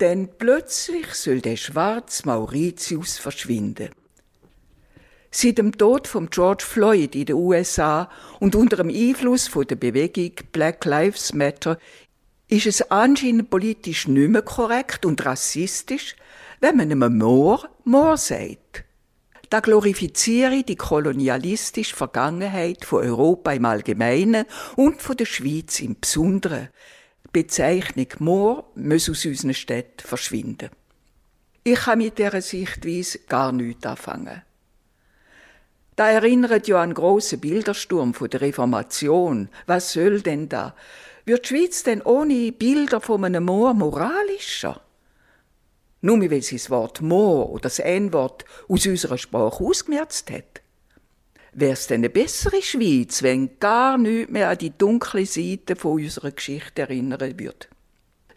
Denn 0.00 0.28
plötzlich 0.38 1.14
soll 1.14 1.40
der 1.40 1.56
schwarze 1.56 2.26
Mauritius 2.26 3.18
verschwinden. 3.18 3.90
Seit 5.34 5.56
dem 5.56 5.72
Tod 5.72 6.06
von 6.06 6.28
George 6.28 6.62
Floyd 6.62 7.14
in 7.14 7.24
den 7.24 7.36
USA 7.36 8.10
und 8.38 8.54
unter 8.54 8.76
dem 8.76 8.90
Einfluss 8.90 9.48
von 9.48 9.66
der 9.66 9.76
Bewegung 9.76 10.32
Black 10.52 10.84
Lives 10.84 11.32
Matter 11.32 11.78
ist 12.48 12.66
es 12.66 12.90
anscheinend 12.90 13.48
politisch 13.48 14.06
nicht 14.06 14.28
mehr 14.28 14.42
korrekt 14.42 15.06
und 15.06 15.24
rassistisch, 15.24 16.16
wenn 16.60 16.76
man 16.76 16.92
einem 16.92 17.16
Moor 17.16 17.66
Moor 17.84 18.18
sagt. 18.18 18.84
Da 19.48 19.60
glorifiziere 19.60 20.64
die 20.64 20.76
kolonialistische 20.76 21.96
Vergangenheit 21.96 22.84
von 22.84 23.02
Europa 23.02 23.52
im 23.52 23.64
Allgemeinen 23.64 24.44
und 24.76 25.00
von 25.00 25.16
der 25.16 25.24
Schweiz 25.24 25.80
im 25.80 25.98
Besonderen. 25.98 26.68
Die 27.24 27.40
Bezeichnung 27.42 28.08
Moor 28.18 28.70
muss 28.74 29.08
aus 29.08 29.24
unseren 29.24 29.54
Städten 29.54 30.06
verschwinden. 30.06 30.68
Ich 31.64 31.80
kann 31.80 31.98
mit 31.98 32.18
dieser 32.18 32.42
Sichtweise 32.42 33.20
gar 33.20 33.50
nichts 33.52 33.86
anfangen. 33.86 34.42
Da 35.96 36.10
erinnert 36.10 36.68
ja 36.68 36.80
an 36.80 36.94
grossen 36.94 37.40
Bildersturm 37.40 38.14
von 38.14 38.30
der 38.30 38.40
Reformation. 38.40 39.48
Was 39.66 39.92
soll 39.92 40.22
denn 40.22 40.48
da? 40.48 40.74
Wird 41.24 41.44
die 41.44 41.56
Schweiz 41.56 41.82
denn 41.82 42.02
ohne 42.02 42.50
Bilder 42.52 43.00
von 43.00 43.24
einem 43.24 43.44
Moor 43.44 43.74
moralischer? 43.74 44.80
Nur 46.00 46.20
weil 46.30 46.42
sie 46.42 46.56
das 46.56 46.70
Wort 46.70 47.00
Moor 47.00 47.50
oder 47.50 47.62
das 47.62 47.78
N-Wort 47.78 48.44
aus 48.68 48.86
unserer 48.86 49.18
Sprache 49.18 49.62
ausgemerzt 49.62 50.30
hat. 50.30 50.62
Wäre 51.52 51.74
es 51.74 51.86
denn 51.86 52.00
eine 52.00 52.10
bessere 52.10 52.62
Schweiz, 52.62 53.22
wenn 53.22 53.58
gar 53.60 53.98
nichts 53.98 54.32
mehr 54.32 54.48
an 54.48 54.58
die 54.58 54.76
dunkle 54.76 55.26
Seite 55.26 55.76
von 55.76 56.02
unserer 56.02 56.30
Geschichte 56.30 56.82
erinnern 56.82 57.38
würde? 57.38 57.71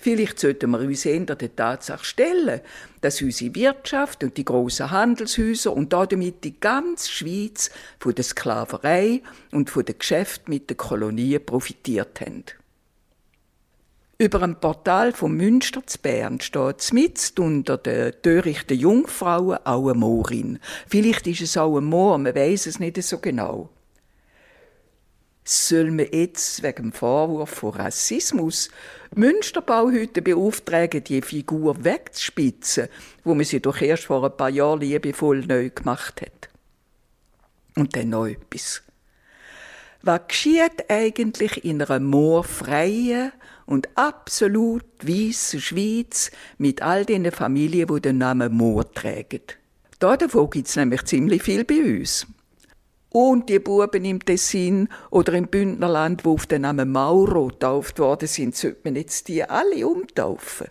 Vielleicht 0.06 0.38
sollten 0.38 0.70
wir 0.70 0.82
uns 0.82 1.04
eher 1.04 1.22
der 1.22 1.56
Tatsache 1.56 2.06
stellen, 2.06 2.62
dass 3.02 3.24
unsere 3.24 3.56
Wirtschaft 3.56 4.24
und 4.24 4.38
die 4.38 4.46
grossen 4.46 4.92
Handelshäuser 4.92 5.74
und 5.74 5.94
damit 5.94 6.44
die 6.44 6.60
ganze 6.60 7.10
Schweiz 7.10 7.72
von 7.98 8.14
der 8.14 8.24
Sklaverei 8.24 9.24
und 9.52 9.72
von 9.72 9.84
den 9.84 9.98
Geschäften 9.98 10.54
mit 10.54 10.70
den 10.70 10.78
Kolonien 10.78 11.44
profitiert 11.44 12.22
haben. 12.22 12.44
Über 14.20 14.38
dem 14.38 14.60
Portal 14.60 15.12
vom 15.12 15.38
Münster 15.38 15.82
zu 15.88 15.98
Bern 15.98 16.40
steht 16.40 16.94
mitten 16.94 17.42
unter 17.42 17.80
den 17.80 18.14
törichten 18.22 18.78
Jungfrauen 18.78 19.58
auch 19.64 19.90
eine 19.90 19.96
Moorin. 19.96 20.60
Vielleicht 20.88 21.26
ist 21.26 21.42
es 21.42 21.58
auch 21.58 21.80
ein 21.80 21.86
Moor, 21.86 22.20
man 22.20 22.36
weiß 22.36 22.68
es 22.68 22.80
nicht 22.80 23.02
so 23.02 23.18
genau 23.18 23.72
soll 25.46 25.92
man 25.92 26.08
jetzt 26.12 26.64
wegen 26.64 26.84
dem 26.84 26.92
Vorwurf 26.92 27.52
von 27.52 27.72
Rassismus 27.72 28.70
Münsterbauhütte 29.16 30.22
beauftragen, 30.22 31.04
die 31.04 31.22
Figur 31.22 31.84
wegzuspitzen, 31.84 32.90
wo 33.24 33.36
man 33.36 33.46
sie 33.46 33.62
doch 33.62 33.80
erst 33.80 34.06
vor 34.06 34.26
ein 34.26 34.36
paar 34.36 34.50
Jahren 34.50 34.82
liebevoll 34.82 35.46
neu 35.46 35.70
gemacht 35.70 36.22
hat. 36.22 36.50
Und 37.78 37.96
dann 37.96 38.10
noch 38.10 38.26
etwas. 38.26 38.82
Was 40.02 40.22
geschieht 40.28 40.90
eigentlich 40.90 41.64
in 41.64 41.82
einer 41.82 42.00
moorfreien 42.00 43.32
und 43.66 43.90
absolut 43.96 44.86
weißen 45.02 45.62
Schweiz 45.62 46.32
mit 46.58 46.82
all 46.82 47.06
den 47.06 47.32
Familien, 47.32 47.88
die 47.88 48.02
den 48.02 48.18
Namen 48.18 48.54
Moor 48.54 48.92
tragen? 48.92 49.42
Davon 50.00 50.50
gibt 50.50 50.68
es 50.68 50.76
nämlich 50.76 51.04
ziemlich 51.06 51.42
viel 51.42 51.64
bei 51.64 52.00
uns. 52.00 52.28
Und 53.18 53.48
die 53.48 53.60
Buben 53.60 54.04
im 54.04 54.20
Tessin 54.20 54.90
oder 55.10 55.32
im 55.36 55.48
Bündnerland, 55.48 56.26
die 56.26 56.28
auf 56.28 56.48
den 56.48 56.64
Namen 56.64 56.92
Mauro 56.92 57.48
getauft 57.48 57.98
worden 57.98 58.28
sind, 58.28 58.58
sollte 58.58 58.82
man 58.84 58.98
jetzt 58.98 59.30
die 59.30 59.42
alle 59.42 59.88
umtaufen. 59.88 60.68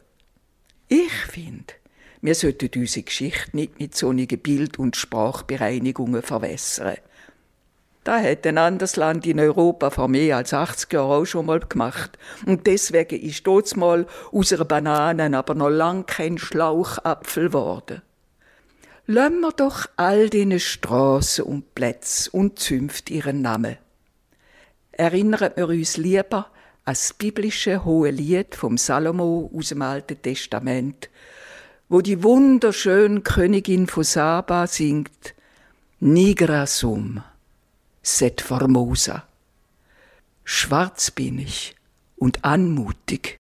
Ich 0.89 1.15
finde, 1.31 1.73
wir 2.21 2.35
sollten 2.35 2.69
unsere 2.77 3.03
Geschichte 3.03 3.57
nicht 3.57 3.81
mit 3.81 3.97
solchen 3.97 4.39
Bild- 4.41 4.79
und 4.79 4.95
Sprachbereinigungen 4.95 6.21
verwässern. 6.21 6.99
Da 8.05 8.21
hat 8.21 8.47
ein 8.47 8.59
anderes 8.59 8.97
Land 8.97 9.25
in 9.25 9.41
Europa 9.41 9.89
vor 9.89 10.09
mehr 10.09 10.37
als 10.37 10.53
80 10.53 10.93
Jahren 10.93 11.23
auch 11.23 11.25
schon 11.25 11.47
mal 11.47 11.61
gemacht. 11.61 12.19
Und 12.45 12.67
deswegen 12.67 13.23
ist 13.23 13.47
dort 13.47 13.75
mal 13.75 14.07
aus 14.33 14.53
einer 14.53 14.67
Banane 14.67 15.35
aber 15.35 15.55
noch 15.55 15.71
lang 15.71 16.05
kein 16.05 16.37
Schlauchapfel 16.37 17.47
geworden. 17.47 18.03
Lassen 19.07 19.41
wir 19.41 19.53
doch 19.53 19.87
all 19.97 20.31
diesen 20.31 20.59
Straßen 20.59 21.45
und 21.45 21.75
Plätze 21.75 22.31
und 22.31 22.59
Zünft 22.59 23.11
ihren 23.11 23.43
Namen. 23.43 23.77
Erinnern 24.93 25.53
wir 25.57 25.69
uns 25.69 25.99
lieber 25.99 26.47
an 26.85 26.93
das 26.95 27.13
biblische 27.13 27.85
hohe 27.85 28.11
Lied 28.11 28.55
vom 28.55 28.79
Salomo 28.79 29.51
aus 29.55 29.69
dem 29.69 29.83
Alten 29.83 30.23
Testament, 30.23 31.11
wo 31.91 32.01
die 32.01 32.23
wunderschöne 32.23 33.21
Königin 33.21 33.89
von 33.89 34.05
Saba 34.05 34.67
singt 34.67 35.35
Nigra 36.01 36.67
sum, 36.67 37.23
set 38.03 38.41
formosa. 38.41 39.27
Schwarz 40.45 41.11
bin 41.11 41.39
ich 41.39 41.75
und 42.17 42.45
anmutig. 42.45 43.37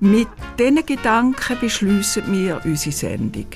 Mit 0.00 0.28
diesen 0.58 0.84
Gedanken 0.84 1.58
beschließen 1.60 2.30
wir 2.32 2.60
unsere 2.64 2.92
Sendung. 2.92 3.48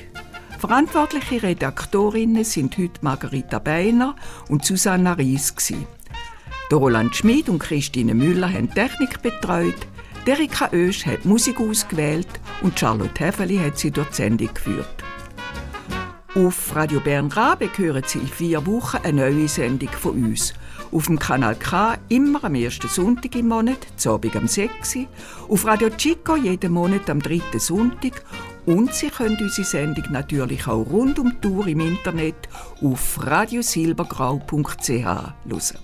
Verantwortliche 0.59 1.43
Redaktorinnen 1.43 2.43
sind 2.43 2.77
heute 2.79 2.99
Margarita 3.03 3.61
Beiner 3.61 4.17
und 4.49 4.65
Susanna 4.65 5.13
Ries. 5.13 5.55
Der 6.71 6.79
Roland 6.79 7.15
Schmid 7.15 7.49
und 7.49 7.61
Christine 7.61 8.13
Müller 8.13 8.53
haben 8.53 8.69
Technik 8.75 9.23
betreut, 9.23 9.87
Erika 10.27 10.69
Oesch 10.75 11.07
hat 11.07 11.25
Musik 11.25 11.59
ausgewählt 11.59 12.29
und 12.61 12.79
Charlotte 12.79 13.25
Heffeli 13.25 13.57
hat 13.57 13.79
sie 13.79 13.91
durch 13.91 14.09
die 14.09 14.17
Sendung 14.17 14.53
geführt. 14.53 15.05
Auf 16.35 16.77
Radio 16.77 17.01
Bern 17.01 17.33
Rabe 17.33 17.71
hören 17.75 18.03
Sie 18.07 18.19
in 18.19 18.29
vier 18.29 18.67
Wochen 18.67 18.99
eine 18.99 19.23
neue 19.23 19.49
Sendung 19.49 19.89
von 19.89 20.23
uns. 20.23 20.53
Auf 20.93 21.07
dem 21.07 21.19
Kanal 21.19 21.57
K 21.57 21.97
immer 22.11 22.45
am 22.45 22.55
ersten 22.55 22.89
Sonntag 22.89 23.35
im 23.37 23.49
Monat, 23.49 23.87
zu 23.97 24.13
Abend 24.13 24.37
am 24.37 24.47
6. 24.47 24.99
Auf 25.49 25.65
Radio 25.65 25.89
Chico 25.89 26.37
jeden 26.37 26.73
Monat 26.73 27.09
am 27.09 27.23
dritten 27.23 27.59
Sonntag 27.59 28.23
und 28.69 28.93
Sie 28.93 29.09
können 29.09 29.39
unsere 29.41 29.67
Sendung 29.67 30.05
natürlich 30.13 30.67
auch 30.67 30.85
rund 30.91 31.19
um 31.19 31.31
die 31.31 31.41
Tour 31.41 31.67
im 31.69 31.81
Internet 31.81 32.37
auf 32.83 33.19
radiosilbergrau.ch 33.27 34.89
hören. 34.89 35.79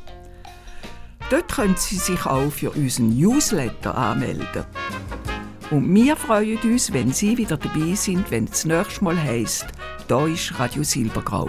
Dort 1.30 1.49
können 1.51 1.76
Sie 1.78 1.97
sich 1.97 2.26
auch 2.26 2.51
für 2.51 2.70
unseren 2.72 3.18
Newsletter 3.18 3.97
anmelden. 3.97 4.66
Und 5.70 5.95
wir 5.95 6.14
freuen 6.14 6.59
uns, 6.59 6.93
wenn 6.93 7.11
Sie 7.11 7.39
wieder 7.39 7.57
dabei 7.57 7.95
sind, 7.95 8.30
wenn 8.30 8.45
es 8.45 8.51
das 8.51 8.64
nächste 8.66 9.03
Mal 9.03 9.16
heisst, 9.16 9.66
da 10.07 10.26
ist 10.26 10.59
Radio 10.59 10.82
Silbergrau. 10.82 11.49